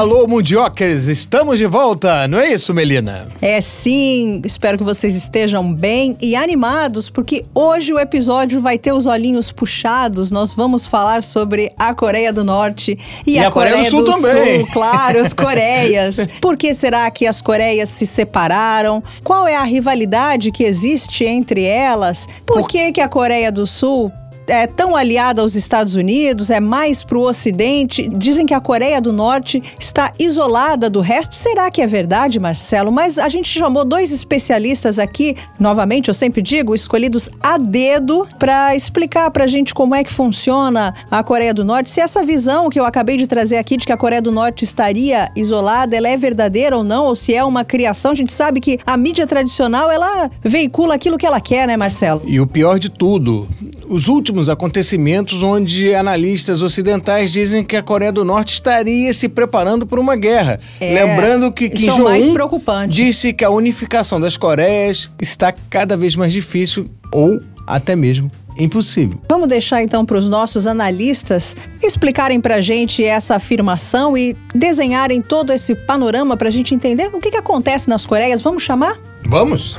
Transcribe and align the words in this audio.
Alô, 0.00 0.26
Mundiokers, 0.26 1.08
estamos 1.08 1.58
de 1.58 1.66
volta, 1.66 2.26
não 2.26 2.40
é 2.40 2.54
isso, 2.54 2.72
Melina? 2.72 3.28
É 3.42 3.60
sim, 3.60 4.40
espero 4.46 4.78
que 4.78 4.82
vocês 4.82 5.14
estejam 5.14 5.74
bem 5.74 6.16
e 6.22 6.34
animados, 6.34 7.10
porque 7.10 7.44
hoje 7.54 7.92
o 7.92 7.98
episódio 7.98 8.62
vai 8.62 8.78
ter 8.78 8.94
os 8.94 9.04
olhinhos 9.04 9.52
puxados. 9.52 10.30
Nós 10.30 10.54
vamos 10.54 10.86
falar 10.86 11.22
sobre 11.22 11.70
a 11.76 11.92
Coreia 11.92 12.32
do 12.32 12.42
Norte 12.42 12.98
e, 13.26 13.34
E 13.34 13.38
a, 13.38 13.48
a 13.48 13.50
Coreia 13.50 13.90
do 13.90 13.90
Sul 13.90 14.04
também. 14.04 14.60
Sul, 14.60 14.68
claro, 14.72 15.20
as 15.20 15.34
Coreias. 15.34 16.16
Por 16.40 16.56
que 16.56 16.72
será 16.72 17.10
que 17.10 17.26
as 17.26 17.42
Coreias 17.42 17.90
se 17.90 18.06
separaram? 18.06 19.04
Qual 19.22 19.46
é 19.46 19.54
a 19.54 19.64
rivalidade 19.64 20.50
que 20.50 20.64
existe 20.64 21.26
entre 21.26 21.62
elas? 21.62 22.26
Por 22.46 22.66
que, 22.66 22.90
que 22.90 23.02
a 23.02 23.08
Coreia 23.08 23.52
do 23.52 23.66
Sul 23.66 24.10
é 24.50 24.66
tão 24.66 24.96
aliada 24.96 25.40
aos 25.40 25.54
Estados 25.54 25.94
Unidos, 25.94 26.50
é 26.50 26.60
mais 26.60 27.02
para 27.02 27.16
o 27.16 27.22
Ocidente. 27.22 28.08
Dizem 28.08 28.44
que 28.44 28.52
a 28.52 28.60
Coreia 28.60 29.00
do 29.00 29.12
Norte 29.12 29.62
está 29.78 30.12
isolada 30.18 30.90
do 30.90 31.00
resto. 31.00 31.36
Será 31.36 31.70
que 31.70 31.80
é 31.80 31.86
verdade, 31.86 32.40
Marcelo? 32.40 32.90
Mas 32.90 33.18
a 33.18 33.28
gente 33.28 33.48
chamou 33.48 33.84
dois 33.84 34.12
especialistas 34.12 34.98
aqui, 34.98 35.36
novamente, 35.58 36.08
eu 36.08 36.14
sempre 36.14 36.42
digo, 36.42 36.74
escolhidos 36.74 37.30
a 37.40 37.56
dedo, 37.56 38.26
para 38.38 38.74
explicar 38.74 39.30
para 39.30 39.44
a 39.44 39.46
gente 39.46 39.72
como 39.72 39.94
é 39.94 40.02
que 40.02 40.12
funciona 40.12 40.94
a 41.10 41.22
Coreia 41.22 41.54
do 41.54 41.64
Norte. 41.64 41.90
Se 41.90 42.00
essa 42.00 42.24
visão 42.24 42.68
que 42.68 42.78
eu 42.78 42.84
acabei 42.84 43.16
de 43.16 43.26
trazer 43.26 43.56
aqui 43.56 43.76
de 43.76 43.86
que 43.86 43.92
a 43.92 43.96
Coreia 43.96 44.20
do 44.20 44.32
Norte 44.32 44.64
estaria 44.64 45.28
isolada, 45.36 45.96
ela 45.96 46.08
é 46.08 46.16
verdadeira 46.16 46.76
ou 46.76 46.82
não, 46.82 47.04
ou 47.04 47.14
se 47.14 47.34
é 47.34 47.44
uma 47.44 47.64
criação. 47.64 48.12
A 48.12 48.14
gente 48.14 48.32
sabe 48.32 48.60
que 48.60 48.78
a 48.84 48.96
mídia 48.96 49.26
tradicional 49.26 49.90
ela 49.90 50.30
veicula 50.42 50.94
aquilo 50.94 51.16
que 51.16 51.26
ela 51.26 51.40
quer, 51.40 51.66
né, 51.68 51.76
Marcelo? 51.76 52.22
E 52.26 52.40
o 52.40 52.46
pior 52.46 52.78
de 52.78 52.88
tudo, 52.90 53.48
os 53.88 54.08
últimos 54.08 54.39
acontecimentos 54.48 55.42
onde 55.42 55.94
analistas 55.94 56.62
ocidentais 56.62 57.32
dizem 57.32 57.64
que 57.64 57.76
a 57.76 57.82
Coreia 57.82 58.12
do 58.12 58.24
Norte 58.24 58.54
estaria 58.54 59.12
se 59.12 59.28
preparando 59.28 59.86
para 59.86 60.00
uma 60.00 60.16
guerra. 60.16 60.58
É, 60.80 60.94
Lembrando 60.94 61.52
que 61.52 61.68
Kim 61.68 61.88
é 61.88 61.90
Jong-un 61.90 62.86
disse 62.88 63.32
que 63.32 63.44
a 63.44 63.50
unificação 63.50 64.20
das 64.20 64.36
Coreias 64.36 65.10
está 65.20 65.52
cada 65.68 65.96
vez 65.96 66.16
mais 66.16 66.32
difícil 66.32 66.88
ou 67.12 67.40
até 67.66 67.94
mesmo 67.94 68.30
impossível. 68.58 69.20
Vamos 69.28 69.48
deixar 69.48 69.82
então 69.82 70.04
para 70.04 70.18
os 70.18 70.28
nossos 70.28 70.66
analistas 70.66 71.56
explicarem 71.82 72.40
para 72.40 72.56
a 72.56 72.60
gente 72.60 73.04
essa 73.04 73.36
afirmação 73.36 74.16
e 74.16 74.36
desenharem 74.54 75.20
todo 75.20 75.52
esse 75.52 75.74
panorama 75.74 76.36
para 76.36 76.48
a 76.48 76.52
gente 76.52 76.74
entender 76.74 77.10
o 77.12 77.20
que, 77.20 77.30
que 77.30 77.36
acontece 77.36 77.88
nas 77.88 78.04
Coreias. 78.04 78.42
Vamos 78.42 78.62
chamar? 78.62 78.98
Vamos? 79.24 79.78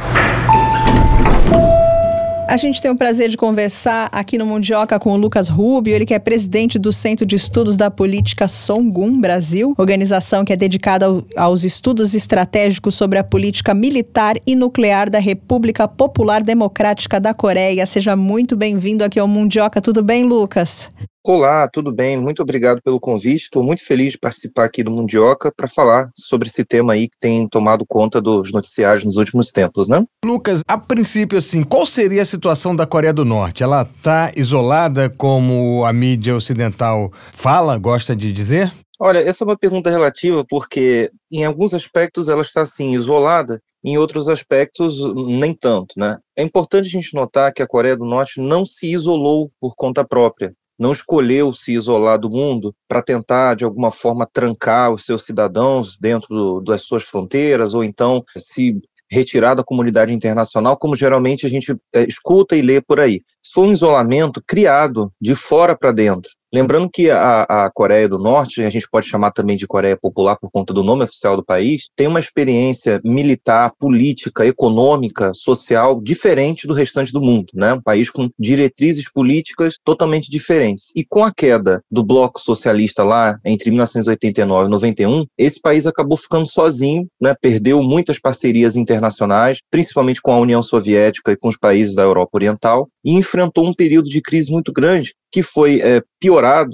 A 2.51 2.57
gente 2.57 2.81
tem 2.81 2.91
o 2.91 2.97
prazer 2.97 3.29
de 3.29 3.37
conversar 3.37 4.09
aqui 4.11 4.37
no 4.37 4.45
Mundioca 4.45 4.99
com 4.99 5.13
o 5.13 5.15
Lucas 5.15 5.47
Rubio, 5.47 5.95
ele 5.95 6.05
que 6.05 6.13
é 6.13 6.19
presidente 6.19 6.77
do 6.77 6.91
Centro 6.91 7.25
de 7.25 7.33
Estudos 7.33 7.77
da 7.77 7.89
Política 7.89 8.45
Songun 8.45 9.21
Brasil, 9.21 9.73
organização 9.77 10.43
que 10.43 10.51
é 10.51 10.57
dedicada 10.57 11.05
ao- 11.05 11.23
aos 11.37 11.63
estudos 11.63 12.13
estratégicos 12.13 12.93
sobre 12.93 13.17
a 13.17 13.23
política 13.23 13.73
militar 13.73 14.35
e 14.45 14.53
nuclear 14.53 15.09
da 15.09 15.17
República 15.17 15.87
Popular 15.87 16.43
Democrática 16.43 17.21
da 17.21 17.33
Coreia. 17.33 17.85
Seja 17.85 18.17
muito 18.17 18.57
bem-vindo 18.57 19.05
aqui 19.05 19.17
ao 19.17 19.29
Mundioca. 19.29 19.79
Tudo 19.79 20.03
bem, 20.03 20.25
Lucas? 20.25 20.89
Olá, 21.23 21.67
tudo 21.67 21.91
bem? 21.91 22.19
Muito 22.19 22.41
obrigado 22.41 22.81
pelo 22.81 22.99
convite. 22.99 23.43
Estou 23.43 23.61
muito 23.61 23.85
feliz 23.85 24.13
de 24.13 24.17
participar 24.17 24.65
aqui 24.65 24.83
do 24.83 24.89
Mundioca 24.89 25.53
para 25.55 25.67
falar 25.67 26.09
sobre 26.17 26.47
esse 26.47 26.65
tema 26.65 26.93
aí 26.93 27.07
que 27.07 27.15
tem 27.19 27.47
tomado 27.47 27.85
conta 27.87 28.19
dos 28.19 28.51
noticiários 28.51 29.05
nos 29.05 29.17
últimos 29.17 29.51
tempos, 29.51 29.87
né? 29.87 30.03
Lucas, 30.25 30.63
a 30.67 30.79
princípio, 30.79 31.37
assim, 31.37 31.61
qual 31.61 31.85
seria 31.85 32.23
a 32.23 32.25
situação 32.25 32.75
da 32.75 32.87
Coreia 32.87 33.13
do 33.13 33.23
Norte? 33.23 33.61
Ela 33.61 33.83
está 33.83 34.31
isolada, 34.35 35.11
como 35.11 35.85
a 35.85 35.93
mídia 35.93 36.35
ocidental 36.35 37.11
fala, 37.31 37.77
gosta 37.77 38.15
de 38.15 38.31
dizer? 38.31 38.73
Olha, 38.99 39.19
essa 39.19 39.43
é 39.43 39.45
uma 39.45 39.57
pergunta 39.57 39.91
relativa 39.91 40.43
porque 40.49 41.11
em 41.31 41.45
alguns 41.45 41.75
aspectos 41.75 42.29
ela 42.29 42.41
está 42.41 42.61
assim 42.61 42.95
isolada, 42.95 43.61
em 43.83 43.95
outros 43.95 44.27
aspectos 44.27 44.97
nem 45.37 45.53
tanto, 45.53 45.93
né? 45.97 46.17
É 46.35 46.41
importante 46.41 46.87
a 46.87 46.91
gente 46.91 47.13
notar 47.13 47.53
que 47.53 47.61
a 47.61 47.67
Coreia 47.67 47.95
do 47.95 48.05
Norte 48.05 48.41
não 48.41 48.65
se 48.65 48.91
isolou 48.91 49.51
por 49.59 49.75
conta 49.75 50.03
própria. 50.03 50.51
Não 50.81 50.91
escolheu 50.91 51.53
se 51.53 51.73
isolar 51.73 52.17
do 52.17 52.27
mundo 52.27 52.73
para 52.87 53.03
tentar, 53.03 53.53
de 53.55 53.63
alguma 53.63 53.91
forma, 53.91 54.27
trancar 54.33 54.91
os 54.91 55.05
seus 55.05 55.23
cidadãos 55.23 55.95
dentro 55.99 56.27
do- 56.29 56.59
das 56.61 56.81
suas 56.81 57.03
fronteiras, 57.03 57.75
ou 57.75 57.83
então 57.83 58.23
se 58.35 58.81
retirar 59.07 59.53
da 59.53 59.63
comunidade 59.63 60.11
internacional, 60.11 60.75
como 60.75 60.95
geralmente 60.95 61.45
a 61.45 61.49
gente 61.49 61.77
eh, 61.93 62.05
escuta 62.07 62.55
e 62.55 62.63
lê 62.63 62.81
por 62.81 62.99
aí. 62.99 63.19
Isso 63.43 63.53
foi 63.53 63.67
um 63.67 63.73
isolamento 63.73 64.41
criado 64.47 65.13
de 65.21 65.35
fora 65.35 65.77
para 65.77 65.91
dentro. 65.91 66.31
Lembrando 66.53 66.89
que 66.89 67.09
a, 67.09 67.43
a 67.43 67.71
Coreia 67.71 68.09
do 68.09 68.19
Norte, 68.19 68.61
a 68.61 68.69
gente 68.69 68.87
pode 68.91 69.07
chamar 69.07 69.31
também 69.31 69.55
de 69.55 69.65
Coreia 69.65 69.97
Popular 69.97 70.35
por 70.35 70.51
conta 70.51 70.73
do 70.73 70.83
nome 70.83 71.03
oficial 71.03 71.37
do 71.37 71.45
país, 71.45 71.89
tem 71.95 72.07
uma 72.07 72.19
experiência 72.19 72.99
militar, 73.05 73.71
política, 73.79 74.45
econômica, 74.45 75.33
social 75.33 76.01
diferente 76.01 76.67
do 76.67 76.73
restante 76.73 77.13
do 77.13 77.21
mundo, 77.21 77.47
né? 77.53 77.73
Um 77.73 77.81
país 77.81 78.09
com 78.09 78.29
diretrizes 78.37 79.09
políticas 79.09 79.75
totalmente 79.83 80.29
diferentes. 80.29 80.91
E 80.93 81.05
com 81.05 81.23
a 81.23 81.31
queda 81.33 81.81
do 81.89 82.03
bloco 82.03 82.39
socialista 82.39 83.01
lá 83.01 83.37
entre 83.45 83.69
1989 83.69 84.67
e 84.67 84.71
91, 84.71 85.25
esse 85.37 85.61
país 85.61 85.87
acabou 85.87 86.17
ficando 86.17 86.45
sozinho, 86.45 87.07
né? 87.21 87.33
Perdeu 87.41 87.81
muitas 87.81 88.19
parcerias 88.19 88.75
internacionais, 88.75 89.59
principalmente 89.71 90.21
com 90.21 90.33
a 90.33 90.39
União 90.39 90.61
Soviética 90.61 91.31
e 91.31 91.37
com 91.37 91.47
os 91.47 91.57
países 91.57 91.95
da 91.95 92.03
Europa 92.03 92.31
Oriental, 92.33 92.89
e 93.05 93.13
enfrentou 93.13 93.65
um 93.65 93.73
período 93.73 94.09
de 94.09 94.21
crise 94.21 94.51
muito 94.51 94.73
grande 94.73 95.13
que 95.31 95.41
foi 95.41 95.79
eh, 95.81 96.01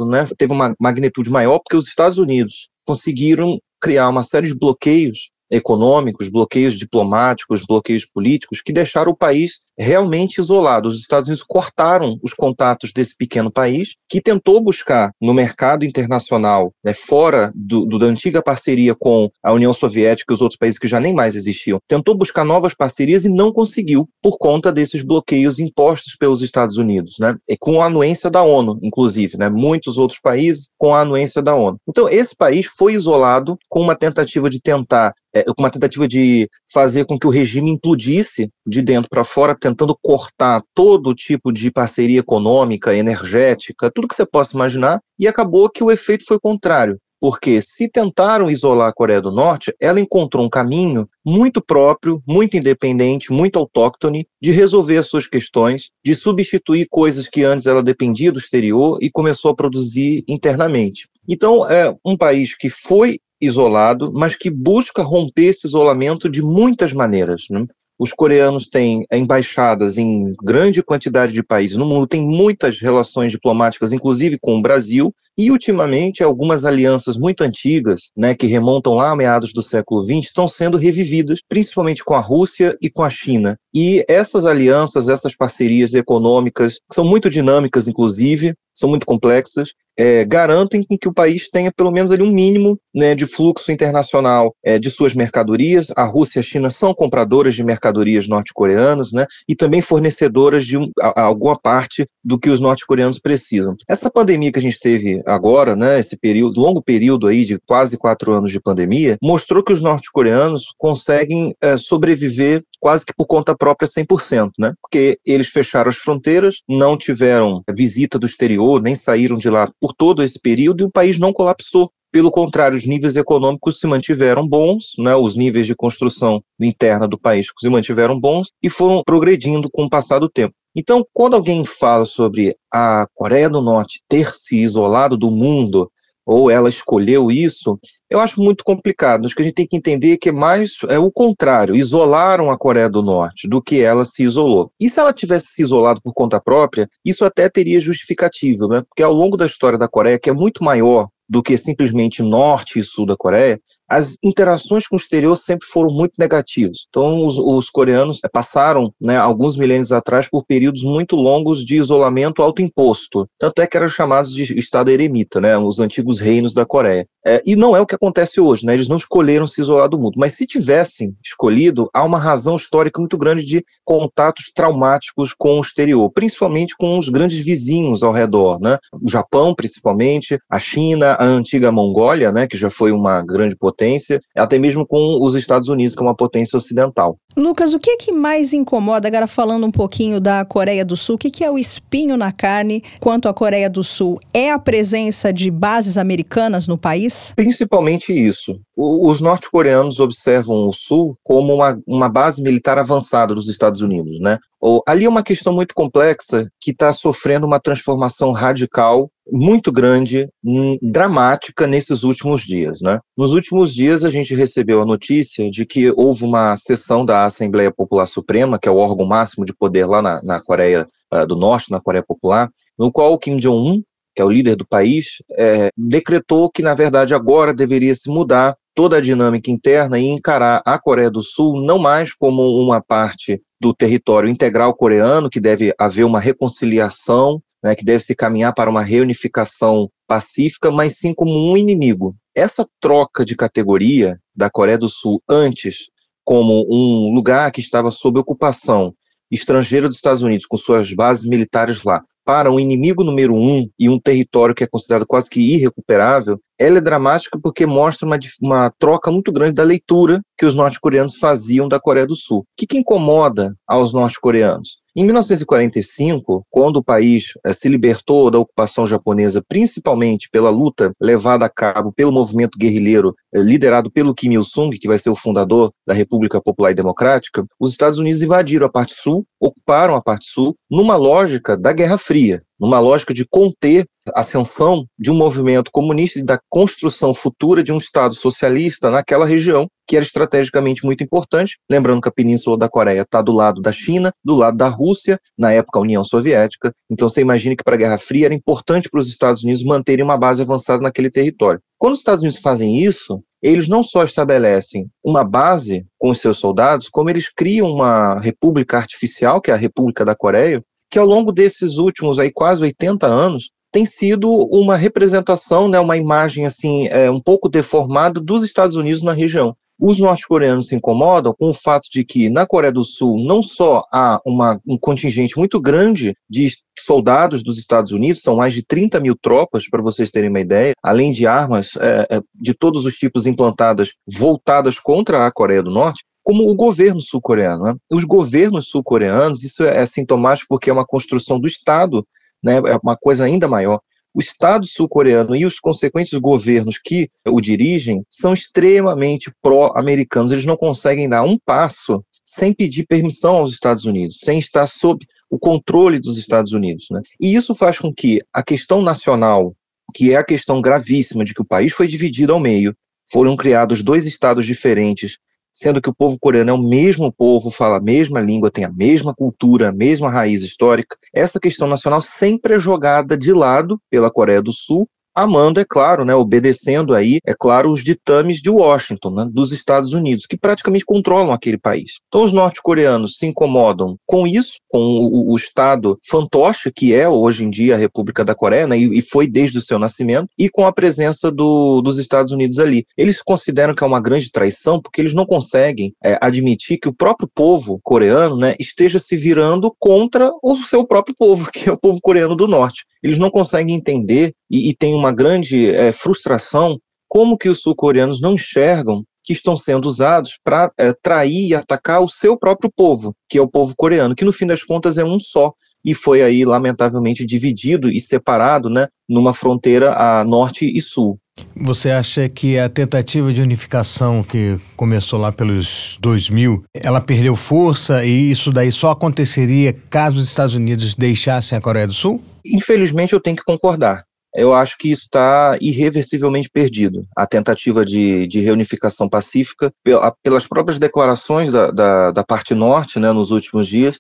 né? 0.05 0.25
Teve 0.38 0.53
uma 0.53 0.73
magnitude 0.79 1.29
maior 1.29 1.59
porque 1.59 1.78
os 1.78 1.88
Estados 1.88 2.17
Unidos 2.17 2.69
conseguiram 2.85 3.59
criar 3.79 4.09
uma 4.09 4.23
série 4.23 4.47
de 4.47 4.57
bloqueios 4.57 5.29
econômicos, 5.51 6.29
bloqueios 6.29 6.77
diplomáticos, 6.77 7.63
bloqueios 7.67 8.05
políticos 8.05 8.61
que 8.61 8.73
deixaram 8.73 9.11
o 9.11 9.15
país 9.17 9.59
realmente 9.77 10.39
isolado. 10.39 10.89
Os 10.89 10.99
Estados 10.99 11.27
Unidos 11.29 11.43
cortaram 11.47 12.17
os 12.23 12.33
contatos 12.33 12.91
desse 12.91 13.15
pequeno 13.15 13.51
país 13.51 13.95
que 14.09 14.19
tentou 14.21 14.59
buscar 14.61 15.11
no 15.21 15.33
mercado 15.33 15.85
internacional, 15.85 16.73
né, 16.83 16.93
fora 16.93 17.51
do, 17.55 17.85
do- 17.85 17.99
da 17.99 18.07
antiga 18.07 18.41
parceria 18.41 18.95
com 18.95 19.29
a 19.43 19.53
União 19.53 19.73
Soviética 19.73 20.33
e 20.33 20.35
os 20.35 20.41
outros 20.41 20.57
países 20.57 20.79
que 20.79 20.87
já 20.87 20.99
nem 20.99 21.13
mais 21.13 21.35
existiam, 21.35 21.79
tentou 21.87 22.17
buscar 22.17 22.43
novas 22.43 22.73
parcerias 22.73 23.23
e 23.25 23.29
não 23.29 23.51
conseguiu 23.53 24.09
por 24.21 24.37
conta 24.39 24.71
desses 24.71 25.03
bloqueios 25.03 25.59
impostos 25.59 26.15
pelos 26.15 26.41
Estados 26.41 26.77
Unidos, 26.77 27.15
né, 27.19 27.35
com 27.59 27.81
a 27.81 27.85
anuência 27.85 28.29
da 28.31 28.41
ONU, 28.41 28.79
inclusive, 28.81 29.37
né, 29.37 29.47
muitos 29.49 29.97
outros 29.99 30.19
países 30.19 30.69
com 30.77 30.95
a 30.95 31.01
anuência 31.01 31.41
da 31.41 31.55
ONU. 31.55 31.77
Então 31.87 32.09
esse 32.09 32.35
país 32.35 32.65
foi 32.65 32.93
isolado 32.93 33.57
com 33.69 33.81
uma 33.81 33.95
tentativa 33.95 34.49
de 34.49 34.59
tentar 34.59 35.13
uma 35.57 35.69
tentativa 35.69 36.07
de 36.07 36.49
fazer 36.71 37.05
com 37.05 37.17
que 37.17 37.27
o 37.27 37.31
regime 37.31 37.71
implodisse 37.71 38.49
de 38.65 38.81
dentro 38.81 39.09
para 39.09 39.23
fora, 39.23 39.57
tentando 39.57 39.97
cortar 40.01 40.61
todo 40.73 41.15
tipo 41.15 41.51
de 41.51 41.71
parceria 41.71 42.19
econômica, 42.19 42.95
energética, 42.95 43.91
tudo 43.93 44.07
que 44.07 44.15
você 44.15 44.25
possa 44.25 44.55
imaginar, 44.55 44.99
e 45.19 45.27
acabou 45.27 45.69
que 45.69 45.83
o 45.83 45.91
efeito 45.91 46.25
foi 46.25 46.39
contrário. 46.39 46.97
Porque 47.19 47.61
se 47.61 47.89
tentaram 47.89 48.49
isolar 48.49 48.89
a 48.89 48.93
Coreia 48.93 49.19
do 49.19 49.31
Norte, 49.31 49.73
ela 49.81 49.99
encontrou 49.99 50.45
um 50.45 50.49
caminho 50.49 51.09
muito 51.25 51.59
próprio, 51.59 52.21
muito 52.27 52.55
independente, 52.55 53.33
muito 53.33 53.57
autóctone 53.57 54.27
de 54.39 54.51
resolver 54.51 54.97
as 54.97 55.07
suas 55.07 55.25
questões, 55.25 55.89
de 56.05 56.13
substituir 56.13 56.85
coisas 56.87 57.27
que 57.27 57.43
antes 57.43 57.65
ela 57.65 57.81
dependia 57.81 58.31
do 58.31 58.37
exterior 58.37 58.99
e 59.01 59.09
começou 59.09 59.49
a 59.49 59.55
produzir 59.55 60.23
internamente. 60.27 61.07
Então, 61.27 61.67
é 61.69 61.93
um 62.05 62.15
país 62.15 62.55
que 62.55 62.69
foi 62.69 63.17
isolado, 63.41 64.11
mas 64.13 64.35
que 64.35 64.49
busca 64.49 65.01
romper 65.03 65.45
esse 65.45 65.67
isolamento 65.67 66.29
de 66.29 66.41
muitas 66.41 66.94
maneiras. 66.94 67.44
né? 67.50 67.65
Os 68.00 68.13
coreanos 68.13 68.67
têm 68.67 69.03
embaixadas 69.12 69.97
em 69.97 70.33
grande 70.44 70.83
quantidade 70.83 71.33
de 71.33 71.41
países 71.41 71.77
no 71.77 71.85
mundo, 71.85 72.07
têm 72.07 72.21
muitas 72.21 72.79
relações 72.79 73.31
diplomáticas, 73.31 73.91
inclusive 73.91 74.38
com 74.39 74.59
o 74.59 74.62
Brasil, 74.62 75.12
e 75.35 75.50
ultimamente 75.50 76.23
algumas 76.23 76.63
alianças 76.63 77.17
muito 77.17 77.44
antigas, 77.44 78.12
né, 78.15 78.35
que 78.35 78.45
remontam 78.45 78.94
lá 78.94 79.12
a 79.12 79.15
meados 79.15 79.51
do 79.51 79.63
século 79.63 80.03
XX, 80.03 80.17
estão 80.19 80.47
sendo 80.47 80.77
revividas, 80.77 81.39
principalmente 81.47 82.03
com 82.03 82.13
a 82.13 82.19
Rússia 82.19 82.77
e 82.81 82.89
com 82.89 83.03
a 83.03 83.09
China. 83.09 83.57
E 83.73 84.03
essas 84.07 84.45
alianças, 84.45 85.09
essas 85.09 85.35
parcerias 85.35 85.94
econômicas, 85.95 86.79
são 86.91 87.03
muito 87.03 87.29
dinâmicas, 87.29 87.88
inclusive, 87.88 88.53
são 88.77 88.89
muito 88.89 89.06
complexas, 89.06 89.71
é, 89.97 90.24
garantem 90.24 90.85
que 91.01 91.07
o 91.07 91.13
país 91.13 91.50
tenha 91.50 91.71
pelo 91.75 91.91
menos 91.91 92.12
ali 92.12 92.21
um 92.21 92.31
mínimo 92.31 92.79
né, 92.94 93.15
de 93.15 93.25
fluxo 93.25 93.71
internacional 93.71 94.56
é, 94.63 94.77
de 94.77 94.91
suas 94.91 95.13
mercadorias. 95.15 95.91
A 95.95 96.06
Rússia 96.06 96.39
e 96.39 96.41
a 96.41 96.44
China 96.44 96.69
são 96.69 96.94
compradoras 96.94 97.56
de 97.56 97.63
mercadorias 97.63 98.27
norte-coreanas 98.27 99.12
né, 99.12 99.25
e 99.50 99.56
também 99.56 99.81
fornecedoras 99.81 100.65
de 100.65 100.77
um, 100.77 100.91
a, 101.01 101.21
a 101.21 101.24
alguma 101.24 101.59
parte 101.59 102.06
do 102.24 102.39
que 102.39 102.50
os 102.50 102.59
norte-coreanos 102.59 103.19
precisam. 103.19 103.75
Essa 103.89 104.12
pandemia 104.12 104.51
que 104.51 104.59
a 104.59 104.62
gente 104.62 104.79
teve 104.79 105.21
agora, 105.25 105.75
né, 105.75 106.00
esse 106.00 106.18
período, 106.19 106.62
longo 106.62 106.83
período 106.83 107.25
aí 107.27 107.44
de 107.44 107.57
quase 107.65 107.97
quatro 107.97 108.33
anos 108.33 108.51
de 108.51 108.62
pandemia, 108.62 109.18
mostrou 109.21 109.63
que 109.63 109.74
os 109.74 109.81
norte-coreanos 109.81 110.65
conseguem 110.77 111.56
é, 111.62 111.77
sobreviver 111.77 112.62
quase 112.79 113.06
que 113.06 113.13
por 113.15 113.25
conta 113.25 113.56
própria 113.57 113.88
100%, 113.88 114.51
né, 114.59 114.74
porque 114.81 115.18
eles 115.25 115.47
fecharam 115.47 115.89
as 115.89 115.97
fronteiras, 115.97 116.57
não 116.69 116.97
tiveram 116.97 117.63
visita 117.75 118.19
do 118.19 118.25
exterior, 118.25 118.66
nem 118.81 118.95
saíram 118.95 119.37
de 119.37 119.49
lá 119.49 119.69
por 119.79 119.93
todo 119.93 120.23
esse 120.23 120.39
período 120.39 120.81
e 120.81 120.85
o 120.85 120.91
país 120.91 121.17
não 121.17 121.33
colapsou. 121.33 121.89
Pelo 122.11 122.31
contrário, 122.31 122.77
os 122.77 122.85
níveis 122.85 123.15
econômicos 123.15 123.79
se 123.79 123.87
mantiveram 123.87 124.47
bons, 124.47 124.93
né, 124.97 125.15
os 125.15 125.35
níveis 125.35 125.67
de 125.67 125.75
construção 125.75 126.41
interna 126.59 127.07
do 127.07 127.19
país 127.19 127.47
se 127.59 127.69
mantiveram 127.69 128.19
bons 128.19 128.47
e 128.63 128.69
foram 128.69 129.01
progredindo 129.05 129.69
com 129.69 129.83
o 129.83 129.89
passar 129.89 130.19
do 130.19 130.29
tempo. 130.29 130.53
Então, 130.75 131.03
quando 131.11 131.35
alguém 131.35 131.65
fala 131.65 132.05
sobre 132.05 132.55
a 132.71 133.07
Coreia 133.13 133.49
do 133.49 133.61
Norte 133.61 134.01
ter 134.07 134.31
se 134.35 134.61
isolado 134.61 135.17
do 135.17 135.31
mundo, 135.31 135.91
ou 136.27 136.51
ela 136.51 136.68
escolheu 136.68 137.31
isso, 137.31 137.79
eu 138.09 138.19
acho 138.19 138.41
muito 138.41 138.63
complicado. 138.65 139.25
Acho 139.25 139.33
que 139.33 139.41
a 139.41 139.45
gente 139.45 139.56
tem 139.56 139.65
que 139.65 139.77
entender 139.77 140.18
que 140.18 140.27
é 140.27 140.31
mais 140.31 140.77
é 140.89 141.00
o 141.00 141.09
contrário, 141.09 141.74
isolaram 141.74 142.51
a 142.51 142.57
Coreia 142.57 142.89
do 142.89 143.01
Norte 143.01 143.47
do 143.47 143.62
que 143.62 143.79
ela 143.79 144.03
se 144.03 144.24
isolou. 144.24 144.69
E 144.79 144.89
se 144.89 145.00
ela 145.00 145.13
tivesse 145.13 145.47
se 145.47 145.62
isolado 145.62 146.01
por 146.03 146.13
conta 146.13 146.41
própria, 146.41 146.89
isso 147.06 147.24
até 147.24 147.47
teria 147.47 147.79
justificativa, 147.79 148.68
né? 148.68 148.83
Porque 148.89 149.01
ao 149.01 149.13
longo 149.13 149.38
da 149.38 149.45
história 149.45 149.79
da 149.79 149.88
Coreia, 149.88 150.19
que 150.19 150.29
é 150.29 150.33
muito 150.33 150.63
maior 150.63 151.07
do 151.29 151.41
que 151.41 151.57
simplesmente 151.57 152.21
norte 152.21 152.79
e 152.79 152.83
sul 152.83 153.06
da 153.06 153.15
Coreia, 153.15 153.59
as 153.89 154.18
interações 154.22 154.88
com 154.88 154.95
o 154.95 155.00
exterior 155.00 155.36
sempre 155.36 155.68
foram 155.68 155.92
muito 155.94 156.13
negativas. 156.19 156.86
Então, 156.89 157.25
os, 157.25 157.38
os 157.38 157.69
coreanos 157.69 158.19
eh, 158.24 158.28
passaram, 158.28 158.94
né, 159.01 159.18
alguns 159.18 159.56
milênios 159.56 159.92
atrás, 159.92 160.30
por 160.30 160.45
períodos 160.45 160.84
muito 160.84 161.16
longos 161.16 161.66
de 161.66 161.78
isolamento 161.78 162.42
autoimposto. 162.42 163.28
Tanto 163.39 163.62
é 163.62 163.68
que 163.68 163.78
eram 163.78 163.88
chamados 163.88 164.34
de 164.34 164.57
Estado 164.60 164.89
eremita, 164.92 165.39
né, 165.39 165.57
os 165.57 165.80
antigos 165.80 166.19
reinos 166.19 166.54
da 166.54 166.66
Coreia. 166.66 167.07
É, 167.25 167.42
e 167.45 167.56
não 167.56 167.75
é 167.75 167.81
o 167.81 167.86
que 167.86 167.95
acontece 167.95 168.39
hoje, 168.39 168.66
né, 168.66 168.74
eles 168.74 168.89
não 168.89 168.98
escolheram 168.98 169.48
se 169.48 169.62
isolar 169.62 169.89
do 169.89 170.00
mundo. 170.00 170.16
Mas 170.18 170.34
se 170.34 170.45
tivessem 170.45 171.16
escolhido, 171.24 171.89
há 171.94 172.04
uma 172.04 172.19
razão 172.19 172.56
histórica 172.56 173.00
muito 173.00 173.18
grande 173.18 173.45
de 173.45 173.63
contatos 173.86 174.51
traumáticos 174.54 175.34
com 175.38 175.57
o 175.57 175.62
exterior, 175.62 176.12
principalmente 176.12 176.75
com 176.78 176.98
os 177.00 177.10
grandes 177.10 177.39
vizinhos 177.39 178.04
ao 178.04 178.12
redor, 178.12 178.60
né, 178.60 178.78
o 178.94 179.10
Japão, 179.10 179.56
principalmente, 179.56 180.38
a 180.50 180.60
China, 180.60 181.13
a 181.13 181.24
antiga 181.24 181.72
Mongólia, 181.72 182.31
né, 182.31 182.48
que 182.48 182.57
já 182.57 182.69
foi 182.69 182.92
uma 182.92 183.22
grande 183.22 183.56
potência 183.56 183.76
potência, 183.77 184.19
até 184.35 184.57
mesmo 184.57 184.85
com 184.85 185.24
os 185.24 185.35
Estados 185.35 185.69
Unidos, 185.69 185.94
que 185.94 186.01
é 186.01 186.06
uma 186.06 186.15
potência 186.15 186.57
ocidental. 186.57 187.18
Lucas, 187.35 187.75
o 187.75 187.79
que, 187.79 187.91
é 187.91 187.97
que 187.97 188.12
mais 188.12 188.51
incomoda, 188.51 189.07
agora 189.07 189.27
falando 189.27 189.68
um 189.68 189.71
pouquinho 189.71 190.19
da 190.19 190.44
Coreia 190.44 190.83
do 190.83 190.97
Sul, 190.97 191.15
o 191.15 191.18
que, 191.19 191.29
que 191.29 191.44
é 191.44 191.51
o 191.51 191.57
espinho 191.57 192.18
na 192.18 192.31
carne 192.31 192.83
quanto 193.00 193.29
à 193.29 193.33
Coreia 193.33 193.69
do 193.69 193.83
Sul? 193.83 194.19
É 194.33 194.51
a 194.51 194.57
presença 194.57 195.31
de 195.31 195.51
bases 195.51 195.97
americanas 195.97 196.65
no 196.65 196.77
país? 196.77 197.33
Principalmente 197.35 198.12
isso. 198.12 198.59
O, 198.75 199.07
os 199.09 199.21
norte-coreanos 199.21 200.00
observam 200.00 200.68
o 200.68 200.74
Sul 200.74 201.15
como 201.24 201.53
uma, 201.53 201.77
uma 201.85 202.09
base 202.09 202.41
militar 202.41 202.79
avançada 202.79 203.35
dos 203.35 203.47
Estados 203.47 203.81
Unidos, 203.81 204.19
né? 204.19 204.39
Ou, 204.59 204.81
ali 204.88 205.06
é 205.06 205.09
uma 205.09 205.21
questão 205.21 205.53
muito 205.53 205.75
complexa 205.75 206.47
que 206.59 206.71
está 206.71 206.91
sofrendo 206.91 207.45
uma 207.45 207.59
transformação 207.59 208.31
radical 208.31 209.12
muito 209.31 209.71
grande, 209.71 210.27
hum, 210.44 210.77
dramática 210.81 211.68
nesses 211.68 212.03
últimos 212.03 212.44
dias. 212.44 212.79
Né? 212.81 213.00
Nos 213.18 213.33
últimos 213.33 213.74
dias, 213.74 214.03
a 214.03 214.09
gente 214.09 214.35
recebeu 214.35 214.81
a 214.81 214.85
notícia 214.85 215.50
de 215.50 215.65
que 215.65 215.91
houve 215.91 216.24
uma 216.24 216.56
sessão 216.57 217.06
da 217.06 217.25
Assembleia 217.25 217.71
Popular 217.71 218.06
Suprema, 218.06 218.59
que 218.59 218.68
é 218.68 218.71
o 218.71 218.77
órgão 218.77 219.06
máximo 219.06 219.45
de 219.45 219.53
poder 219.53 219.85
lá 219.85 220.01
na, 220.01 220.21
na 220.24 220.41
Coreia 220.41 220.88
uh, 221.13 221.27
do 221.27 221.35
Norte, 221.35 221.71
na 221.71 221.81
Coreia 221.81 222.03
Popular, 222.03 222.50
no 222.77 222.91
qual 222.91 223.18
Kim 223.18 223.38
Jong-un, 223.38 223.81
que 224.15 224.21
é 224.21 224.25
o 224.25 224.29
líder 224.29 224.56
do 224.56 224.65
país, 224.65 225.21
é, 225.38 225.69
decretou 225.77 226.50
que, 226.50 226.63
na 226.63 226.74
verdade, 226.74 227.13
agora 227.13 227.53
deveria 227.53 227.94
se 227.94 228.09
mudar 228.09 228.56
toda 228.74 228.97
a 228.97 229.01
dinâmica 229.01 229.51
interna 229.51 230.00
e 230.00 230.06
encarar 230.06 230.62
a 230.65 230.79
Coreia 230.79 231.09
do 231.09 231.21
Sul 231.21 231.62
não 231.62 231.77
mais 231.77 232.13
como 232.13 232.41
uma 232.59 232.81
parte 232.81 233.39
do 233.62 233.74
território 233.74 234.29
integral 234.29 234.74
coreano, 234.75 235.29
que 235.29 235.39
deve 235.39 235.74
haver 235.79 236.03
uma 236.03 236.19
reconciliação 236.19 237.41
né, 237.63 237.75
que 237.75 237.83
deve 237.83 238.04
se 238.04 238.15
caminhar 238.15 238.54
para 238.54 238.69
uma 238.69 238.83
reunificação 238.83 239.89
pacífica, 240.07 240.71
mas 240.71 240.98
sim 240.98 241.13
como 241.13 241.31
um 241.51 241.57
inimigo. 241.57 242.15
Essa 242.36 242.68
troca 242.80 243.25
de 243.25 243.36
categoria 243.36 244.18
da 244.36 244.50
Coreia 244.50 244.77
do 244.77 244.88
Sul 244.88 245.21
antes 245.30 245.89
como 246.24 246.68
um 246.69 247.13
lugar 247.15 247.51
que 247.51 247.62
estava 247.62 247.89
sob 247.89 248.19
ocupação 248.19 248.94
estrangeira 249.31 249.88
dos 249.88 249.98
Estados 249.98 250.21
Unidos, 250.21 250.45
com 250.45 250.57
suas 250.57 250.94
bases 250.94 251.25
militares 251.25 251.83
lá, 251.83 252.04
para 252.25 252.51
um 252.51 252.59
inimigo 252.59 253.04
número 253.04 253.33
um 253.33 253.69
e 253.80 253.88
um 253.88 254.00
território 254.00 254.53
que 254.53 254.63
é 254.63 254.68
considerado 254.68 255.06
quase 255.07 255.30
que 255.30 255.39
irrecuperável, 255.39 256.38
ela 256.59 256.80
é 256.80 256.81
dramática 256.81 257.39
porque 257.42 257.65
mostra 257.65 258.07
uma, 258.07 258.18
uma 258.42 258.71
troca 258.80 259.12
muito 259.12 259.31
grande 259.31 259.56
da 259.56 259.63
leitura 259.63 260.21
que 260.38 260.45
os 260.45 260.56
norte-coreanos 260.56 261.18
faziam 261.18 261.68
da 261.68 261.80
Coreia 261.80 262.06
do 262.06 262.15
Sul. 262.15 262.39
O 262.39 262.45
que, 262.57 262.68
que 262.68 262.77
incomoda 262.77 263.56
aos 263.68 263.94
norte-coreanos? 263.94 264.75
Em 264.95 265.04
1945, 265.04 266.44
quando 266.50 266.77
o 266.77 266.83
país 266.83 267.33
eh, 267.45 267.54
se 267.54 267.69
libertou 267.69 268.31
da 268.31 268.39
ocupação 268.39 268.88
japonesa, 268.88 269.44
principalmente 269.48 270.27
pela 270.31 270.50
luta 270.50 270.92
levada 271.00 271.45
a 271.45 271.50
cabo 271.50 271.94
pelo 271.94 272.12
movimento 272.12 272.57
guerrilheiro 272.57 273.13
eh, 273.31 273.39
liderado 273.39 273.92
pelo 273.92 274.15
Kim 274.15 274.33
Il-sung, 274.33 274.75
que 274.80 274.88
vai 274.88 274.98
ser 274.98 275.12
o 275.12 275.15
fundador 275.15 275.71
da 275.86 275.94
República 275.94 276.42
Popular 276.42 276.71
e 276.71 276.75
Democrática, 276.75 277.45
os 277.60 277.71
Estados 277.71 278.00
Unidos 278.00 278.24
invadiram 278.24 278.65
a 278.65 278.71
parte 278.71 278.95
sul, 278.95 279.24
ocuparam 279.39 279.95
a 279.95 280.01
parte 280.01 280.25
sul, 280.25 280.56
numa 280.69 280.95
lógica 280.95 281.56
da 281.56 281.71
Guerra 281.71 282.00
Fria 282.00 282.42
numa 282.59 282.80
lógica 282.80 283.13
de 283.13 283.25
conter 283.25 283.86
a 284.15 284.21
ascensão 284.21 284.86
de 284.98 285.12
um 285.12 285.15
movimento 285.15 285.69
comunista 285.71 286.19
e 286.19 286.24
da 286.24 286.39
construção 286.50 287.13
futura 287.13 287.63
de 287.63 287.71
um 287.71 287.77
Estado 287.77 288.13
socialista 288.13 288.89
naquela 288.89 289.25
região, 289.25 289.68
que 289.88 289.95
era 289.95 290.06
estrategicamente 290.06 290.86
muito 290.86 291.04
importante. 291.04 291.57
Lembrando 291.69 292.01
que 292.01 292.09
a 292.09 292.12
Península 292.12 292.57
da 292.57 292.69
Coreia 292.69 293.01
está 293.01 293.21
do 293.21 293.31
lado 293.31 293.62
da 293.62 293.71
China, 293.71 294.12
do 294.24 294.36
lado 294.36 294.57
da 294.57 294.68
Rússia, 294.68 295.19
na 295.38 295.51
época 295.51 295.80
a 295.80 295.81
União 295.81 296.04
Soviética. 296.04 296.74
Então 296.89 297.09
você 297.09 297.21
imagina 297.21 297.56
que 297.56 297.63
para 297.63 297.75
a 297.75 297.77
Guerra 297.77 297.98
Fria 297.98 298.27
era 298.27 298.33
importante 298.33 298.89
para 298.89 299.00
os 299.00 299.07
Estados 299.07 299.44
Unidos 299.44 299.63
manterem 299.63 300.03
uma 300.03 300.18
base 300.18 300.42
avançada 300.42 300.81
naquele 300.81 301.10
território. 301.10 301.62
Quando 301.77 301.94
os 301.94 302.00
Estados 302.00 302.21
Unidos 302.21 302.39
fazem 302.39 302.83
isso, 302.83 303.21
eles 303.42 303.68
não 303.68 303.83
só 303.83 304.03
estabelecem 304.03 304.89
uma 305.03 305.24
base 305.24 305.86
com 305.98 306.10
os 306.10 306.19
seus 306.19 306.39
soldados, 306.39 306.89
como 306.89 307.10
eles 307.10 307.31
criam 307.31 307.71
uma 307.71 308.19
república 308.19 308.77
artificial, 308.77 309.39
que 309.39 309.51
é 309.51 309.53
a 309.53 309.57
República 309.57 310.03
da 310.03 310.15
Coreia, 310.15 310.62
que 310.89 311.00
ao 311.00 311.06
longo 311.06 311.31
desses 311.31 311.78
últimos 311.78 312.19
aí 312.19 312.31
quase 312.31 312.62
80 312.62 313.06
anos 313.06 313.51
tem 313.72 313.86
sido 313.86 314.30
uma 314.51 314.78
representação, 314.78 315.68
né, 315.68 315.80
uma 315.80 315.98
imagem 315.98 316.45
assim 316.45 316.88
é, 316.88 317.12
um 317.12 317.19
pouco 317.19 317.50
deformada 317.50 318.19
dos 318.19 318.44
Estados 318.44 318.75
Unidos 318.75 319.01
na 319.01 319.13
região. 319.13 319.56
Os 319.80 320.00
norte-coreanos 320.00 320.69
se 320.69 320.75
incomodam 320.75 321.36
com 321.38 321.51
o 321.51 321.54
fato 321.54 321.88
de 321.92 322.04
que 322.04 322.32
na 322.32 322.48
Coreia 322.48 322.72
do 322.72 322.84
Sul 322.84 323.24
não 323.24 323.44
só 323.44 323.84
há 323.94 324.20
uma, 324.25 324.60
um 324.65 324.75
contingente 324.75 325.38
muito 325.38 325.62
grande 325.62 326.15
de 326.27 326.48
soldados 326.79 327.44
dos 327.44 327.60
Estados 327.60 327.91
Unidos, 327.91 328.24
são 328.24 328.38
mais 328.38 328.56
de 328.56 328.65
30 328.65 329.00
mil 329.00 329.15
tropas, 329.15 329.70
para 329.70 329.84
vocês 329.84 330.10
terem 330.10 330.32
uma 330.32 330.39
ideia, 330.39 330.74
além 330.82 331.12
de 331.12 331.27
armas 331.27 331.75
é, 331.79 332.08
é, 332.10 332.22
de 332.34 332.56
todos 332.56 332.86
os 332.88 332.96
tipos 332.96 333.27
implantadas 333.27 333.89
voltadas 334.08 334.79
contra 334.79 335.27
a 335.27 335.32
Coreia 335.32 335.62
do 335.62 335.70
Norte, 335.70 336.03
como 336.27 336.51
o 336.51 336.55
governo 336.57 337.00
sul-coreano. 337.00 337.63
Né? 337.63 337.75
Os 337.89 338.03
governos 338.03 338.67
sul-coreanos, 338.67 339.43
isso 339.43 339.63
é, 339.63 339.77
é 339.77 339.86
sintomático 339.86 340.48
porque 340.50 340.69
é 340.69 340.74
uma 340.74 340.86
construção 340.86 341.39
do 341.39 341.48
Estado, 341.48 342.05
né? 342.43 342.57
é 342.57 342.77
uma 342.84 342.98
coisa 342.98 343.24
ainda 343.24 343.48
maior. 343.48 343.79
O 344.13 344.19
Estado 344.19 344.67
sul-coreano 344.67 345.38
e 345.38 345.46
os 345.46 345.57
consequentes 345.57 346.19
governos 346.19 346.77
que 346.84 347.07
o 347.25 347.39
dirigem 347.39 348.03
são 348.12 348.34
extremamente 348.34 349.31
pró-americanos. 349.41 350.29
Eles 350.29 350.43
não 350.43 350.57
conseguem 350.57 351.07
dar 351.07 351.24
um 351.24 351.39
passo 351.46 352.03
sem 352.25 352.53
pedir 352.53 352.86
permissão 352.86 353.38
aos 353.38 353.53
Estados 353.53 353.86
Unidos, 353.86 354.19
sem 354.19 354.38
estar 354.38 354.65
sob 354.65 355.05
o 355.29 355.39
controle 355.39 355.98
dos 355.98 356.17
Estados 356.17 356.51
Unidos. 356.51 356.88
Né? 356.91 357.00
E 357.22 357.36
isso 357.36 357.55
faz 357.55 357.79
com 357.79 357.89
que 357.89 358.19
a 358.34 358.43
questão 358.43 358.81
nacional, 358.81 359.55
que 359.96 360.12
é 360.12 360.17
a 360.17 360.25
questão 360.25 360.60
gravíssima 360.60 361.24
de 361.24 361.34
que 361.34 361.41
o 361.41 361.48
país 361.48 361.72
foi 361.72 361.88
dividido 361.88 362.34
ao 362.34 362.39
meio, 362.39 362.75
foram 363.10 363.38
criados 363.38 363.81
dois 363.81 364.05
estados 364.05 364.46
diferentes, 364.46 365.19
sendo 365.57 365.81
que 365.81 365.89
o 365.89 365.95
povo 365.95 366.19
coreano 366.19 366.51
é 366.51 366.53
o 366.53 366.57
mesmo 366.57 367.11
povo, 367.11 367.49
fala 367.49 367.77
a 367.77 367.81
mesma 367.81 368.21
língua, 368.21 368.51
tem 368.51 368.63
a 368.63 368.71
mesma 368.71 369.11
cultura, 369.13 369.69
a 369.69 369.73
mesma 369.73 370.07
raiz 370.07 370.43
histórica. 370.43 370.95
Essa 371.11 371.39
questão 371.39 371.67
nacional 371.67 371.99
sempre 371.99 372.55
é 372.55 372.59
jogada 372.59 373.17
de 373.17 373.33
lado 373.33 373.81
pela 373.89 374.11
Coreia 374.11 374.39
do 374.41 374.51
Sul 374.51 374.87
amando, 375.17 375.59
é 375.59 375.65
claro, 375.67 376.05
né, 376.05 376.13
obedecendo 376.13 376.93
aí, 376.93 377.17
é 377.25 377.33
claro, 377.33 377.71
os 377.71 377.83
ditames 377.83 378.38
de 378.39 378.51
Washington, 378.51 379.09
né, 379.09 379.27
dos 379.31 379.51
Estados 379.51 379.91
Unidos, 379.91 380.27
que 380.27 380.38
praticamente 380.38 380.86
controlam 380.86 381.33
aquele 381.33 381.57
país. 381.57 381.93
Então 382.07 382.24
os 382.24 382.31
norte-coreanos 382.31 383.17
se 383.17 383.25
incomodam 383.25 383.97
com 384.05 384.27
isso, 384.27 384.57
com 384.69 384.77
o, 384.77 385.33
o, 385.33 385.36
Estado 385.36 385.97
fantoche, 386.07 386.71
que 386.71 386.93
é 386.93 387.09
hoje 387.09 387.43
em 387.43 387.50
dia 387.50 387.74
a 387.74 387.77
República 387.77 388.24
da 388.24 388.36
Coreia, 388.36 388.67
né, 388.67 388.77
e, 388.77 389.00
e 389.00 389.01
foi 389.01 389.27
desde 389.27 389.57
o 389.57 389.62
seu 389.62 389.79
nascimento, 389.79 390.27
e 390.38 390.50
com 390.50 390.67
a 390.67 390.71
presença 390.71 391.31
do, 391.31 391.81
dos 391.81 391.97
Estados 391.97 392.31
Unidos 392.31 392.59
ali. 392.59 392.86
Eles 392.95 393.19
consideram 393.19 393.74
que 393.74 393.83
é 393.83 393.88
uma 393.88 394.01
grande 394.01 394.31
traição 394.31 394.79
porque 394.79 395.01
eles 395.01 395.15
não 395.15 395.25
conseguem 395.25 395.93
é, 396.03 396.17
admitir 396.21 396.77
que 396.77 396.89
o 396.89 396.93
próprio 396.93 397.27
povo 397.33 397.79
coreano 397.81 398.38
né, 398.38 398.55
esteja 398.59 399.00
se 399.00 399.15
virando 399.15 399.74
contra 399.79 400.31
o 400.43 400.55
seu 400.57 400.86
próprio 400.86 401.15
povo, 401.17 401.50
que 401.51 401.67
é 401.67 401.71
o 401.71 401.79
povo 401.79 402.00
coreano 402.01 402.36
do 402.36 402.47
norte. 402.47 402.86
Eles 403.03 403.17
não 403.17 403.29
conseguem 403.29 403.75
entender 403.75 404.33
e, 404.50 404.69
e 404.69 404.75
têm 404.75 404.93
uma 404.93 405.06
grande 405.11 405.69
é, 405.69 405.91
frustração 405.91 406.79
como 407.07 407.37
que 407.37 407.49
os 407.49 407.61
sul-coreanos 407.61 408.21
não 408.21 408.33
enxergam 408.33 409.03
que 409.23 409.33
estão 409.33 409.57
sendo 409.57 409.85
usados 409.85 410.39
para 410.43 410.71
é, 410.77 410.93
trair 410.93 411.49
e 411.49 411.55
atacar 411.55 412.01
o 412.01 412.07
seu 412.07 412.37
próprio 412.37 412.71
povo, 412.73 413.13
que 413.29 413.37
é 413.37 413.41
o 413.41 413.49
povo 413.49 413.73
coreano, 413.75 414.15
que 414.15 414.23
no 414.23 414.31
fim 414.31 414.47
das 414.47 414.63
contas 414.63 414.97
é 414.97 415.03
um 415.03 415.19
só 415.19 415.53
e 415.83 415.93
foi 415.93 416.21
aí 416.21 416.43
lamentavelmente 416.43 417.25
dividido 417.25 417.89
e 417.89 417.99
separado, 417.99 418.69
né, 418.69 418.87
numa 419.07 419.33
fronteira 419.33 419.93
a 419.93 420.23
norte 420.23 420.65
e 420.65 420.81
sul. 420.81 421.17
Você 421.55 421.91
acha 421.91 422.27
que 422.27 422.57
a 422.57 422.67
tentativa 422.67 423.31
de 423.31 423.41
unificação 423.41 424.23
que 424.23 424.59
começou 424.75 425.19
lá 425.19 425.31
pelos 425.31 425.97
2000, 426.01 426.63
ela 426.73 426.99
perdeu 426.99 427.35
força 427.35 428.03
e 428.05 428.31
isso 428.31 428.51
daí 428.51 428.71
só 428.71 428.91
aconteceria 428.91 429.71
caso 429.71 430.19
os 430.19 430.27
Estados 430.27 430.55
Unidos 430.55 430.95
deixassem 430.95 431.57
a 431.57 431.61
Coreia 431.61 431.85
do 431.85 431.93
Sul? 431.93 432.21
Infelizmente 432.45 433.13
eu 433.13 433.21
tenho 433.21 433.35
que 433.35 433.43
concordar. 433.43 434.06
Eu 434.38 434.53
acho 434.53 434.77
que 434.77 434.91
isso 434.91 435.06
está 435.06 435.58
irreversivelmente 435.60 436.48
perdido. 436.48 437.08
A 437.17 437.25
tentativa 437.25 437.84
de, 437.84 438.27
de 438.27 438.39
reunificação 438.39 439.10
pacífica, 439.10 439.74
pelas 440.22 440.46
próprias 440.46 440.77
declarações 440.77 441.51
da, 441.51 441.72
da, 441.72 442.12
da 442.12 442.24
parte 442.24 442.53
norte 442.53 443.00
né, 443.00 443.12
nos 443.12 443.32
últimos 443.32 443.67
dias, 443.67 443.96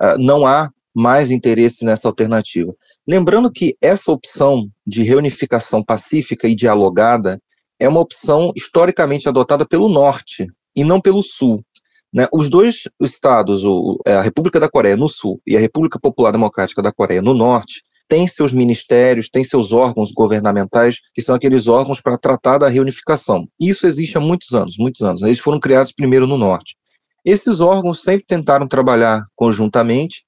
uh, 0.00 0.16
não 0.16 0.46
há 0.46 0.70
mais 0.94 1.32
interesse 1.32 1.84
nessa 1.84 2.06
alternativa. 2.06 2.72
Lembrando 3.04 3.50
que 3.50 3.74
essa 3.82 4.12
opção 4.12 4.68
de 4.86 5.02
reunificação 5.02 5.82
pacífica 5.82 6.46
e 6.46 6.54
dialogada 6.54 7.40
é 7.76 7.88
uma 7.88 8.00
opção 8.00 8.52
historicamente 8.54 9.28
adotada 9.28 9.66
pelo 9.66 9.88
Norte 9.88 10.46
e 10.76 10.84
não 10.84 11.00
pelo 11.00 11.20
Sul. 11.20 11.64
Né? 12.12 12.28
Os 12.32 12.48
dois 12.48 12.84
estados, 13.00 13.62
é, 14.06 14.14
a 14.14 14.22
República 14.22 14.60
da 14.60 14.68
Coreia 14.68 14.96
no 14.96 15.08
Sul 15.08 15.40
e 15.44 15.56
a 15.56 15.60
República 15.60 15.98
Popular 15.98 16.30
Democrática 16.30 16.80
da 16.80 16.92
Coreia 16.92 17.20
no 17.20 17.34
Norte, 17.34 17.82
têm 18.10 18.26
seus 18.26 18.52
ministérios, 18.52 19.30
têm 19.30 19.44
seus 19.44 19.72
órgãos 19.72 20.12
governamentais, 20.12 20.96
que 21.14 21.22
são 21.22 21.34
aqueles 21.34 21.68
órgãos 21.68 22.00
para 22.02 22.18
tratar 22.18 22.58
da 22.58 22.68
reunificação. 22.68 23.46
Isso 23.58 23.86
existe 23.86 24.18
há 24.18 24.20
muitos 24.20 24.52
anos, 24.52 24.76
muitos 24.76 25.00
anos. 25.00 25.22
Eles 25.22 25.38
foram 25.38 25.58
criados 25.58 25.92
primeiro 25.92 26.26
no 26.26 26.36
Norte. 26.36 26.76
Esses 27.24 27.60
órgãos 27.60 28.02
sempre 28.02 28.26
tentaram 28.26 28.66
trabalhar 28.66 29.24
conjuntamente 29.34 30.20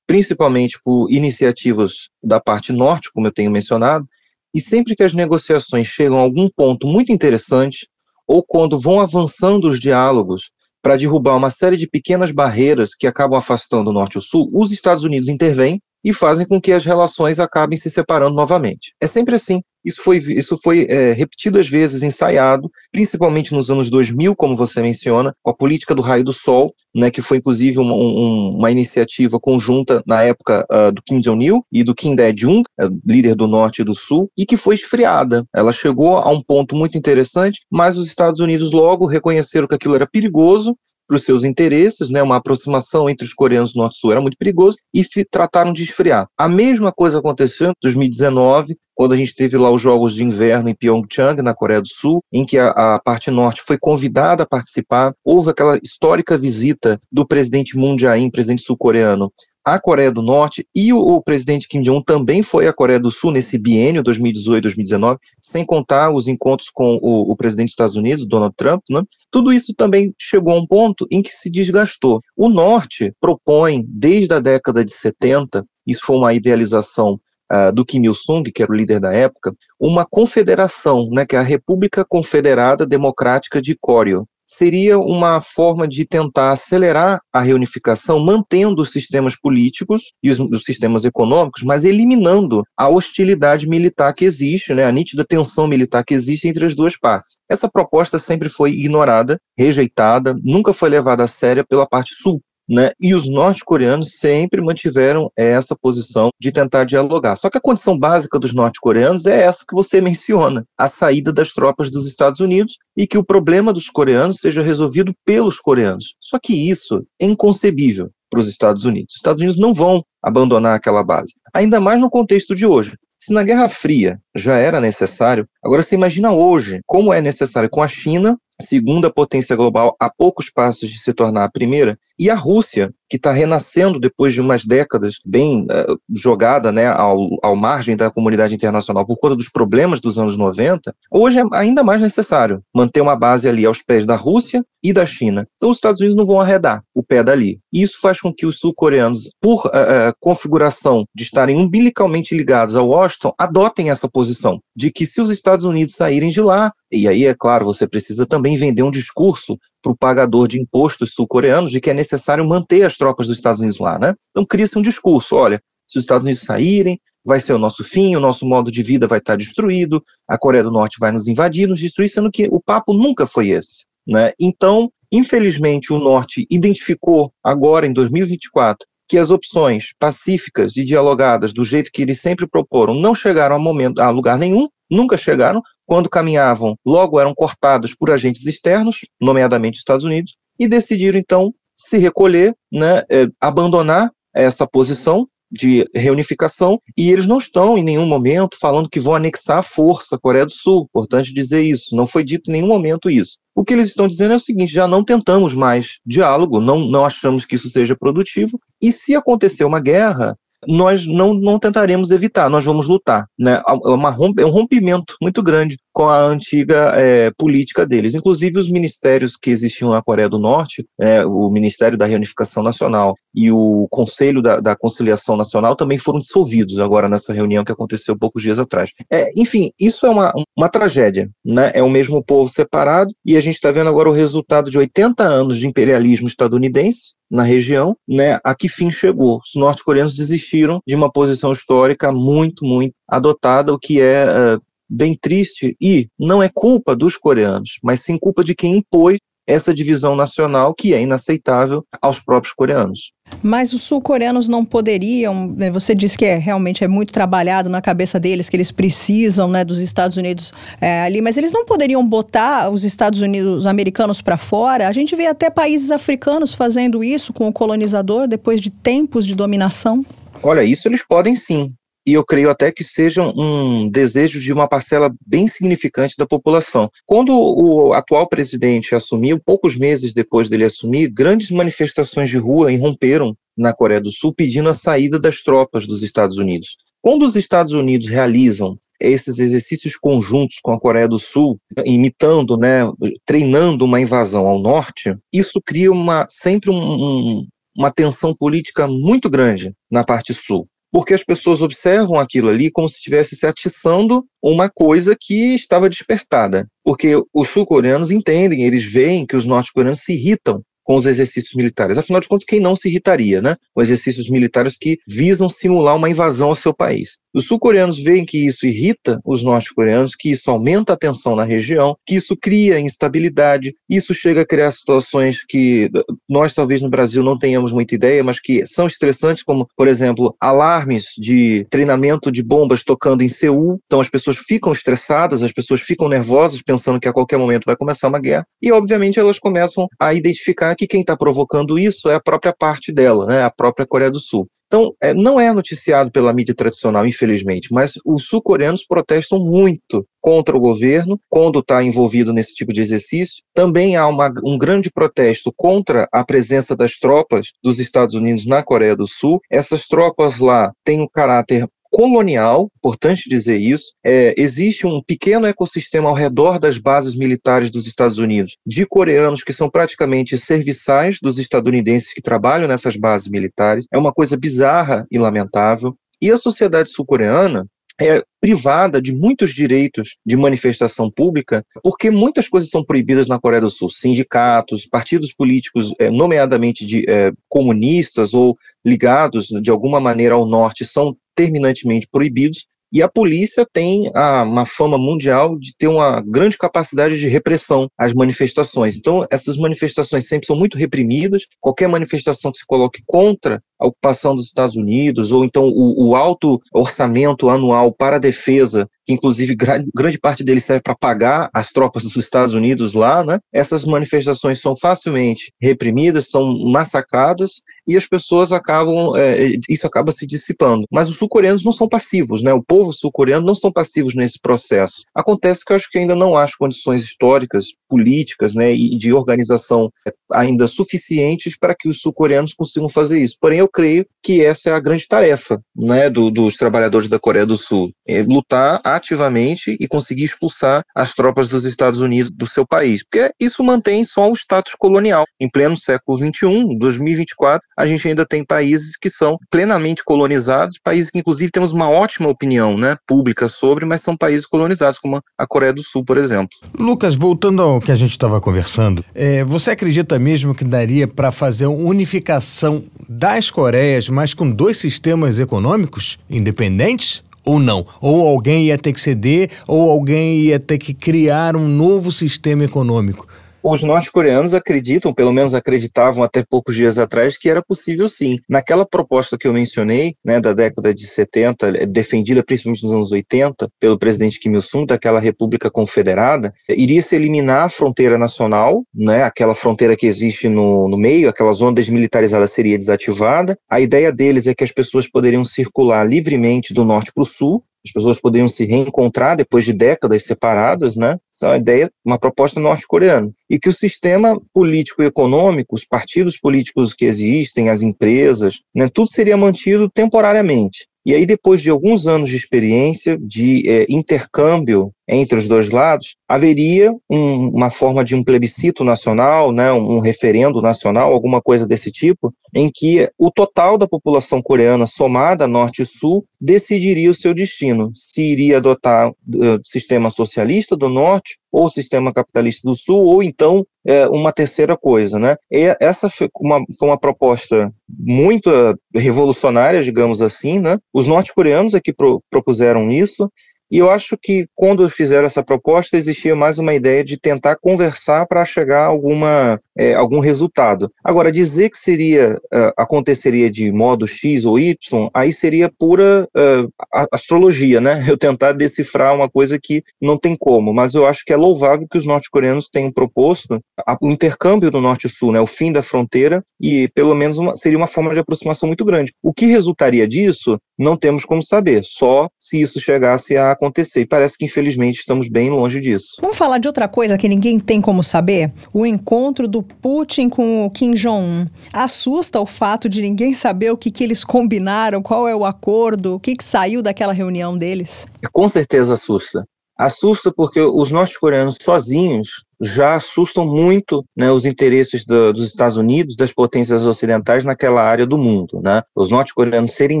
principalmente 0.10 0.76
por 0.84 1.08
iniciativas 1.08 2.08
da 2.20 2.40
parte 2.40 2.72
norte, 2.72 3.12
como 3.14 3.28
eu 3.28 3.32
tenho 3.32 3.48
mencionado, 3.48 4.08
e 4.52 4.60
sempre 4.60 4.96
que 4.96 5.04
as 5.04 5.14
negociações 5.14 5.86
chegam 5.86 6.18
a 6.18 6.22
algum 6.22 6.48
ponto 6.48 6.84
muito 6.84 7.12
interessante, 7.12 7.86
ou 8.26 8.42
quando 8.42 8.76
vão 8.76 9.00
avançando 9.00 9.68
os 9.68 9.78
diálogos 9.78 10.50
para 10.82 10.96
derrubar 10.96 11.36
uma 11.36 11.52
série 11.52 11.76
de 11.76 11.86
pequenas 11.86 12.32
barreiras 12.32 12.92
que 12.92 13.06
acabam 13.06 13.38
afastando 13.38 13.90
o 13.90 13.92
norte 13.92 14.14
e 14.14 14.18
o 14.18 14.20
sul, 14.20 14.50
os 14.52 14.72
Estados 14.72 15.04
Unidos 15.04 15.28
intervêm 15.28 15.80
e 16.04 16.12
fazem 16.12 16.46
com 16.46 16.60
que 16.60 16.72
as 16.72 16.84
relações 16.84 17.38
acabem 17.38 17.78
se 17.78 17.90
separando 17.90 18.34
novamente. 18.34 18.94
É 19.00 19.06
sempre 19.06 19.36
assim. 19.36 19.60
Isso 19.84 20.02
foi, 20.02 20.18
isso 20.18 20.58
foi 20.62 20.86
é, 20.88 21.12
repetidas 21.12 21.68
vezes 21.68 22.02
ensaiado, 22.02 22.70
principalmente 22.92 23.54
nos 23.54 23.70
anos 23.70 23.88
2000, 23.88 24.36
como 24.36 24.54
você 24.54 24.82
menciona, 24.82 25.34
com 25.42 25.50
a 25.50 25.56
política 25.56 25.94
do 25.94 26.02
raio 26.02 26.22
do 26.22 26.32
sol, 26.32 26.74
né, 26.94 27.10
que 27.10 27.22
foi 27.22 27.38
inclusive 27.38 27.78
uma, 27.78 27.94
um, 27.94 28.56
uma 28.58 28.70
iniciativa 28.70 29.38
conjunta 29.40 30.02
na 30.06 30.22
época 30.22 30.66
uh, 30.70 30.92
do 30.92 31.02
Kim 31.02 31.18
Jong-il 31.18 31.64
e 31.72 31.82
do 31.82 31.94
Kim 31.94 32.14
Dae-jung, 32.14 32.62
uh, 32.78 33.00
líder 33.06 33.34
do 33.34 33.46
norte 33.46 33.80
e 33.80 33.84
do 33.84 33.94
sul, 33.94 34.30
e 34.36 34.44
que 34.44 34.56
foi 34.56 34.74
esfriada. 34.74 35.44
Ela 35.54 35.72
chegou 35.72 36.18
a 36.18 36.30
um 36.30 36.42
ponto 36.42 36.76
muito 36.76 36.98
interessante, 36.98 37.60
mas 37.70 37.96
os 37.96 38.06
Estados 38.06 38.40
Unidos 38.40 38.72
logo 38.72 39.06
reconheceram 39.06 39.66
que 39.66 39.74
aquilo 39.74 39.94
era 39.94 40.06
perigoso 40.06 40.76
para 41.10 41.16
os 41.16 41.24
seus 41.24 41.42
interesses, 41.42 42.08
né, 42.08 42.22
uma 42.22 42.36
aproximação 42.36 43.10
entre 43.10 43.26
os 43.26 43.34
coreanos 43.34 43.72
do 43.72 43.80
Norte 43.80 43.96
e 43.96 43.98
Sul 43.98 44.12
era 44.12 44.20
muito 44.20 44.36
perigoso, 44.38 44.76
e 44.94 45.02
trataram 45.24 45.72
de 45.72 45.82
esfriar. 45.82 46.28
A 46.38 46.48
mesma 46.48 46.92
coisa 46.92 47.18
aconteceu 47.18 47.70
em 47.70 47.74
2019, 47.82 48.76
quando 48.94 49.12
a 49.12 49.16
gente 49.16 49.34
teve 49.34 49.56
lá 49.56 49.68
os 49.72 49.82
Jogos 49.82 50.14
de 50.14 50.22
Inverno 50.22 50.68
em 50.68 50.74
Pyeongchang, 50.74 51.42
na 51.42 51.52
Coreia 51.52 51.80
do 51.80 51.88
Sul, 51.88 52.22
em 52.32 52.46
que 52.46 52.56
a, 52.58 52.68
a, 52.68 53.00
parte 53.00 53.28
norte 53.28 53.60
foi 53.60 53.76
convidada 53.76 54.44
a 54.44 54.46
participar. 54.46 55.12
Houve 55.24 55.50
aquela 55.50 55.80
histórica 55.82 56.38
visita 56.38 57.00
do 57.10 57.26
presidente 57.26 57.76
Moon 57.76 57.98
Jae-in, 57.98 58.30
presidente 58.30 58.62
sul-coreano, 58.62 59.32
à 59.74 59.78
Coreia 59.78 60.10
do 60.10 60.22
Norte 60.22 60.66
e 60.74 60.92
o, 60.92 60.98
o 60.98 61.22
presidente 61.22 61.68
Kim 61.68 61.82
Jong-un 61.82 62.02
também 62.02 62.42
foi 62.42 62.66
à 62.66 62.72
Coreia 62.72 62.98
do 62.98 63.10
Sul 63.10 63.30
nesse 63.30 63.56
biênio 63.58 64.02
2018-2019, 64.02 65.18
sem 65.40 65.64
contar 65.64 66.10
os 66.10 66.26
encontros 66.26 66.68
com 66.70 66.98
o, 67.00 67.30
o, 67.30 67.36
presidente 67.36 67.66
dos 67.66 67.72
Estados 67.72 67.96
Unidos, 67.96 68.26
Donald 68.26 68.54
Trump, 68.56 68.82
né? 68.90 69.02
Tudo 69.30 69.52
isso 69.52 69.72
também 69.76 70.12
chegou 70.18 70.52
a 70.52 70.58
um 70.58 70.66
ponto 70.66 71.06
em 71.10 71.22
que 71.22 71.30
se 71.30 71.50
desgastou. 71.50 72.20
O 72.36 72.48
Norte 72.48 73.12
propõe, 73.20 73.84
desde 73.86 74.34
a 74.34 74.40
década 74.40 74.84
de 74.84 74.92
70, 74.92 75.64
isso 75.86 76.00
foi 76.04 76.16
uma 76.16 76.34
idealização 76.34 77.20
Uh, 77.52 77.72
do 77.72 77.84
Kim 77.84 78.04
Il-sung, 78.04 78.44
que 78.44 78.62
era 78.62 78.70
o 78.70 78.76
líder 78.76 79.00
da 79.00 79.12
época, 79.12 79.52
uma 79.76 80.06
confederação, 80.08 81.08
né, 81.10 81.26
que 81.26 81.34
é 81.34 81.38
a 81.40 81.42
República 81.42 82.04
Confederada 82.08 82.86
Democrática 82.86 83.60
de 83.60 83.76
Coreia 83.76 84.22
seria 84.50 84.98
uma 84.98 85.40
forma 85.40 85.86
de 85.86 86.04
tentar 86.04 86.50
acelerar 86.50 87.20
a 87.32 87.40
reunificação, 87.40 88.18
mantendo 88.18 88.82
os 88.82 88.90
sistemas 88.90 89.38
políticos 89.38 90.12
e 90.20 90.28
os, 90.28 90.40
os, 90.40 90.64
sistemas 90.64 91.04
econômicos, 91.04 91.62
mas 91.62 91.84
eliminando 91.84 92.64
a 92.76 92.88
hostilidade 92.88 93.68
militar 93.68 94.12
que 94.12 94.24
existe, 94.24 94.74
né, 94.74 94.84
a 94.84 94.90
nítida 94.90 95.24
tensão 95.24 95.68
militar 95.68 96.04
que 96.04 96.14
existe 96.14 96.48
entre 96.48 96.66
as 96.66 96.74
duas 96.74 96.98
partes. 96.98 97.38
Essa 97.48 97.70
proposta 97.70 98.18
sempre 98.18 98.48
foi 98.48 98.72
ignorada, 98.72 99.38
rejeitada, 99.56 100.34
nunca 100.42 100.74
foi 100.74 100.88
levada 100.88 101.22
a 101.22 101.28
sério 101.28 101.64
pela 101.66 101.86
parte 101.86 102.12
sul 102.14 102.42
né? 102.70 102.92
E 103.00 103.12
os 103.14 103.28
norte-coreanos 103.28 104.16
sempre 104.16 104.62
mantiveram 104.62 105.30
essa 105.36 105.74
posição 105.74 106.30
de 106.40 106.52
tentar 106.52 106.84
dialogar. 106.84 107.34
Só 107.34 107.50
que 107.50 107.58
a 107.58 107.60
condição 107.60 107.98
básica 107.98 108.38
dos 108.38 108.54
norte-coreanos 108.54 109.26
é 109.26 109.42
essa 109.42 109.64
que 109.68 109.74
você 109.74 110.00
menciona: 110.00 110.64
a 110.78 110.86
saída 110.86 111.32
das 111.32 111.52
tropas 111.52 111.90
dos 111.90 112.06
Estados 112.06 112.38
Unidos 112.38 112.78
e 112.96 113.08
que 113.08 113.18
o 113.18 113.24
problema 113.24 113.72
dos 113.72 113.90
coreanos 113.90 114.36
seja 114.36 114.62
resolvido 114.62 115.12
pelos 115.24 115.58
coreanos. 115.58 116.14
Só 116.20 116.38
que 116.40 116.54
isso 116.54 117.04
é 117.20 117.26
inconcebível 117.26 118.10
para 118.30 118.38
os 118.38 118.48
Estados 118.48 118.84
Unidos. 118.84 119.14
Os 119.14 119.18
Estados 119.18 119.42
Unidos 119.42 119.60
não 119.60 119.74
vão 119.74 120.04
abandonar 120.22 120.76
aquela 120.76 121.02
base, 121.02 121.34
ainda 121.52 121.80
mais 121.80 122.00
no 122.00 122.08
contexto 122.08 122.54
de 122.54 122.64
hoje. 122.64 122.96
Se 123.18 123.34
na 123.34 123.42
Guerra 123.42 123.68
Fria 123.68 124.18
já 124.34 124.56
era 124.56 124.80
necessário, 124.80 125.46
agora 125.62 125.82
você 125.82 125.94
imagina 125.94 126.32
hoje 126.32 126.80
como 126.86 127.12
é 127.12 127.20
necessário 127.20 127.68
com 127.68 127.82
a 127.82 127.88
China 127.88 128.38
segunda 128.60 129.12
potência 129.12 129.56
global 129.56 129.96
a 129.98 130.10
poucos 130.10 130.50
passos 130.50 130.88
de 130.90 130.98
se 130.98 131.12
tornar 131.12 131.44
a 131.44 131.50
primeira, 131.50 131.98
e 132.18 132.28
a 132.28 132.34
Rússia, 132.34 132.92
que 133.08 133.16
está 133.16 133.32
renascendo 133.32 133.98
depois 133.98 134.34
de 134.34 134.42
umas 134.42 134.64
décadas 134.66 135.16
bem 135.24 135.62
uh, 135.62 135.98
jogada 136.14 136.70
né, 136.70 136.86
ao, 136.86 137.28
ao 137.42 137.56
margem 137.56 137.96
da 137.96 138.10
comunidade 138.10 138.54
internacional 138.54 139.06
por 139.06 139.18
conta 139.18 139.34
dos 139.34 139.48
problemas 139.48 140.00
dos 140.00 140.18
anos 140.18 140.36
90, 140.36 140.94
hoje 141.10 141.40
é 141.40 141.42
ainda 141.52 141.82
mais 141.82 142.02
necessário 142.02 142.62
manter 142.74 143.00
uma 143.00 143.16
base 143.16 143.48
ali 143.48 143.64
aos 143.64 143.82
pés 143.82 144.04
da 144.04 144.16
Rússia 144.16 144.62
e 144.82 144.92
da 144.92 145.06
China. 145.06 145.46
Então 145.56 145.70
os 145.70 145.78
Estados 145.78 146.00
Unidos 146.00 146.16
não 146.16 146.26
vão 146.26 146.40
arredar 146.40 146.84
o 146.94 147.02
pé 147.02 147.22
dali. 147.22 147.58
E 147.72 147.82
isso 147.82 147.98
faz 148.00 148.20
com 148.20 148.32
que 148.32 148.46
os 148.46 148.58
sul-coreanos, 148.58 149.30
por 149.40 149.66
uh, 149.66 149.68
uh, 149.68 150.14
configuração 150.20 151.04
de 151.14 151.22
estarem 151.22 151.56
umbilicalmente 151.56 152.36
ligados 152.36 152.76
a 152.76 152.82
Washington, 152.82 153.32
adotem 153.38 153.90
essa 153.90 154.08
posição 154.08 154.60
de 154.76 154.92
que 154.92 155.06
se 155.06 155.20
os 155.20 155.30
Estados 155.30 155.64
Unidos 155.64 155.94
saírem 155.94 156.30
de 156.30 156.40
lá, 156.40 156.72
e 156.92 157.08
aí 157.08 157.24
é 157.24 157.34
claro, 157.34 157.64
você 157.64 157.88
precisa 157.88 158.26
também 158.26 158.49
vender 158.56 158.82
um 158.82 158.90
discurso 158.90 159.58
para 159.82 159.92
o 159.92 159.96
pagador 159.96 160.46
de 160.48 160.60
impostos 160.60 161.14
sul-coreanos 161.14 161.70
de 161.70 161.80
que 161.80 161.90
é 161.90 161.94
necessário 161.94 162.46
manter 162.46 162.82
as 162.82 162.96
tropas 162.96 163.26
dos 163.26 163.36
Estados 163.36 163.60
Unidos 163.60 163.78
lá, 163.78 163.98
né? 163.98 164.14
Então 164.30 164.44
cria-se 164.44 164.78
um 164.78 164.82
discurso, 164.82 165.36
olha, 165.36 165.60
se 165.88 165.98
os 165.98 166.04
Estados 166.04 166.24
Unidos 166.24 166.42
saírem, 166.42 166.98
vai 167.24 167.40
ser 167.40 167.52
o 167.52 167.58
nosso 167.58 167.84
fim, 167.84 168.16
o 168.16 168.20
nosso 168.20 168.46
modo 168.46 168.70
de 168.70 168.82
vida 168.82 169.06
vai 169.06 169.18
estar 169.18 169.36
destruído, 169.36 170.02
a 170.28 170.38
Coreia 170.38 170.64
do 170.64 170.70
Norte 170.70 170.96
vai 170.98 171.12
nos 171.12 171.28
invadir, 171.28 171.68
nos 171.68 171.80
destruir, 171.80 172.08
sendo 172.08 172.30
que 172.30 172.48
o 172.50 172.60
papo 172.60 172.92
nunca 172.92 173.26
foi 173.26 173.50
esse, 173.50 173.84
né? 174.06 174.32
Então, 174.40 174.90
infelizmente, 175.12 175.92
o 175.92 175.98
Norte 175.98 176.46
identificou 176.50 177.32
agora 177.44 177.86
em 177.86 177.92
2024 177.92 178.89
que 179.10 179.18
as 179.18 179.32
opções 179.32 179.92
pacíficas 179.98 180.76
e 180.76 180.84
dialogadas 180.84 181.52
do 181.52 181.64
jeito 181.64 181.90
que 181.92 182.00
eles 182.00 182.20
sempre 182.20 182.46
proporam 182.46 182.94
não 182.94 183.12
chegaram 183.12 183.56
a 183.56 183.58
momento 183.58 183.98
a 183.98 184.08
lugar 184.08 184.38
nenhum, 184.38 184.68
nunca 184.88 185.16
chegaram, 185.16 185.60
quando 185.84 186.08
caminhavam, 186.08 186.76
logo 186.86 187.18
eram 187.18 187.34
cortados 187.34 187.92
por 187.92 188.12
agentes 188.12 188.46
externos, 188.46 189.00
nomeadamente 189.20 189.78
Estados 189.78 190.04
Unidos, 190.04 190.36
e 190.56 190.68
decidiram 190.68 191.18
então 191.18 191.52
se 191.74 191.98
recolher, 191.98 192.54
né, 192.70 193.02
é, 193.10 193.26
abandonar 193.40 194.12
essa 194.32 194.64
posição 194.64 195.26
de 195.50 195.84
reunificação 195.94 196.80
e 196.96 197.10
eles 197.10 197.26
não 197.26 197.38
estão 197.38 197.76
em 197.76 197.82
nenhum 197.82 198.06
momento 198.06 198.56
falando 198.60 198.88
que 198.88 199.00
vão 199.00 199.14
anexar 199.14 199.58
a 199.58 199.62
força 199.62 200.16
a 200.16 200.18
Coreia 200.18 200.46
do 200.46 200.52
Sul. 200.52 200.86
Importante 200.88 201.34
dizer 201.34 201.62
isso. 201.62 201.96
Não 201.96 202.06
foi 202.06 202.24
dito 202.24 202.50
em 202.50 202.52
nenhum 202.52 202.68
momento 202.68 203.10
isso. 203.10 203.38
O 203.54 203.64
que 203.64 203.72
eles 203.72 203.88
estão 203.88 204.06
dizendo 204.06 204.32
é 204.32 204.36
o 204.36 204.40
seguinte: 204.40 204.72
já 204.72 204.86
não 204.86 205.04
tentamos 205.04 205.54
mais 205.54 205.98
diálogo, 206.06 206.60
não, 206.60 206.78
não 206.78 207.04
achamos 207.04 207.44
que 207.44 207.56
isso 207.56 207.68
seja 207.68 207.96
produtivo, 207.96 208.58
e 208.80 208.92
se 208.92 209.14
acontecer 209.14 209.64
uma 209.64 209.80
guerra, 209.80 210.36
nós 210.66 211.06
não, 211.06 211.34
não 211.34 211.58
tentaremos 211.58 212.10
evitar, 212.10 212.50
nós 212.50 212.64
vamos 212.64 212.86
lutar. 212.86 213.26
Né? 213.38 213.62
É, 213.66 214.42
é 214.42 214.46
um 214.46 214.50
rompimento 214.50 215.16
muito 215.20 215.42
grande 215.42 215.76
com 215.92 216.08
a 216.08 216.22
antiga 216.22 216.92
é, 216.96 217.30
política 217.36 217.84
deles. 217.86 218.14
Inclusive, 218.14 218.58
os 218.58 218.70
ministérios 218.70 219.36
que 219.36 219.50
existiam 219.50 219.90
na 219.90 220.02
Coreia 220.02 220.28
do 220.28 220.38
Norte, 220.38 220.86
é, 221.00 221.24
o 221.24 221.50
Ministério 221.50 221.98
da 221.98 222.06
Reunificação 222.06 222.62
Nacional 222.62 223.14
e 223.34 223.50
o 223.50 223.86
Conselho 223.90 224.42
da, 224.42 224.60
da, 224.60 224.76
Conciliação 224.76 225.36
Nacional 225.36 225.76
também 225.76 225.98
foram 225.98 226.18
dissolvidos 226.18 226.78
agora 226.78 227.08
nessa 227.08 227.32
reunião 227.32 227.64
que 227.64 227.72
aconteceu 227.72 228.16
poucos 228.16 228.42
dias 228.42 228.58
atrás. 228.58 228.90
É, 229.10 229.30
enfim, 229.36 229.70
isso 229.78 230.06
é 230.06 230.10
uma, 230.10 230.32
uma 230.56 230.68
tragédia. 230.68 231.28
Né? 231.44 231.70
É 231.74 231.82
o 231.82 231.90
mesmo 231.90 232.22
povo 232.22 232.48
separado 232.48 233.12
e 233.24 233.36
a 233.36 233.40
gente 233.40 233.54
está 233.54 233.70
vendo 233.70 233.88
agora 233.88 234.08
o 234.08 234.14
resultado 234.14 234.70
de 234.70 234.78
80 234.78 235.22
anos 235.22 235.58
de 235.58 235.66
imperialismo 235.66 236.28
estadunidense 236.28 237.12
na 237.30 237.44
região, 237.44 237.96
né, 238.08 238.38
a 238.44 238.54
que 238.54 238.68
fim 238.68 238.90
chegou. 238.90 239.38
Os 239.38 239.54
norte-coreanos 239.54 240.14
desistiram 240.14 240.80
de 240.86 240.96
uma 240.96 241.12
posição 241.12 241.52
histórica 241.52 242.10
muito, 242.10 242.64
muito 242.64 242.92
adotada, 243.08 243.72
o 243.72 243.78
que 243.78 244.00
é 244.00 244.24
uh, 244.24 244.62
bem 244.90 245.16
triste 245.18 245.76
e 245.80 246.08
não 246.18 246.42
é 246.42 246.50
culpa 246.52 246.96
dos 246.96 247.16
coreanos, 247.16 247.78
mas 247.82 248.00
sim 248.00 248.18
culpa 248.18 248.42
de 248.42 248.54
quem 248.54 248.78
impôs 248.78 249.18
essa 249.46 249.74
divisão 249.74 250.14
nacional 250.14 250.74
que 250.74 250.94
é 250.94 251.02
inaceitável 251.02 251.84
aos 252.00 252.20
próprios 252.20 252.54
coreanos. 252.54 253.12
Mas 253.42 253.72
os 253.72 253.82
sul-coreanos 253.82 254.48
não 254.48 254.64
poderiam, 254.64 255.48
né, 255.48 255.70
você 255.70 255.94
disse 255.94 256.16
que 256.16 256.24
é, 256.24 256.36
realmente 256.36 256.84
é 256.84 256.88
muito 256.88 257.12
trabalhado 257.12 257.68
na 257.68 257.80
cabeça 257.80 258.18
deles, 258.18 258.48
que 258.48 258.56
eles 258.56 258.70
precisam 258.70 259.48
né, 259.48 259.64
dos 259.64 259.78
Estados 259.78 260.16
Unidos 260.16 260.52
é, 260.80 261.02
ali, 261.02 261.20
mas 261.20 261.36
eles 261.36 261.52
não 261.52 261.64
poderiam 261.64 262.06
botar 262.06 262.70
os 262.70 262.84
Estados 262.84 263.20
Unidos 263.20 263.66
americanos 263.66 264.20
para 264.20 264.36
fora? 264.36 264.88
A 264.88 264.92
gente 264.92 265.14
vê 265.16 265.26
até 265.26 265.48
países 265.48 265.90
africanos 265.90 266.52
fazendo 266.52 267.02
isso 267.02 267.32
com 267.32 267.48
o 267.48 267.52
colonizador 267.52 268.26
depois 268.28 268.60
de 268.60 268.70
tempos 268.70 269.26
de 269.26 269.34
dominação. 269.34 270.04
Olha, 270.42 270.62
isso 270.62 270.88
eles 270.88 271.06
podem 271.06 271.34
sim 271.34 271.72
e 272.06 272.14
eu 272.14 272.24
creio 272.24 272.50
até 272.50 272.72
que 272.72 272.82
seja 272.82 273.22
um 273.22 273.88
desejo 273.88 274.40
de 274.40 274.52
uma 274.52 274.68
parcela 274.68 275.10
bem 275.26 275.46
significante 275.46 276.14
da 276.16 276.26
população. 276.26 276.90
Quando 277.06 277.32
o 277.32 277.92
atual 277.92 278.28
presidente 278.28 278.94
assumiu, 278.94 279.40
poucos 279.44 279.76
meses 279.76 280.12
depois 280.12 280.48
dele 280.48 280.64
assumir, 280.64 281.08
grandes 281.08 281.50
manifestações 281.50 282.30
de 282.30 282.38
rua 282.38 282.72
irromperam 282.72 283.36
na 283.56 283.74
Coreia 283.74 284.00
do 284.00 284.10
Sul 284.10 284.32
pedindo 284.34 284.68
a 284.68 284.74
saída 284.74 285.18
das 285.18 285.42
tropas 285.42 285.86
dos 285.86 286.02
Estados 286.02 286.38
Unidos. 286.38 286.76
Quando 287.02 287.24
os 287.24 287.36
Estados 287.36 287.72
Unidos 287.72 288.08
realizam 288.08 288.76
esses 288.98 289.38
exercícios 289.38 289.96
conjuntos 289.96 290.58
com 290.62 290.72
a 290.72 290.80
Coreia 290.80 291.08
do 291.08 291.18
Sul, 291.18 291.58
imitando, 291.84 292.56
né, 292.56 292.80
treinando 293.24 293.84
uma 293.84 294.00
invasão 294.00 294.46
ao 294.46 294.60
norte, 294.60 295.14
isso 295.32 295.60
cria 295.64 295.90
uma, 295.92 296.26
sempre 296.28 296.70
um, 296.70 296.76
um, 296.76 297.46
uma 297.76 297.90
tensão 297.90 298.34
política 298.34 298.86
muito 298.86 299.28
grande 299.30 299.74
na 299.90 300.04
parte 300.04 300.34
sul 300.34 300.66
porque 300.92 301.14
as 301.14 301.24
pessoas 301.24 301.62
observam 301.62 302.18
aquilo 302.18 302.48
ali 302.48 302.70
como 302.70 302.88
se 302.88 302.96
estivesse 302.96 303.36
se 303.36 303.46
atiçando 303.46 304.24
uma 304.42 304.68
coisa 304.68 305.16
que 305.18 305.54
estava 305.54 305.88
despertada. 305.88 306.66
Porque 306.84 307.14
os 307.32 307.48
sul-coreanos 307.48 308.10
entendem, 308.10 308.64
eles 308.64 308.84
veem 308.84 309.26
que 309.26 309.36
os 309.36 309.46
norte-coreanos 309.46 310.00
se 310.00 310.12
irritam 310.12 310.62
com 310.84 310.96
os 310.96 311.06
exercícios 311.06 311.54
militares. 311.54 311.98
Afinal 311.98 312.20
de 312.20 312.28
contas, 312.28 312.44
quem 312.44 312.60
não 312.60 312.76
se 312.76 312.88
irritaria, 312.88 313.40
né? 313.40 313.56
Com 313.74 313.82
exercícios 313.82 314.28
militares 314.30 314.76
que 314.76 314.98
visam 315.06 315.48
simular 315.48 315.96
uma 315.96 316.10
invasão 316.10 316.48
ao 316.48 316.54
seu 316.54 316.74
país. 316.74 317.18
Os 317.32 317.46
sul-coreanos 317.46 317.98
veem 317.98 318.24
que 318.24 318.46
isso 318.46 318.66
irrita 318.66 319.20
os 319.24 319.44
norte-coreanos, 319.44 320.16
que 320.16 320.32
isso 320.32 320.50
aumenta 320.50 320.94
a 320.94 320.96
tensão 320.96 321.36
na 321.36 321.44
região, 321.44 321.94
que 322.04 322.16
isso 322.16 322.36
cria 322.36 322.80
instabilidade, 322.80 323.72
isso 323.88 324.12
chega 324.12 324.40
a 324.40 324.46
criar 324.46 324.70
situações 324.72 325.44
que 325.48 325.88
nós 326.28 326.54
talvez 326.54 326.80
no 326.80 326.90
Brasil 326.90 327.22
não 327.22 327.38
tenhamos 327.38 327.72
muita 327.72 327.94
ideia, 327.94 328.24
mas 328.24 328.40
que 328.40 328.66
são 328.66 328.86
estressantes, 328.86 329.44
como, 329.44 329.68
por 329.76 329.86
exemplo, 329.86 330.34
alarmes 330.40 331.04
de 331.16 331.64
treinamento 331.70 332.32
de 332.32 332.42
bombas 332.42 332.82
tocando 332.82 333.22
em 333.22 333.28
Seul. 333.28 333.80
Então 333.84 334.00
as 334.00 334.08
pessoas 334.08 334.38
ficam 334.38 334.72
estressadas, 334.72 335.42
as 335.42 335.52
pessoas 335.52 335.80
ficam 335.80 336.08
nervosas, 336.08 336.62
pensando 336.62 336.98
que 336.98 337.08
a 337.08 337.12
qualquer 337.12 337.36
momento 337.36 337.64
vai 337.64 337.76
começar 337.76 338.08
uma 338.08 338.18
guerra, 338.18 338.44
e 338.60 338.72
obviamente 338.72 339.20
elas 339.20 339.38
começam 339.38 339.86
a 340.00 340.12
identificar 340.12 340.74
que 340.80 340.86
quem 340.86 341.02
está 341.02 341.14
provocando 341.14 341.78
isso 341.78 342.08
é 342.08 342.14
a 342.14 342.20
própria 342.20 342.54
parte 342.58 342.90
dela, 342.90 343.26
né, 343.26 343.42
a 343.42 343.50
própria 343.50 343.86
Coreia 343.86 344.10
do 344.10 344.18
Sul. 344.18 344.48
Então, 344.66 344.94
é, 345.02 345.12
não 345.12 345.38
é 345.38 345.52
noticiado 345.52 346.10
pela 346.10 346.32
mídia 346.32 346.54
tradicional, 346.54 347.04
infelizmente, 347.04 347.68
mas 347.72 347.94
os 348.06 348.28
sul-coreanos 348.28 348.86
protestam 348.86 349.40
muito 349.40 350.06
contra 350.20 350.56
o 350.56 350.60
governo 350.60 351.20
quando 351.28 351.58
está 351.58 351.82
envolvido 351.82 352.32
nesse 352.32 352.54
tipo 352.54 352.72
de 352.72 352.80
exercício. 352.80 353.42
Também 353.52 353.96
há 353.96 354.06
uma, 354.06 354.32
um 354.44 354.56
grande 354.56 354.88
protesto 354.88 355.52
contra 355.56 356.08
a 356.12 356.24
presença 356.24 356.76
das 356.76 356.92
tropas 356.92 357.48
dos 357.62 357.80
Estados 357.80 358.14
Unidos 358.14 358.46
na 358.46 358.62
Coreia 358.62 358.94
do 358.94 359.08
Sul. 359.08 359.40
Essas 359.50 359.88
tropas 359.88 360.38
lá 360.38 360.72
têm 360.84 361.00
um 361.00 361.08
caráter 361.08 361.66
colonial, 362.00 362.70
importante 362.78 363.28
dizer 363.28 363.58
isso, 363.58 363.92
é, 364.02 364.34
existe 364.38 364.86
um 364.86 365.02
pequeno 365.06 365.46
ecossistema 365.46 366.08
ao 366.08 366.14
redor 366.14 366.58
das 366.58 366.78
bases 366.78 367.14
militares 367.14 367.70
dos 367.70 367.86
Estados 367.86 368.16
Unidos, 368.16 368.56
de 368.66 368.86
coreanos 368.86 369.44
que 369.44 369.52
são 369.52 369.68
praticamente 369.68 370.38
serviçais 370.38 371.18
dos 371.20 371.38
estadunidenses 371.38 372.14
que 372.14 372.22
trabalham 372.22 372.66
nessas 372.66 372.96
bases 372.96 373.28
militares. 373.28 373.84
É 373.92 373.98
uma 373.98 374.14
coisa 374.14 374.34
bizarra 374.34 375.06
e 375.10 375.18
lamentável. 375.18 375.94
E 376.22 376.30
a 376.30 376.38
sociedade 376.38 376.88
sul-coreana, 376.88 377.66
é 378.00 378.24
privada 378.40 379.00
de 379.00 379.12
muitos 379.12 379.54
direitos 379.54 380.16
de 380.24 380.34
manifestação 380.34 381.10
pública, 381.10 381.62
porque 381.82 382.10
muitas 382.10 382.48
coisas 382.48 382.70
são 382.70 382.82
proibidas 382.82 383.28
na 383.28 383.38
Coreia 383.38 383.60
do 383.60 383.68
Sul. 383.68 383.90
Sindicatos, 383.90 384.86
partidos 384.86 385.34
políticos, 385.34 385.92
é, 385.98 386.08
nomeadamente 386.10 386.86
de 386.86 387.04
é, 387.06 387.30
comunistas 387.46 388.32
ou 388.32 388.56
ligados 388.82 389.48
de 389.48 389.70
alguma 389.70 390.00
maneira 390.00 390.34
ao 390.34 390.46
norte, 390.46 390.86
são 390.86 391.14
terminantemente 391.40 392.06
proibidos. 392.10 392.66
E 392.92 393.00
a 393.02 393.08
polícia 393.08 393.64
tem 393.72 394.10
a, 394.16 394.42
uma 394.42 394.66
fama 394.66 394.98
mundial 394.98 395.56
de 395.56 395.76
ter 395.78 395.86
uma 395.86 396.20
grande 396.20 396.58
capacidade 396.58 397.18
de 397.18 397.28
repressão 397.28 397.88
às 397.96 398.12
manifestações. 398.12 398.96
Então, 398.96 399.24
essas 399.30 399.56
manifestações 399.56 400.26
sempre 400.26 400.46
são 400.46 400.56
muito 400.56 400.76
reprimidas. 400.76 401.44
Qualquer 401.60 401.88
manifestação 401.88 402.50
que 402.50 402.58
se 402.58 402.66
coloque 402.66 403.00
contra 403.06 403.62
a 403.78 403.86
ocupação 403.86 404.34
dos 404.34 404.46
Estados 404.46 404.74
Unidos, 404.74 405.30
ou 405.30 405.44
então 405.44 405.64
o, 405.64 406.08
o 406.08 406.16
alto 406.16 406.60
orçamento 406.74 407.48
anual 407.48 407.94
para 407.94 408.16
a 408.16 408.20
defesa, 408.20 408.88
que 409.10 409.14
inclusive 409.14 409.56
grande 409.92 410.18
parte 410.18 410.44
dele 410.44 410.60
serve 410.60 410.82
para 410.82 410.94
pagar 410.94 411.50
as 411.52 411.72
tropas 411.72 412.04
dos 412.04 412.16
Estados 412.16 412.54
Unidos 412.54 412.94
lá, 412.94 413.24
né? 413.24 413.40
Essas 413.52 413.84
manifestações 413.84 414.60
são 414.60 414.76
facilmente 414.76 415.52
reprimidas, 415.60 416.30
são 416.30 416.56
massacradas 416.70 417.62
e 417.86 417.96
as 417.96 418.06
pessoas 418.06 418.52
acabam, 418.52 419.16
é, 419.16 419.52
isso 419.68 419.86
acaba 419.86 420.12
se 420.12 420.26
dissipando. 420.26 420.86
Mas 420.90 421.08
os 421.08 421.16
sul-coreanos 421.16 421.64
não 421.64 421.72
são 421.72 421.88
passivos, 421.88 422.42
né? 422.42 422.52
O 422.52 422.62
povo 422.62 422.92
sul-coreano 422.92 423.44
não 423.44 423.54
são 423.54 423.72
passivos 423.72 424.14
nesse 424.14 424.38
processo. 424.40 425.02
Acontece 425.14 425.64
que 425.64 425.72
eu 425.72 425.76
acho 425.76 425.90
que 425.90 425.98
ainda 425.98 426.14
não 426.14 426.36
há 426.36 426.46
condições 426.58 427.02
históricas, 427.02 427.66
políticas, 427.88 428.54
né, 428.54 428.72
e 428.72 428.96
de 428.96 429.12
organização 429.12 429.90
ainda 430.32 430.66
suficientes 430.66 431.56
para 431.58 431.74
que 431.74 431.88
os 431.88 432.00
sul-coreanos 432.00 432.54
consigam 432.54 432.88
fazer 432.88 433.20
isso. 433.20 433.36
Porém, 433.40 433.58
eu 433.58 433.68
creio 433.68 434.06
que 434.22 434.44
essa 434.44 434.70
é 434.70 434.72
a 434.72 434.80
grande 434.80 435.06
tarefa 435.08 435.60
né, 435.74 436.08
do, 436.08 436.30
dos 436.30 436.56
trabalhadores 436.56 437.08
da 437.08 437.18
Coreia 437.18 437.46
do 437.46 437.56
Sul: 437.56 437.90
é 438.06 438.22
lutar 438.22 438.80
ativamente 439.00 439.76
e 439.80 439.88
conseguir 439.88 440.24
expulsar 440.24 440.82
as 440.94 441.14
tropas 441.14 441.48
dos 441.48 441.64
Estados 441.64 442.00
Unidos 442.00 442.30
do 442.30 442.46
seu 442.46 442.66
país. 442.66 443.02
Porque 443.02 443.32
isso 443.40 443.64
mantém 443.64 444.04
só 444.04 444.30
o 444.30 444.34
status 444.34 444.74
colonial. 444.78 445.24
Em 445.40 445.48
pleno 445.48 445.76
século 445.76 446.18
XXI, 446.18 446.78
2024, 446.78 447.60
a 447.76 447.86
gente 447.86 448.06
ainda 448.06 448.26
tem 448.26 448.44
países 448.44 448.96
que 448.96 449.10
são 449.10 449.36
plenamente 449.50 450.04
colonizados, 450.04 450.78
países 450.82 451.10
que, 451.10 451.18
inclusive, 451.18 451.50
temos 451.50 451.72
uma 451.72 451.88
ótima 451.88 452.28
opinião 452.28 452.76
né, 452.76 452.94
pública 453.06 453.48
sobre, 453.48 453.84
mas 453.84 454.02
são 454.02 454.16
países 454.16 454.46
colonizados, 454.46 454.98
como 454.98 455.20
a 455.38 455.46
Coreia 455.46 455.72
do 455.72 455.82
Sul, 455.82 456.04
por 456.04 456.18
exemplo. 456.18 456.50
Lucas, 456.78 457.14
voltando 457.14 457.62
ao 457.62 457.80
que 457.80 457.92
a 457.92 457.96
gente 457.96 458.10
estava 458.10 458.40
conversando, 458.40 459.04
é, 459.14 459.44
você 459.44 459.70
acredita 459.70 460.18
mesmo 460.18 460.54
que 460.54 460.64
daria 460.64 461.08
para 461.08 461.32
fazer 461.32 461.66
uma 461.66 461.88
unificação 461.88 462.84
das 463.08 463.50
Coreias, 463.50 464.08
mas 464.08 464.34
com 464.34 464.50
dois 464.50 464.76
sistemas 464.76 465.38
econômicos 465.38 466.18
independentes? 466.28 467.22
Ou 467.44 467.58
não? 467.58 467.84
Ou 468.00 468.28
alguém 468.28 468.66
ia 468.66 468.78
ter 468.78 468.92
que 468.92 469.00
ceder, 469.00 469.50
ou 469.66 469.90
alguém 469.90 470.40
ia 470.40 470.60
ter 470.60 470.78
que 470.78 470.92
criar 470.92 471.56
um 471.56 471.68
novo 471.68 472.12
sistema 472.12 472.64
econômico. 472.64 473.26
Os 473.62 473.82
norte-coreanos 473.82 474.54
acreditam, 474.54 475.12
pelo 475.12 475.32
menos 475.32 475.52
acreditavam 475.54 476.24
até 476.24 476.42
poucos 476.42 476.74
dias 476.74 476.98
atrás, 476.98 477.36
que 477.36 477.50
era 477.50 477.62
possível 477.62 478.08
sim. 478.08 478.36
Naquela 478.48 478.86
proposta 478.86 479.36
que 479.36 479.46
eu 479.46 479.52
mencionei, 479.52 480.14
né, 480.24 480.40
da 480.40 480.54
década 480.54 480.94
de 480.94 481.06
70, 481.06 481.86
defendida 481.86 482.42
principalmente 482.42 482.84
nos 482.84 482.92
anos 482.92 483.12
80 483.12 483.68
pelo 483.78 483.98
presidente 483.98 484.40
Kim 484.40 484.52
Il-sung, 484.52 484.86
daquela 484.86 485.20
República 485.20 485.70
Confederada, 485.70 486.54
iria 486.68 487.02
se 487.02 487.14
eliminar 487.14 487.64
a 487.64 487.68
fronteira 487.68 488.16
nacional, 488.16 488.82
né, 488.94 489.24
aquela 489.24 489.54
fronteira 489.54 489.94
que 489.94 490.06
existe 490.06 490.48
no, 490.48 490.88
no 490.88 490.96
meio, 490.96 491.28
aquela 491.28 491.52
zona 491.52 491.74
desmilitarizada 491.74 492.48
seria 492.48 492.78
desativada. 492.78 493.58
A 493.68 493.78
ideia 493.78 494.10
deles 494.10 494.46
é 494.46 494.54
que 494.54 494.64
as 494.64 494.72
pessoas 494.72 495.06
poderiam 495.06 495.44
circular 495.44 496.02
livremente 496.08 496.72
do 496.72 496.84
norte 496.84 497.12
para 497.12 497.22
o 497.22 497.26
sul, 497.26 497.62
as 497.84 497.92
pessoas 497.92 498.20
poderiam 498.20 498.48
se 498.48 498.64
reencontrar 498.64 499.36
depois 499.36 499.64
de 499.64 499.72
décadas 499.72 500.24
separadas, 500.24 500.96
né? 500.96 501.16
Essa 501.32 501.46
é 501.46 501.48
uma 501.50 501.56
ideia, 501.58 501.90
uma 502.04 502.18
proposta 502.18 502.60
norte-coreana. 502.60 503.30
E 503.48 503.58
que 503.58 503.68
o 503.68 503.72
sistema 503.72 504.40
político 504.52 505.02
e 505.02 505.06
econômico, 505.06 505.74
os 505.74 505.84
partidos 505.84 506.38
políticos 506.38 506.92
que 506.92 507.04
existem, 507.04 507.68
as 507.68 507.82
empresas, 507.82 508.60
né, 508.74 508.88
tudo 508.92 509.10
seria 509.10 509.36
mantido 509.36 509.88
temporariamente. 509.88 510.86
E 511.04 511.14
aí, 511.14 511.24
depois 511.24 511.62
de 511.62 511.70
alguns 511.70 512.06
anos 512.06 512.28
de 512.28 512.36
experiência, 512.36 513.16
de 513.18 513.68
é, 513.68 513.86
intercâmbio 513.88 514.92
entre 515.10 515.36
os 515.36 515.48
dois 515.48 515.70
lados, 515.70 516.16
haveria 516.28 516.92
um, 517.10 517.48
uma 517.48 517.68
forma 517.68 518.04
de 518.04 518.14
um 518.14 518.22
plebiscito 518.22 518.84
nacional, 518.84 519.50
né, 519.50 519.72
um 519.72 519.98
referendo 519.98 520.60
nacional, 520.60 521.12
alguma 521.12 521.42
coisa 521.42 521.66
desse 521.66 521.90
tipo, 521.90 522.32
em 522.54 522.70
que 522.72 523.10
o 523.18 523.30
total 523.30 523.76
da 523.76 523.88
população 523.88 524.40
coreana, 524.40 524.86
somada 524.86 525.48
norte 525.48 525.82
e 525.82 525.86
sul, 525.86 526.24
decidiria 526.40 527.10
o 527.10 527.14
seu 527.14 527.34
destino, 527.34 527.90
se 527.92 528.22
iria 528.22 528.58
adotar 528.58 529.10
o 529.10 529.14
uh, 529.14 529.60
sistema 529.64 530.10
socialista 530.10 530.76
do 530.76 530.88
norte 530.88 531.38
ou 531.52 531.68
sistema 531.68 532.12
capitalista 532.12 532.68
do 532.68 532.74
sul, 532.74 533.04
ou 533.04 533.22
então 533.22 533.66
é, 533.84 534.06
uma 534.06 534.32
terceira 534.32 534.76
coisa. 534.76 535.18
Né? 535.18 535.36
E 535.50 535.76
essa 535.80 536.08
foi 536.08 536.28
uma, 536.36 536.60
foi 536.78 536.88
uma 536.88 536.98
proposta 536.98 537.72
muito 537.88 538.50
revolucionária, 538.94 539.82
digamos 539.82 540.22
assim. 540.22 540.60
Né? 540.60 540.78
Os 540.94 541.06
norte-coreanos 541.06 541.74
é 541.74 541.80
que 541.80 541.92
pro, 541.92 542.22
propuseram 542.30 542.90
isso, 542.90 543.30
e 543.70 543.78
eu 543.78 543.90
acho 543.90 544.16
que 544.20 544.46
quando 544.54 544.88
fizeram 544.90 545.26
essa 545.26 545.42
proposta, 545.42 545.96
existia 545.96 546.34
mais 546.34 546.58
uma 546.58 546.74
ideia 546.74 547.04
de 547.04 547.16
tentar 547.16 547.56
conversar 547.56 548.26
para 548.26 548.44
chegar 548.44 548.82
a 548.82 548.86
alguma, 548.86 549.58
é, 549.76 549.94
algum 549.94 550.18
resultado. 550.18 550.90
Agora, 551.04 551.30
dizer 551.30 551.70
que 551.70 551.78
seria 551.78 552.34
uh, 552.52 552.72
aconteceria 552.76 553.50
de 553.50 553.70
modo 553.70 554.06
X 554.06 554.44
ou 554.44 554.58
Y, 554.58 554.76
aí 555.14 555.32
seria 555.32 555.70
pura 555.78 556.28
uh, 556.36 557.06
astrologia, 557.12 557.80
né? 557.80 558.04
Eu 558.10 558.16
tentar 558.16 558.52
decifrar 558.52 559.14
uma 559.14 559.28
coisa 559.28 559.58
que 559.62 559.82
não 560.00 560.18
tem 560.18 560.36
como, 560.36 560.74
mas 560.74 560.94
eu 560.94 561.06
acho 561.06 561.24
que 561.24 561.32
é 561.32 561.36
louvável 561.36 561.86
que 561.88 561.98
os 561.98 562.04
norte-coreanos 562.04 562.68
tenham 562.68 562.90
proposto 562.90 563.60
o 564.00 564.10
intercâmbio 564.10 564.70
do 564.70 564.80
norte 564.80 565.06
e 565.06 565.10
sul, 565.10 565.32
né? 565.32 565.40
O 565.40 565.46
fim 565.46 565.72
da 565.72 565.82
fronteira 565.82 566.42
e 566.60 566.88
pelo 566.88 567.14
menos 567.14 567.36
uma, 567.38 567.54
seria 567.54 567.78
uma 567.78 567.86
forma 567.86 568.12
de 568.12 568.20
aproximação 568.20 568.66
muito 568.66 568.84
grande. 568.84 569.12
O 569.22 569.32
que 569.32 569.46
resultaria 569.46 570.08
disso, 570.08 570.58
não 570.78 570.96
temos 570.96 571.24
como 571.24 571.42
saber, 571.42 571.82
só 571.84 572.28
se 572.38 572.60
isso 572.60 572.80
chegasse 572.80 573.36
a 573.36 573.54
acontecer. 573.60 574.00
E 574.00 574.06
parece 574.06 574.38
que, 574.38 574.46
infelizmente, 574.46 575.00
estamos 575.00 575.28
bem 575.28 575.50
longe 575.50 575.80
disso. 575.80 576.16
Vamos 576.20 576.38
falar 576.38 576.58
de 576.58 576.66
outra 576.66 576.88
coisa 576.88 577.18
que 577.18 577.28
ninguém 577.28 577.58
tem 577.58 577.80
como 577.80 578.02
saber? 578.02 578.52
O 578.72 578.86
encontro 578.86 579.46
do 579.46 579.62
Putin 579.62 580.30
com 580.30 580.64
o 580.64 580.70
Kim 580.70 580.94
Jong-un. 580.94 581.46
Assusta 581.72 582.40
o 582.40 582.46
fato 582.46 582.88
de 582.88 583.02
ninguém 583.02 583.34
saber 583.34 583.70
o 583.70 583.76
que, 583.76 583.90
que 583.90 584.02
eles 584.02 584.24
combinaram, 584.24 585.02
qual 585.02 585.28
é 585.28 585.36
o 585.36 585.44
acordo, 585.44 586.14
o 586.14 586.20
que, 586.20 586.34
que 586.34 586.44
saiu 586.44 586.82
daquela 586.82 587.12
reunião 587.12 587.56
deles? 587.56 588.06
Com 588.32 588.48
certeza 588.48 588.94
assusta. 588.94 589.44
Assusta 589.78 590.32
porque 590.34 590.60
os 590.60 590.90
norte-coreanos 590.90 591.56
sozinhos 591.60 592.44
já 592.60 592.94
assustam 592.94 593.46
muito 593.46 594.04
né, 594.16 594.30
os 594.30 594.44
interesses 594.44 595.04
do, 595.04 595.32
dos 595.32 595.46
Estados 595.46 595.76
Unidos, 595.76 596.16
das 596.16 596.32
potências 596.32 596.84
ocidentais 596.84 597.44
naquela 597.44 597.82
área 597.82 598.06
do 598.06 598.18
mundo. 598.18 598.60
Né? 598.62 598.82
Os 598.94 599.10
norte-coreanos 599.10 599.72
serem 599.72 600.00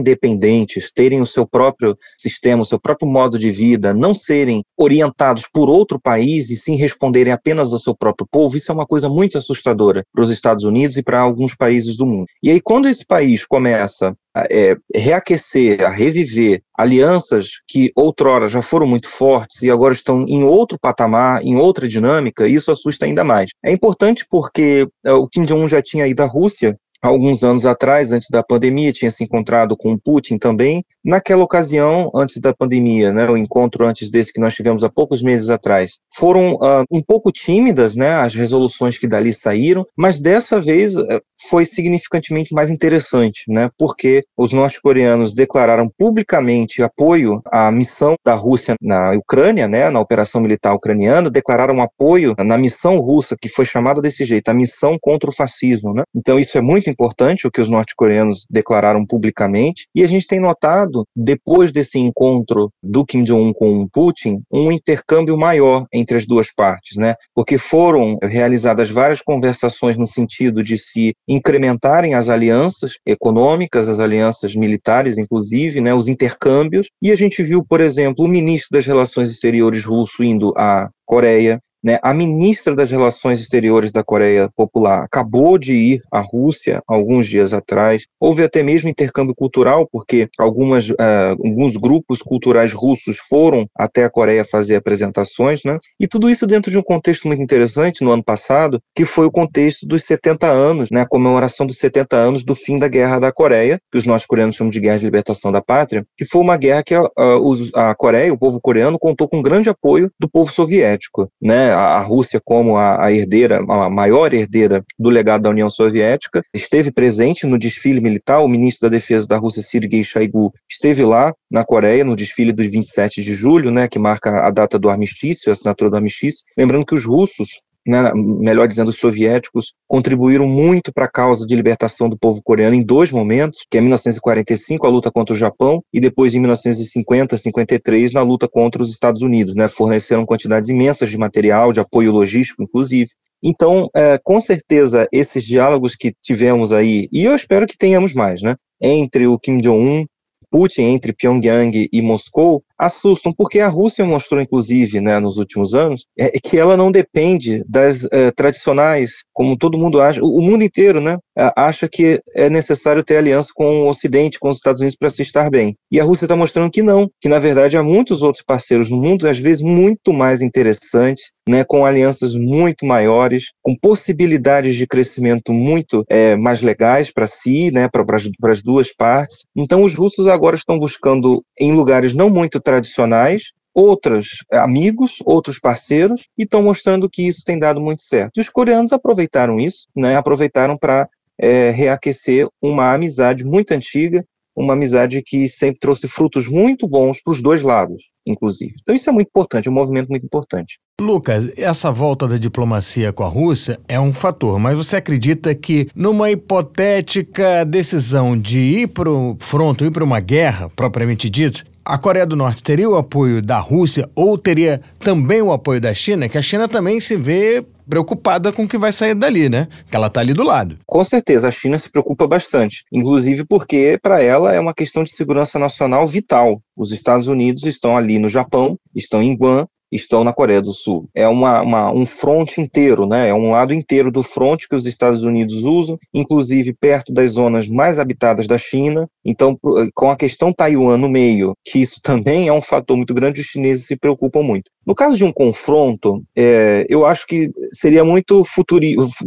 independentes, 0.00 0.92
terem 0.92 1.20
o 1.20 1.26
seu 1.26 1.46
próprio 1.46 1.96
sistema, 2.18 2.62
o 2.62 2.66
seu 2.66 2.78
próprio 2.80 3.08
modo 3.08 3.38
de 3.38 3.50
vida, 3.50 3.94
não 3.94 4.14
serem 4.14 4.62
orientados 4.78 5.44
por 5.52 5.68
outro 5.68 5.98
país 6.00 6.50
e 6.50 6.56
sim 6.56 6.76
responderem 6.76 7.32
apenas 7.32 7.72
ao 7.72 7.78
seu 7.78 7.94
próprio 7.94 8.26
povo, 8.30 8.56
isso 8.56 8.70
é 8.70 8.74
uma 8.74 8.86
coisa 8.86 9.08
muito 9.08 9.38
assustadora 9.38 10.04
para 10.12 10.22
os 10.22 10.30
Estados 10.30 10.64
Unidos 10.64 10.96
e 10.96 11.02
para 11.02 11.20
alguns 11.20 11.54
países 11.54 11.96
do 11.96 12.06
mundo. 12.06 12.26
E 12.42 12.50
aí, 12.50 12.60
quando 12.60 12.88
esse 12.88 13.04
país 13.06 13.44
começa 13.44 14.14
a 14.34 14.46
é, 14.50 14.76
reaquecer, 14.94 15.84
a 15.84 15.90
reviver 15.90 16.60
alianças 16.76 17.60
que 17.68 17.90
outrora 17.94 18.48
já 18.48 18.62
foram 18.62 18.86
muito 18.86 19.08
fortes 19.08 19.62
e 19.62 19.70
agora 19.70 19.92
estão 19.92 20.24
em 20.26 20.42
outro 20.42 20.78
patamar, 20.80 21.42
em 21.42 21.56
outra 21.56 21.86
dinâmica, 21.86 22.48
isso 22.54 22.70
assusta 22.70 23.04
ainda 23.04 23.24
mais. 23.24 23.50
É 23.64 23.72
importante 23.72 24.24
porque 24.28 24.88
uh, 25.06 25.12
o 25.14 25.28
Kim 25.28 25.44
Jong-un 25.44 25.68
já 25.68 25.82
tinha 25.82 26.06
ido 26.06 26.22
à 26.22 26.26
Rússia 26.26 26.76
alguns 27.02 27.42
anos 27.42 27.64
atrás, 27.64 28.12
antes 28.12 28.28
da 28.30 28.42
pandemia, 28.42 28.92
tinha 28.92 29.10
se 29.10 29.24
encontrado 29.24 29.76
com 29.76 29.92
o 29.92 29.98
Putin 29.98 30.36
também. 30.36 30.84
Naquela 31.04 31.42
ocasião, 31.42 32.10
antes 32.14 32.38
da 32.40 32.52
pandemia, 32.52 33.10
né, 33.10 33.26
o 33.28 33.36
encontro 33.36 33.86
antes 33.86 34.10
desse 34.10 34.32
que 34.32 34.40
nós 34.40 34.54
tivemos 34.54 34.84
há 34.84 34.90
poucos 34.90 35.22
meses 35.22 35.48
atrás, 35.48 35.98
foram 36.14 36.54
uh, 36.56 36.84
um 36.90 37.02
pouco 37.02 37.32
tímidas, 37.32 37.94
né, 37.94 38.14
as 38.16 38.34
resoluções 38.34 38.98
que 38.98 39.08
dali 39.08 39.32
saíram, 39.32 39.86
mas 39.96 40.20
dessa 40.20 40.60
vez 40.60 40.94
uh, 40.96 41.20
foi 41.48 41.64
significantemente 41.64 42.54
mais 42.54 42.68
interessante, 42.68 43.44
né, 43.48 43.70
porque 43.78 44.24
os 44.36 44.52
norte-coreanos 44.52 45.32
declararam 45.32 45.88
publicamente 45.96 46.82
apoio 46.82 47.40
à 47.46 47.70
missão 47.72 48.14
da 48.22 48.34
Rússia 48.34 48.74
na 48.82 49.12
Ucrânia, 49.12 49.66
né, 49.66 49.88
na 49.88 50.00
operação 50.00 50.40
militar 50.40 50.74
ucraniana, 50.74 51.30
declararam 51.30 51.80
apoio 51.80 52.34
na 52.38 52.58
missão 52.58 52.98
russa 52.98 53.36
que 53.40 53.48
foi 53.48 53.64
chamada 53.64 54.02
desse 54.02 54.24
jeito, 54.26 54.50
a 54.50 54.54
missão 54.54 54.98
contra 55.00 55.30
o 55.30 55.34
fascismo, 55.34 55.94
né. 55.94 56.02
Então 56.14 56.38
isso 56.38 56.58
é 56.58 56.60
muito 56.60 56.90
importante 56.90 57.46
o 57.46 57.50
que 57.50 57.60
os 57.60 57.70
norte-coreanos 57.70 58.44
declararam 58.50 59.06
publicamente, 59.06 59.86
e 59.94 60.04
a 60.04 60.06
gente 60.06 60.26
tem 60.26 60.40
notado, 60.40 60.89
depois 61.14 61.72
desse 61.72 61.98
encontro 61.98 62.70
do 62.82 63.04
Kim 63.04 63.22
Jong-un 63.22 63.52
com 63.52 63.88
Putin, 63.92 64.42
um 64.52 64.70
intercâmbio 64.72 65.36
maior 65.36 65.86
entre 65.92 66.16
as 66.16 66.26
duas 66.26 66.52
partes, 66.54 66.96
né? 66.96 67.14
Porque 67.34 67.58
foram 67.58 68.16
realizadas 68.22 68.90
várias 68.90 69.20
conversações 69.20 69.96
no 69.96 70.06
sentido 70.06 70.62
de 70.62 70.76
se 70.78 71.14
incrementarem 71.28 72.14
as 72.14 72.28
alianças 72.28 72.94
econômicas, 73.06 73.88
as 73.88 74.00
alianças 74.00 74.54
militares, 74.54 75.18
inclusive, 75.18 75.80
né, 75.80 75.94
os 75.94 76.08
intercâmbios, 76.08 76.88
e 77.02 77.10
a 77.10 77.16
gente 77.16 77.42
viu, 77.42 77.64
por 77.64 77.80
exemplo, 77.80 78.24
o 78.24 78.28
ministro 78.28 78.70
das 78.72 78.86
Relações 78.86 79.30
Exteriores 79.30 79.84
russo 79.84 80.22
indo 80.22 80.52
à 80.56 80.88
Coreia, 81.04 81.60
né, 81.82 81.98
a 82.02 82.12
ministra 82.12 82.74
das 82.74 82.90
Relações 82.90 83.40
Exteriores 83.40 83.90
da 83.90 84.04
Coreia 84.04 84.48
Popular 84.54 85.04
acabou 85.04 85.58
de 85.58 85.74
ir 85.74 86.02
à 86.12 86.20
Rússia 86.20 86.82
alguns 86.86 87.26
dias 87.26 87.52
atrás. 87.52 88.04
Houve 88.20 88.42
até 88.42 88.62
mesmo 88.62 88.88
intercâmbio 88.88 89.34
cultural, 89.34 89.88
porque 89.90 90.28
algumas, 90.38 90.90
uh, 90.90 90.96
alguns 91.44 91.76
grupos 91.76 92.20
culturais 92.22 92.72
russos 92.72 93.18
foram 93.18 93.66
até 93.76 94.04
a 94.04 94.10
Coreia 94.10 94.44
fazer 94.44 94.76
apresentações. 94.76 95.62
Né? 95.64 95.78
E 95.98 96.06
tudo 96.06 96.28
isso 96.28 96.46
dentro 96.46 96.70
de 96.70 96.78
um 96.78 96.82
contexto 96.82 97.26
muito 97.26 97.42
interessante 97.42 98.04
no 98.04 98.10
ano 98.10 98.24
passado, 98.24 98.80
que 98.94 99.04
foi 99.04 99.26
o 99.26 99.30
contexto 99.30 99.86
dos 99.86 100.04
70 100.04 100.46
anos, 100.46 100.90
né, 100.90 101.02
a 101.02 101.08
comemoração 101.08 101.66
dos 101.66 101.78
70 101.78 102.16
anos 102.16 102.44
do 102.44 102.54
fim 102.54 102.78
da 102.78 102.88
Guerra 102.88 103.18
da 103.18 103.32
Coreia, 103.32 103.78
que 103.90 103.98
os 103.98 104.06
nossos 104.06 104.26
coreanos 104.26 104.56
chamam 104.56 104.70
de 104.70 104.80
Guerra 104.80 104.98
de 104.98 105.04
Libertação 105.04 105.50
da 105.52 105.62
Pátria, 105.62 106.04
que 106.16 106.24
foi 106.24 106.40
uma 106.40 106.56
guerra 106.56 106.82
que 106.82 106.94
a, 106.94 107.02
a, 107.02 107.90
a 107.90 107.94
Coreia, 107.94 108.32
o 108.32 108.38
povo 108.38 108.60
coreano, 108.60 108.98
contou 108.98 109.28
com 109.28 109.42
grande 109.42 109.68
apoio 109.68 110.10
do 110.18 110.28
povo 110.28 110.50
soviético. 110.50 111.30
Né? 111.40 111.69
A, 111.70 112.00
Rússia 112.00 112.40
como 112.44 112.76
a, 112.76 113.04
a, 113.04 113.12
herdeira, 113.12 113.58
a 113.58 113.90
maior 113.90 114.32
herdeira 114.32 114.84
do 114.98 115.10
legado 115.10 115.42
da 115.42 115.50
União 115.50 115.68
Soviética, 115.68 116.42
esteve 116.52 116.92
presente 116.92 117.46
no 117.46 117.58
desfile 117.58 118.00
militar. 118.00 118.40
O 118.40 118.48
ministro 118.48 118.88
da 118.88 118.96
Defesa 118.96 119.26
da 119.26 119.36
Rússia, 119.36 119.62
Sergei 119.62 120.02
Shoigu, 120.02 120.52
esteve 120.68 121.04
lá 121.04 121.32
na 121.50 121.64
Coreia 121.64 122.04
no 122.04 122.16
desfile 122.16 122.52
dos 122.52 122.66
27 122.66 123.22
de 123.22 123.32
julho, 123.32 123.70
né, 123.70 123.88
que 123.88 123.98
marca 123.98 124.46
a 124.46 124.50
data 124.50 124.78
do 124.78 124.88
armistício, 124.88 125.50
a 125.50 125.52
assinatura 125.52 125.90
do 125.90 125.96
armistício. 125.96 126.44
Lembrando 126.56 126.86
que 126.86 126.94
os 126.94 127.04
russos 127.04 127.60
né, 127.86 128.12
melhor 128.14 128.68
dizendo, 128.68 128.88
os 128.88 128.98
soviéticos, 128.98 129.72
contribuíram 129.88 130.46
muito 130.46 130.92
para 130.92 131.06
a 131.06 131.10
causa 131.10 131.46
de 131.46 131.54
libertação 131.56 132.08
do 132.08 132.18
povo 132.18 132.40
coreano 132.42 132.74
em 132.74 132.84
dois 132.84 133.10
momentos, 133.10 133.60
que 133.70 133.78
é 133.78 133.80
1945, 133.80 134.86
a 134.86 134.90
luta 134.90 135.10
contra 135.10 135.34
o 135.34 135.38
Japão, 135.38 135.82
e 135.92 136.00
depois 136.00 136.34
em 136.34 136.40
1950, 136.40 137.36
53, 137.36 138.12
na 138.12 138.22
luta 138.22 138.48
contra 138.48 138.82
os 138.82 138.90
Estados 138.90 139.22
Unidos, 139.22 139.54
né, 139.54 139.68
forneceram 139.68 140.26
quantidades 140.26 140.68
imensas 140.68 141.10
de 141.10 141.18
material, 141.18 141.72
de 141.72 141.80
apoio 141.80 142.12
logístico, 142.12 142.62
inclusive. 142.62 143.10
Então, 143.42 143.88
é, 143.94 144.18
com 144.22 144.40
certeza, 144.40 145.08
esses 145.10 145.44
diálogos 145.44 145.96
que 145.96 146.12
tivemos 146.22 146.72
aí, 146.72 147.08
e 147.10 147.24
eu 147.24 147.34
espero 147.34 147.66
que 147.66 147.76
tenhamos 147.76 148.12
mais, 148.12 148.42
né, 148.42 148.54
entre 148.80 149.26
o 149.26 149.38
Kim 149.38 149.58
Jong-un, 149.58 150.04
Putin, 150.50 150.82
entre 150.82 151.12
Pyongyang 151.12 151.88
e 151.92 152.02
Moscou, 152.02 152.62
assustam, 152.78 153.32
porque 153.32 153.60
a 153.60 153.68
Rússia 153.68 154.04
mostrou, 154.04 154.40
inclusive, 154.40 155.00
né, 155.00 155.18
nos 155.18 155.36
últimos 155.36 155.74
anos, 155.74 156.06
é, 156.18 156.30
que 156.40 156.56
ela 156.56 156.76
não 156.76 156.90
depende 156.90 157.62
das 157.68 158.08
é, 158.10 158.30
tradicionais, 158.30 159.24
como 159.32 159.56
todo 159.56 159.78
mundo 159.78 160.00
acha, 160.00 160.22
o, 160.22 160.38
o 160.38 160.42
mundo 160.42 160.64
inteiro, 160.64 161.00
né, 161.00 161.18
acha 161.56 161.88
que 161.88 162.20
é 162.34 162.48
necessário 162.48 163.04
ter 163.04 163.16
aliança 163.16 163.50
com 163.54 163.82
o 163.82 163.88
Ocidente, 163.88 164.38
com 164.38 164.48
os 164.48 164.56
Estados 164.56 164.80
Unidos 164.80 164.96
para 164.96 165.10
se 165.10 165.22
estar 165.22 165.50
bem. 165.50 165.76
E 165.90 166.00
a 166.00 166.04
Rússia 166.04 166.24
está 166.24 166.36
mostrando 166.36 166.70
que 166.70 166.82
não, 166.82 167.10
que 167.20 167.28
na 167.28 167.38
verdade 167.38 167.76
há 167.76 167.82
muitos 167.82 168.22
outros 168.22 168.44
parceiros 168.44 168.90
no 168.90 168.96
mundo, 168.96 169.28
às 169.28 169.38
vezes 169.38 169.62
muito 169.62 170.12
mais 170.12 170.40
interessantes, 170.42 171.32
né, 171.50 171.64
com 171.64 171.84
alianças 171.84 172.36
muito 172.36 172.86
maiores, 172.86 173.52
com 173.60 173.76
possibilidades 173.76 174.76
de 174.76 174.86
crescimento 174.86 175.52
muito 175.52 176.04
é, 176.08 176.36
mais 176.36 176.62
legais 176.62 177.12
para 177.12 177.26
si, 177.26 177.72
né, 177.72 177.88
para 177.88 178.04
as 178.52 178.62
duas 178.62 178.94
partes. 178.94 179.44
Então, 179.56 179.82
os 179.82 179.94
russos 179.94 180.28
agora 180.28 180.54
estão 180.54 180.78
buscando 180.78 181.44
em 181.58 181.72
lugares 181.72 182.14
não 182.14 182.30
muito 182.30 182.60
tradicionais 182.60 183.52
outros 183.74 184.28
amigos, 184.52 185.18
outros 185.24 185.58
parceiros, 185.58 186.28
e 186.36 186.42
estão 186.42 186.62
mostrando 186.62 187.08
que 187.08 187.26
isso 187.26 187.42
tem 187.44 187.58
dado 187.58 187.80
muito 187.80 188.02
certo. 188.02 188.36
E 188.36 188.40
os 188.40 188.48
coreanos 188.48 188.92
aproveitaram 188.92 189.58
isso, 189.60 189.86
né, 189.96 190.16
aproveitaram 190.16 190.76
para 190.76 191.08
é, 191.38 191.70
reaquecer 191.70 192.46
uma 192.62 192.92
amizade 192.94 193.44
muito 193.44 193.72
antiga, 193.72 194.24
uma 194.60 194.74
amizade 194.74 195.22
que 195.24 195.48
sempre 195.48 195.80
trouxe 195.80 196.06
frutos 196.06 196.46
muito 196.46 196.86
bons 196.86 197.22
para 197.22 197.32
os 197.32 197.42
dois 197.42 197.62
lados, 197.62 198.04
inclusive. 198.26 198.74
Então 198.82 198.94
isso 198.94 199.08
é 199.08 199.12
muito 199.12 199.28
importante, 199.28 199.68
é 199.68 199.70
um 199.70 199.74
movimento 199.74 200.08
muito 200.08 200.26
importante. 200.26 200.78
Lucas, 201.00 201.56
essa 201.56 201.90
volta 201.90 202.28
da 202.28 202.36
diplomacia 202.36 203.12
com 203.12 203.22
a 203.22 203.28
Rússia 203.28 203.78
é 203.88 203.98
um 203.98 204.12
fator, 204.12 204.58
mas 204.58 204.76
você 204.76 204.96
acredita 204.96 205.54
que 205.54 205.88
numa 205.94 206.30
hipotética 206.30 207.64
decisão 207.64 208.38
de 208.38 208.58
ir 208.58 208.88
para 208.88 209.10
o 209.10 209.36
fronte, 209.40 209.84
ir 209.84 209.90
para 209.90 210.04
uma 210.04 210.20
guerra, 210.20 210.68
propriamente 210.76 211.30
dito, 211.30 211.64
a 211.84 211.98
Coreia 211.98 212.26
do 212.26 212.36
Norte 212.36 212.62
teria 212.62 212.88
o 212.88 212.96
apoio 212.96 213.42
da 213.42 213.58
Rússia 213.58 214.08
ou 214.14 214.36
teria 214.38 214.80
também 214.98 215.42
o 215.42 215.52
apoio 215.52 215.80
da 215.80 215.92
China? 215.94 216.28
Que 216.28 216.38
a 216.38 216.42
China 216.42 216.68
também 216.68 217.00
se 217.00 217.16
vê 217.16 217.64
preocupada 217.88 218.52
com 218.52 218.62
o 218.62 218.68
que 218.68 218.78
vai 218.78 218.92
sair 218.92 219.14
dali, 219.14 219.48
né? 219.48 219.66
Que 219.90 219.96
ela 219.96 220.06
está 220.06 220.20
ali 220.20 220.32
do 220.32 220.44
lado. 220.44 220.78
Com 220.86 221.04
certeza, 221.04 221.48
a 221.48 221.50
China 221.50 221.78
se 221.78 221.90
preocupa 221.90 222.26
bastante, 222.26 222.84
inclusive 222.92 223.44
porque 223.44 223.98
para 224.00 224.22
ela 224.22 224.54
é 224.54 224.60
uma 224.60 224.72
questão 224.72 225.02
de 225.02 225.12
segurança 225.12 225.58
nacional 225.58 226.06
vital. 226.06 226.62
Os 226.76 226.92
Estados 226.92 227.26
Unidos 227.26 227.64
estão 227.64 227.96
ali 227.96 228.18
no 228.18 228.28
Japão, 228.28 228.78
estão 228.94 229.20
em 229.20 229.36
Guam, 229.36 229.66
estão 229.90 230.24
na 230.24 230.32
Coreia 230.32 230.62
do 230.62 230.72
Sul. 230.72 231.08
É 231.14 231.26
uma, 231.26 231.62
uma, 231.62 231.92
um 231.92 232.06
fronte 232.06 232.60
inteiro, 232.60 233.06
né? 233.06 233.28
É 233.28 233.34
um 233.34 233.50
lado 233.50 233.74
inteiro 233.74 234.10
do 234.10 234.22
fronte 234.22 234.68
que 234.68 234.76
os 234.76 234.86
Estados 234.86 235.22
Unidos 235.22 235.62
usam, 235.64 235.98
inclusive 236.14 236.72
perto 236.72 237.12
das 237.12 237.32
zonas 237.32 237.68
mais 237.68 237.98
habitadas 237.98 238.46
da 238.46 238.58
China. 238.58 239.08
Então, 239.24 239.58
com 239.94 240.10
a 240.10 240.16
questão 240.16 240.52
Taiwan 240.52 240.96
no 240.96 241.08
meio, 241.08 241.54
que 241.64 241.80
isso 241.80 242.00
também 242.04 242.48
é 242.48 242.52
um 242.52 242.62
fator 242.62 242.96
muito 242.96 243.14
grande, 243.14 243.40
os 243.40 243.46
chineses 243.46 243.86
se 243.86 243.96
preocupam 243.96 244.42
muito. 244.42 244.70
No 244.86 244.94
caso 244.94 245.16
de 245.16 245.24
um 245.24 245.32
confronto, 245.32 246.22
é, 246.34 246.86
eu 246.88 247.04
acho 247.04 247.26
que 247.26 247.50
seria 247.72 248.04
muito 248.04 248.42
futuro, 248.44 248.84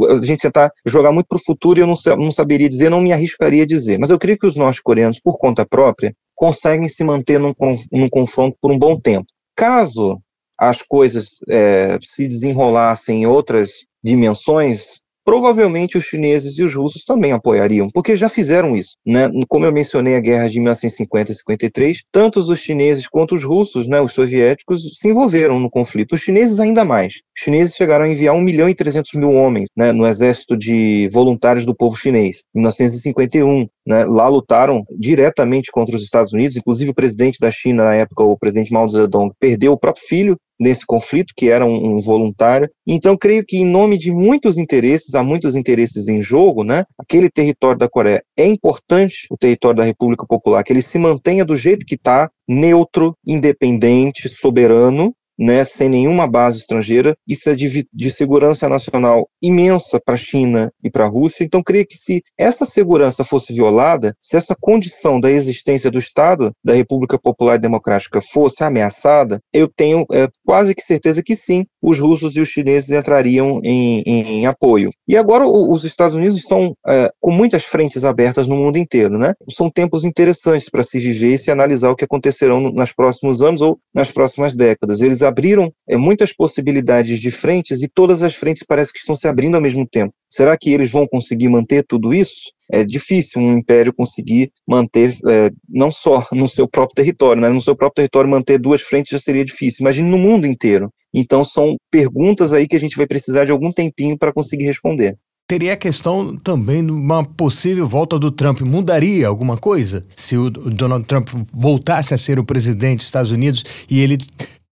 a 0.10 0.26
gente 0.26 0.42
tentar 0.42 0.72
jogar 0.86 1.12
muito 1.12 1.28
para 1.28 1.38
o 1.38 1.44
futuro 1.44 1.80
e 1.80 1.82
eu 1.82 1.88
não, 1.88 1.96
não 2.18 2.32
saberia 2.32 2.68
dizer, 2.68 2.90
não 2.90 3.02
me 3.02 3.14
arriscaria 3.14 3.64
a 3.64 3.68
dizer. 3.68 4.00
Mas 4.00 4.10
eu 4.10 4.20
creio 4.20 4.38
que 4.38 4.48
os 4.48 4.56
norte-coreanos, 4.56 5.20
por 5.20 5.38
conta 5.38 5.66
própria, 5.66 6.14
conseguem 6.36 6.90
se 6.90 7.04
manter 7.04 7.40
num, 7.40 7.54
num 7.92 8.10
confronto 8.10 8.58
por 8.60 8.72
um 8.72 8.80
bom 8.80 9.00
tempo. 9.00 9.26
Caso 9.56 10.20
as 10.60 10.82
coisas 10.82 11.40
é, 11.50 11.98
se 12.02 12.28
desenrolassem 12.28 13.24
em 13.24 13.26
outras 13.26 13.86
dimensões, 14.04 15.03
provavelmente 15.24 15.98
os 15.98 16.06
chineses 16.06 16.58
e 16.58 16.64
os 16.64 16.76
russos 16.76 17.06
também 17.06 17.32
apoiariam, 17.32 17.90
porque 17.94 18.16
já 18.16 18.30
fizeram 18.30 18.76
isso. 18.76 18.96
Né? 19.06 19.30
Como 19.48 19.66
eu 19.66 19.72
mencionei 19.72 20.16
a 20.16 20.20
guerra 20.20 20.50
de 20.50 20.60
1950 20.60 21.32
e 21.32 21.36
53, 21.36 22.04
tanto 22.12 22.40
os 22.40 22.60
chineses 22.60 23.08
quanto 23.08 23.36
os 23.36 23.44
russos, 23.44 23.88
né, 23.88 24.02
os 24.02 24.14
soviéticos, 24.14 24.98
se 24.98 25.10
envolveram 25.10 25.60
no 25.60 25.70
conflito. 25.70 26.14
Os 26.14 26.22
chineses 26.22 26.60
ainda 26.60 26.84
mais. 26.86 27.16
Os 27.36 27.44
chineses 27.44 27.76
chegaram 27.76 28.06
a 28.06 28.10
enviar 28.10 28.36
1 28.36 28.42
milhão 28.42 28.70
e 28.70 28.76
300 28.76 29.14
mil 29.14 29.32
homens 29.32 29.68
né, 29.76 29.92
no 29.92 30.08
exército 30.08 30.58
de 30.58 31.08
voluntários 31.12 31.66
do 31.66 31.76
povo 31.76 31.96
chinês, 31.96 32.44
em 32.56 32.60
1951. 32.60 33.68
Né, 33.86 34.06
lá 34.06 34.30
lutaram 34.30 34.82
diretamente 34.98 35.70
contra 35.70 35.96
os 35.96 36.04
Estados 36.04 36.32
Unidos, 36.32 36.56
inclusive 36.56 36.92
o 36.92 36.96
presidente 36.96 37.38
da 37.40 37.52
China 37.52 37.84
na 37.84 37.96
época, 37.96 38.24
o 38.24 38.38
presidente 38.38 38.72
Mao 38.72 38.88
Zedong, 38.88 39.34
perdeu 39.40 39.74
o 39.74 39.78
próprio 39.78 40.06
filho 40.06 40.38
nesse 40.64 40.86
conflito, 40.86 41.34
que 41.36 41.50
era 41.50 41.66
um, 41.66 41.98
um, 41.98 42.02
voluntário. 42.02 42.70
Então, 42.88 43.18
creio 43.18 43.44
que 43.46 43.58
em 43.58 43.66
nome 43.66 43.98
de 43.98 44.12
muitos 44.12 44.58
interesses, 44.58 45.14
há 45.14 45.22
muitos 45.22 45.56
interesses 45.56 46.08
em 46.08 46.22
jogo, 46.22 46.64
né? 46.64 46.86
Aquele 46.98 47.30
território 47.30 47.78
da 47.78 47.90
Coreia 47.90 48.24
é 48.38 48.48
importante, 48.48 49.28
o 49.30 49.38
território 49.38 49.78
da 49.78 49.84
República 49.84 50.26
Popular, 50.26 50.64
que 50.64 50.72
ele 50.72 50.82
se 50.82 50.98
mantenha 50.98 51.44
do 51.44 51.56
jeito 51.56 51.86
que 51.86 51.96
está, 51.96 52.30
neutro, 52.48 53.16
independente, 53.26 54.30
soberano, 54.30 55.14
né, 55.38 55.66
sem 55.66 55.90
nenhuma 55.90 56.28
base 56.28 56.60
estrangeira. 56.60 57.16
Isso 57.28 57.50
é 57.50 57.56
de, 57.56 57.88
de 57.92 58.12
segurança 58.12 58.68
nacional 58.70 59.28
imensa 59.42 60.00
para 60.04 60.16
a 60.16 60.18
China 60.18 60.72
e 60.84 60.90
para 60.90 61.06
a 61.06 61.10
Rússia. 61.10 61.44
Então, 61.44 61.64
creio 61.64 61.86
que 61.86 61.96
se 61.96 62.22
essa 62.38 62.66
segurança 62.66 63.24
fosse 63.24 63.54
violada, 63.54 64.16
se 64.20 64.38
essa 64.38 64.56
condição 64.60 65.20
da 65.20 65.32
existência 65.32 65.90
do 65.90 65.98
Estado 65.98 66.52
da 66.64 66.74
República 66.74 67.18
Popular 67.18 67.58
Democrática 67.58 68.22
fosse 68.22 68.64
ameaçada, 68.64 69.40
eu 69.52 69.68
tenho 69.68 70.06
é, 70.12 70.28
quase 70.46 70.76
que 70.76 70.82
certeza 70.82 71.24
que 71.24 71.36
sim, 71.36 71.66
os 71.82 72.00
russos 72.00 72.36
e 72.36 72.42
os 72.42 72.50
chineses 72.50 72.92
entrariam 72.92 73.60
em, 73.64 74.02
em, 74.06 74.22
em 74.40 74.46
apoio. 74.46 74.92
E 75.08 75.18
agora 75.18 75.46
o, 75.46 75.74
os 75.74 75.84
Estados 75.84 76.16
Unidos 76.16 76.38
estão 76.38 76.76
é, 76.88 77.12
com 77.20 77.32
muitas 77.32 77.66
frentes 77.66 78.06
abertas 78.06 78.48
no 78.48 78.56
mundo 78.56 78.78
inteiro, 78.78 79.18
né? 79.18 79.34
São 79.50 79.70
tempos 79.70 80.06
interessantes 80.06 80.70
para 80.70 80.84
se 80.84 81.00
viver 81.00 81.34
e 81.34 81.38
se 81.38 81.52
analisar 81.52 81.90
o 81.90 81.96
que 81.96 82.06
acontecerão 82.06 82.72
nos 82.72 82.92
próximos 82.92 83.42
anos 83.42 83.62
ou 83.62 83.78
nas 83.94 84.12
próximas 84.12 84.56
décadas. 84.56 85.02
Eles 85.02 85.23
abriram 85.24 85.72
é, 85.88 85.98
muitas 85.98 86.34
possibilidades 86.34 87.20
de 87.20 87.32
frentes 87.32 87.82
e 87.82 87.88
todas 87.88 88.22
as 88.22 88.36
frentes 88.36 88.64
parece 88.68 88.92
que 88.92 89.00
estão 89.00 89.16
se 89.16 89.28
abrindo 89.28 89.56
ao 89.56 89.62
mesmo 89.62 89.88
tempo. 89.88 90.14
Será 90.30 90.58
que 90.58 90.72
eles 90.72 90.92
vão 90.92 91.08
conseguir 91.08 91.50
manter 91.50 91.84
tudo 91.88 92.14
isso? 92.14 92.52
É 92.72 92.84
difícil 92.84 93.42
um 93.42 93.58
império 93.58 93.94
conseguir 93.94 94.52
manter, 94.68 95.16
é, 95.30 95.52
não 95.70 95.92
só 95.92 96.26
no 96.34 96.48
seu 96.48 96.68
próprio 96.68 96.96
território, 96.96 97.42
né? 97.42 97.50
no 97.50 97.62
seu 97.62 97.76
próprio 97.76 97.96
território 97.96 98.30
manter 98.30 98.60
duas 98.60 98.82
frentes 98.82 99.12
já 99.12 99.20
seria 99.20 99.46
difícil, 99.46 99.82
imagine 99.82 100.10
no 100.10 100.18
mundo 100.18 100.46
inteiro. 100.46 100.90
Então 101.14 101.44
são 101.44 101.76
perguntas 101.92 102.54
aí 102.54 102.68
que 102.68 102.76
a 102.76 102.80
gente 102.80 102.98
vai 102.98 103.06
precisar 103.06 103.46
de 103.46 103.52
algum 103.52 103.72
tempinho 103.72 104.18
para 104.18 104.34
conseguir 104.34 104.66
responder. 104.66 105.16
Teria 105.46 105.74
a 105.74 105.78
questão 105.78 106.38
também 106.38 106.86
de 106.86 106.92
uma 106.92 107.24
possível 107.24 107.88
volta 107.88 108.18
do 108.18 108.32
Trump. 108.32 108.62
Mudaria 108.62 109.28
alguma 109.28 109.58
coisa 109.58 110.06
se 110.16 110.38
o 110.38 110.50
Donald 110.50 111.06
Trump 111.06 111.30
voltasse 111.54 112.14
a 112.14 112.18
ser 112.18 112.40
o 112.40 112.46
presidente 112.46 112.98
dos 112.98 113.08
Estados 113.08 113.30
Unidos 113.30 113.64
e 113.90 114.00
ele 114.00 114.18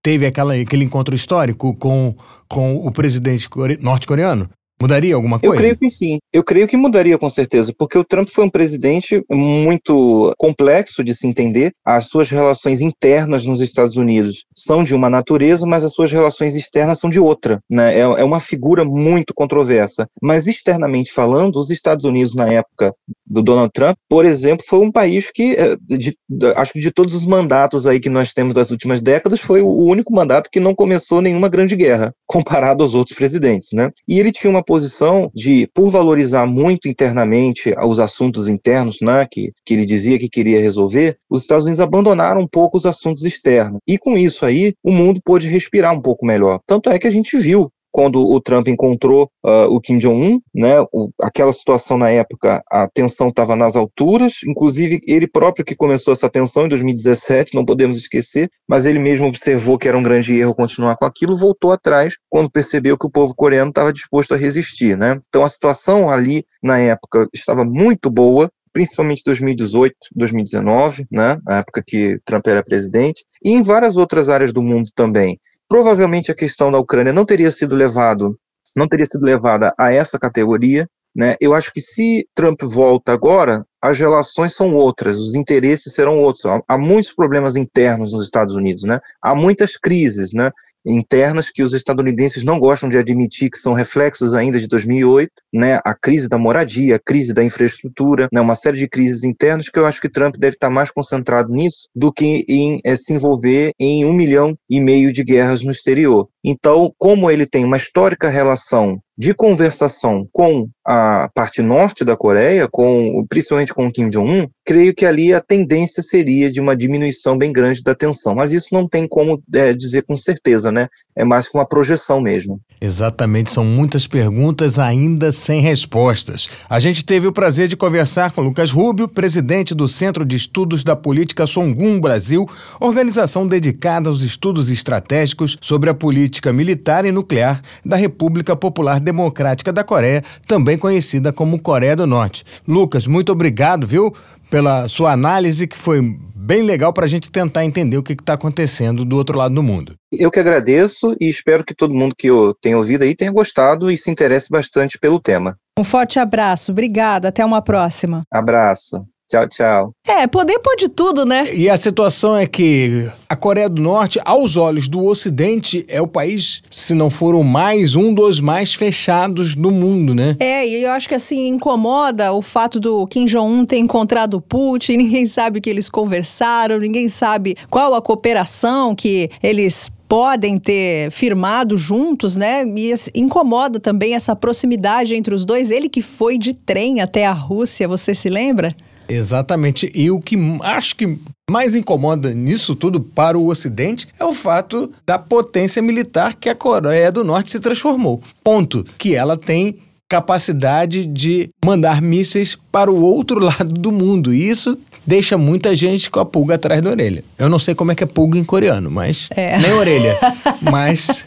teve 0.01 0.25
aquela, 0.25 0.53
aquele 0.53 0.83
encontro 0.83 1.15
histórico 1.15 1.75
com, 1.75 2.15
com 2.47 2.75
o 2.75 2.91
presidente 2.91 3.47
norte-coreano? 3.81 4.49
Mudaria 4.81 5.15
alguma 5.15 5.39
coisa? 5.39 5.53
Eu 5.53 5.57
creio 5.57 5.77
que 5.77 5.89
sim. 5.89 6.17
Eu 6.33 6.43
creio 6.43 6.67
que 6.67 6.75
mudaria 6.75 7.17
com 7.17 7.29
certeza, 7.29 7.73
porque 7.77 7.97
o 7.97 8.03
Trump 8.03 8.27
foi 8.29 8.45
um 8.45 8.49
presidente 8.49 9.23
muito 9.29 10.33
complexo 10.37 11.03
de 11.03 11.13
se 11.13 11.27
entender. 11.27 11.71
As 11.85 12.07
suas 12.07 12.29
relações 12.29 12.81
internas 12.81 13.45
nos 13.45 13.61
Estados 13.61 13.95
Unidos 13.95 14.45
são 14.55 14.83
de 14.83 14.95
uma 14.95 15.09
natureza, 15.09 15.65
mas 15.65 15.83
as 15.83 15.93
suas 15.93 16.11
relações 16.11 16.55
externas 16.55 16.99
são 16.99 17.09
de 17.09 17.19
outra. 17.19 17.59
Né? 17.69 17.95
É, 17.95 18.01
é 18.01 18.23
uma 18.23 18.39
figura 18.39 18.83
muito 18.83 19.33
controversa. 19.33 20.07
Mas 20.21 20.47
externamente 20.47 21.11
falando, 21.11 21.57
os 21.57 21.69
Estados 21.69 22.05
Unidos 22.05 22.33
na 22.33 22.47
época 22.47 22.93
do 23.25 23.41
Donald 23.41 23.71
Trump, 23.73 23.95
por 24.09 24.25
exemplo, 24.25 24.65
foi 24.67 24.79
um 24.79 24.91
país 24.91 25.31
que, 25.31 25.53
eh, 25.53 25.77
de, 25.81 26.15
de, 26.29 26.47
acho 26.55 26.73
que 26.73 26.79
de 26.79 26.91
todos 26.91 27.15
os 27.15 27.25
mandatos 27.25 27.87
aí 27.87 27.99
que 27.99 28.09
nós 28.09 28.33
temos 28.33 28.53
das 28.53 28.71
últimas 28.71 29.01
décadas, 29.01 29.39
foi 29.39 29.61
o 29.61 29.85
único 29.85 30.13
mandato 30.13 30.49
que 30.51 30.59
não 30.59 30.75
começou 30.75 31.21
nenhuma 31.21 31.47
grande 31.47 31.75
guerra, 31.75 32.13
comparado 32.27 32.83
aos 32.83 32.93
outros 32.93 33.15
presidentes. 33.15 33.69
Né? 33.73 33.89
E 34.07 34.19
ele 34.19 34.31
tinha 34.31 34.49
uma 34.49 34.63
posição 34.71 35.29
de, 35.35 35.67
por 35.73 35.89
valorizar 35.89 36.45
muito 36.45 36.87
internamente 36.87 37.75
os 37.83 37.99
assuntos 37.99 38.47
internos, 38.47 38.99
né, 39.01 39.27
que, 39.29 39.51
que 39.65 39.73
ele 39.73 39.85
dizia 39.85 40.17
que 40.17 40.29
queria 40.29 40.61
resolver, 40.61 41.17
os 41.29 41.41
Estados 41.41 41.65
Unidos 41.65 41.81
abandonaram 41.81 42.39
um 42.39 42.47
pouco 42.47 42.77
os 42.77 42.85
assuntos 42.85 43.25
externos. 43.25 43.81
E 43.85 43.97
com 43.97 44.17
isso 44.17 44.45
aí, 44.45 44.73
o 44.81 44.89
mundo 44.89 45.19
pôde 45.25 45.49
respirar 45.49 45.93
um 45.93 46.01
pouco 46.01 46.25
melhor. 46.25 46.61
Tanto 46.65 46.89
é 46.89 46.97
que 46.97 47.05
a 47.05 47.11
gente 47.11 47.37
viu 47.37 47.69
quando 47.91 48.25
o 48.25 48.39
Trump 48.39 48.67
encontrou 48.67 49.29
uh, 49.43 49.65
o 49.69 49.79
Kim 49.79 49.97
Jong-un, 49.97 50.39
né, 50.53 50.81
o, 50.91 51.09
aquela 51.21 51.51
situação 51.51 51.97
na 51.97 52.09
época, 52.09 52.63
a 52.69 52.87
tensão 52.87 53.27
estava 53.27 53.55
nas 53.55 53.75
alturas, 53.75 54.35
inclusive 54.47 54.99
ele 55.07 55.27
próprio 55.27 55.65
que 55.65 55.75
começou 55.75 56.13
essa 56.13 56.29
tensão 56.29 56.65
em 56.65 56.69
2017, 56.69 57.55
não 57.55 57.65
podemos 57.65 57.97
esquecer, 57.97 58.49
mas 58.67 58.85
ele 58.85 58.99
mesmo 58.99 59.27
observou 59.27 59.77
que 59.77 59.87
era 59.87 59.97
um 59.97 60.03
grande 60.03 60.35
erro 60.35 60.55
continuar 60.55 60.95
com 60.95 61.05
aquilo, 61.05 61.35
voltou 61.35 61.71
atrás 61.71 62.15
quando 62.29 62.51
percebeu 62.51 62.97
que 62.97 63.05
o 63.05 63.11
povo 63.11 63.35
coreano 63.35 63.69
estava 63.69 63.91
disposto 63.91 64.33
a 64.33 64.37
resistir, 64.37 64.97
né? 64.97 65.19
Então 65.27 65.43
a 65.43 65.49
situação 65.49 66.09
ali 66.09 66.45
na 66.63 66.79
época 66.79 67.27
estava 67.33 67.65
muito 67.65 68.09
boa, 68.09 68.49
principalmente 68.71 69.23
2018, 69.25 69.95
2019, 70.15 71.05
né, 71.11 71.37
a 71.47 71.55
época 71.57 71.83
que 71.85 72.19
Trump 72.25 72.47
era 72.47 72.63
presidente, 72.63 73.25
e 73.43 73.51
em 73.51 73.61
várias 73.61 73.97
outras 73.97 74.29
áreas 74.29 74.53
do 74.53 74.61
mundo 74.61 74.89
também 74.95 75.37
provavelmente 75.71 76.29
a 76.29 76.35
questão 76.35 76.69
da 76.69 76.77
Ucrânia 76.77 77.13
não 77.13 77.23
teria 77.23 77.49
sido 77.49 77.77
levado, 77.77 78.37
não 78.75 78.89
teria 78.89 79.05
sido 79.05 79.23
levada 79.23 79.73
a 79.77 79.89
essa 79.89 80.19
categoria, 80.19 80.85
né? 81.15 81.35
Eu 81.39 81.53
acho 81.53 81.71
que 81.71 81.79
se 81.79 82.27
Trump 82.35 82.61
volta 82.61 83.13
agora, 83.13 83.65
as 83.81 83.97
relações 83.97 84.53
são 84.53 84.73
outras, 84.73 85.17
os 85.17 85.33
interesses 85.33 85.93
serão 85.93 86.19
outros. 86.19 86.43
Há 86.67 86.77
muitos 86.77 87.13
problemas 87.13 87.55
internos 87.55 88.11
nos 88.11 88.25
Estados 88.25 88.53
Unidos, 88.53 88.83
né? 88.83 88.99
Há 89.21 89.33
muitas 89.33 89.77
crises, 89.77 90.33
né? 90.33 90.51
Internas 90.85 91.49
que 91.49 91.63
os 91.63 91.73
estadunidenses 91.73 92.43
não 92.43 92.59
gostam 92.59 92.89
de 92.89 92.97
admitir 92.97 93.49
que 93.49 93.57
são 93.57 93.73
reflexos 93.73 94.33
ainda 94.33 94.59
de 94.59 94.67
2008, 94.67 95.31
né? 95.53 95.79
A 95.85 95.93
crise 95.93 96.27
da 96.27 96.37
moradia, 96.37 96.95
a 96.95 96.99
crise 96.99 97.33
da 97.33 97.43
infraestrutura, 97.43 98.27
né? 98.31 98.41
Uma 98.41 98.55
série 98.55 98.77
de 98.77 98.87
crises 98.87 99.23
internas 99.23 99.69
que 99.69 99.77
eu 99.77 99.85
acho 99.85 100.01
que 100.01 100.09
Trump 100.09 100.35
deve 100.37 100.55
estar 100.55 100.69
mais 100.69 100.91
concentrado 100.91 101.49
nisso 101.49 101.87
do 101.95 102.11
que 102.11 102.45
em 102.47 102.79
é, 102.83 102.95
se 102.95 103.13
envolver 103.13 103.71
em 103.79 104.05
um 104.05 104.13
milhão 104.13 104.55
e 104.69 104.79
meio 104.79 105.11
de 105.11 105.23
guerras 105.23 105.63
no 105.63 105.71
exterior. 105.71 106.27
Então, 106.43 106.91
como 106.97 107.29
ele 107.29 107.45
tem 107.45 107.63
uma 107.63 107.77
histórica 107.77 108.29
relação 108.29 108.99
de 109.21 109.35
conversação 109.35 110.27
com 110.33 110.67
a 110.83 111.29
parte 111.35 111.61
norte 111.61 112.03
da 112.03 112.17
Coreia, 112.17 112.67
com 112.67 113.23
principalmente 113.29 113.71
com 113.71 113.91
Kim 113.91 114.09
Jong-un, 114.09 114.47
creio 114.65 114.95
que 114.95 115.05
ali 115.05 115.31
a 115.31 115.39
tendência 115.39 116.01
seria 116.01 116.49
de 116.49 116.59
uma 116.59 116.75
diminuição 116.75 117.37
bem 117.37 117.53
grande 117.53 117.83
da 117.83 117.93
tensão. 117.93 118.33
Mas 118.33 118.51
isso 118.51 118.69
não 118.71 118.87
tem 118.87 119.07
como 119.07 119.39
é, 119.53 119.73
dizer 119.73 120.01
com 120.01 120.17
certeza, 120.17 120.71
né? 120.71 120.87
É 121.15 121.23
mais 121.23 121.47
que 121.47 121.55
uma 121.55 121.67
projeção 121.67 122.19
mesmo. 122.19 122.59
Exatamente, 122.81 123.51
são 123.51 123.63
muitas 123.63 124.07
perguntas 124.07 124.79
ainda 124.79 125.31
sem 125.31 125.61
respostas. 125.61 126.49
A 126.67 126.79
gente 126.79 127.05
teve 127.05 127.27
o 127.27 127.31
prazer 127.31 127.67
de 127.67 127.77
conversar 127.77 128.31
com 128.31 128.41
Lucas 128.41 128.71
Rubio, 128.71 129.07
presidente 129.07 129.75
do 129.75 129.87
Centro 129.87 130.25
de 130.25 130.35
Estudos 130.35 130.83
da 130.83 130.95
Política 130.95 131.45
Songun 131.45 132.01
Brasil, 132.01 132.49
organização 132.79 133.47
dedicada 133.47 134.09
aos 134.09 134.21
estudos 134.23 134.71
estratégicos 134.71 135.59
sobre 135.61 135.91
a 135.91 135.93
política 135.93 136.51
militar 136.51 137.05
e 137.05 137.11
nuclear 137.11 137.61
da 137.85 137.95
República 137.95 138.55
Popular 138.55 138.99
Democrática 139.11 139.73
da 139.73 139.83
Coreia, 139.83 140.23
também 140.47 140.77
conhecida 140.77 141.33
como 141.33 141.61
Coreia 141.61 141.95
do 141.95 142.07
Norte. 142.07 142.43
Lucas, 142.67 143.05
muito 143.05 143.31
obrigado, 143.31 143.85
viu, 143.85 144.13
pela 144.49 144.87
sua 144.87 145.11
análise, 145.11 145.67
que 145.67 145.77
foi 145.77 146.01
bem 146.35 146.63
legal 146.63 146.91
para 146.91 147.05
a 147.05 147.07
gente 147.07 147.29
tentar 147.29 147.63
entender 147.63 147.97
o 147.97 148.03
que 148.03 148.13
está 148.13 148.33
acontecendo 148.33 149.05
do 149.05 149.15
outro 149.15 149.37
lado 149.37 149.53
do 149.53 149.61
mundo. 149.61 149.93
Eu 150.11 150.31
que 150.31 150.39
agradeço 150.39 151.15
e 151.19 151.29
espero 151.29 151.63
que 151.63 151.75
todo 151.75 151.93
mundo 151.93 152.15
que 152.17 152.27
eu 152.27 152.55
tenha 152.61 152.77
ouvido 152.77 153.03
aí 153.03 153.15
tenha 153.15 153.31
gostado 153.31 153.91
e 153.91 153.97
se 153.97 154.09
interesse 154.09 154.49
bastante 154.49 154.97
pelo 154.97 155.19
tema. 155.19 155.55
Um 155.77 155.83
forte 155.83 156.19
abraço, 156.19 156.71
obrigada, 156.71 157.27
até 157.27 157.45
uma 157.45 157.61
próxima. 157.61 158.23
Abraço. 158.31 159.05
Tchau, 159.31 159.47
tchau. 159.47 159.93
É, 160.05 160.27
poder 160.27 160.59
pode 160.59 160.89
tudo, 160.89 161.25
né? 161.25 161.55
E 161.55 161.69
a 161.69 161.77
situação 161.77 162.35
é 162.35 162.45
que 162.45 163.09
a 163.29 163.35
Coreia 163.35 163.69
do 163.69 163.81
Norte, 163.81 164.19
aos 164.25 164.57
olhos 164.57 164.89
do 164.89 165.05
Ocidente, 165.05 165.85
é 165.87 166.01
o 166.01 166.07
país, 166.07 166.61
se 166.69 166.93
não 166.93 167.09
for 167.09 167.33
o 167.33 167.41
mais, 167.41 167.95
um 167.95 168.13
dos 168.13 168.41
mais 168.41 168.73
fechados 168.73 169.55
do 169.55 169.71
mundo, 169.71 170.13
né? 170.13 170.35
É, 170.37 170.67
e 170.67 170.83
eu 170.83 170.91
acho 170.91 171.07
que 171.07 171.15
assim 171.15 171.47
incomoda 171.47 172.33
o 172.33 172.41
fato 172.41 172.77
do 172.77 173.07
Kim 173.07 173.23
Jong-un 173.23 173.63
ter 173.63 173.77
encontrado 173.77 174.33
o 174.33 174.41
Putin, 174.41 174.97
ninguém 174.99 175.25
sabe 175.25 175.59
o 175.59 175.61
que 175.61 175.69
eles 175.69 175.89
conversaram, 175.89 176.77
ninguém 176.77 177.07
sabe 177.07 177.55
qual 177.69 177.95
a 177.95 178.01
cooperação 178.01 178.93
que 178.93 179.29
eles 179.41 179.89
podem 180.09 180.57
ter 180.57 181.09
firmado 181.09 181.77
juntos, 181.77 182.35
né? 182.35 182.65
E 182.65 182.93
incomoda 183.15 183.79
também 183.79 184.13
essa 184.13 184.35
proximidade 184.35 185.15
entre 185.15 185.33
os 185.33 185.45
dois. 185.45 185.71
Ele 185.71 185.87
que 185.87 186.01
foi 186.01 186.37
de 186.37 186.53
trem 186.53 186.99
até 186.99 187.25
a 187.25 187.31
Rússia, 187.31 187.87
você 187.87 188.13
se 188.13 188.27
lembra? 188.27 188.75
Exatamente. 189.11 189.91
E 189.93 190.09
o 190.09 190.19
que 190.19 190.37
acho 190.63 190.95
que 190.95 191.17
mais 191.49 191.75
incomoda 191.75 192.33
nisso 192.33 192.75
tudo 192.75 193.01
para 193.01 193.37
o 193.37 193.47
Ocidente 193.47 194.07
é 194.17 194.23
o 194.23 194.33
fato 194.33 194.91
da 195.05 195.19
potência 195.19 195.81
militar 195.81 196.35
que 196.35 196.47
a 196.47 196.55
Coreia 196.55 197.11
do 197.11 197.23
Norte 197.23 197.51
se 197.51 197.59
transformou. 197.59 198.21
Ponto. 198.41 198.85
Que 198.97 199.15
ela 199.15 199.37
tem 199.37 199.79
capacidade 200.11 201.05
de 201.05 201.49
mandar 201.63 202.01
mísseis 202.01 202.57
para 202.69 202.91
o 202.91 203.01
outro 203.01 203.39
lado 203.45 203.73
do 203.73 203.93
mundo. 203.93 204.33
E 204.33 204.49
isso 204.49 204.77
deixa 205.07 205.37
muita 205.37 205.73
gente 205.73 206.11
com 206.11 206.19
a 206.19 206.25
pulga 206.25 206.55
atrás 206.55 206.81
da 206.81 206.89
orelha. 206.89 207.23
Eu 207.39 207.47
não 207.47 207.57
sei 207.57 207.73
como 207.73 207.93
é 207.93 207.95
que 207.95 208.03
é 208.03 208.05
pulga 208.05 208.37
em 208.37 208.43
coreano, 208.43 208.91
mas 208.91 209.29
é. 209.31 209.57
nem 209.57 209.71
orelha. 209.71 210.17
mas 210.69 211.25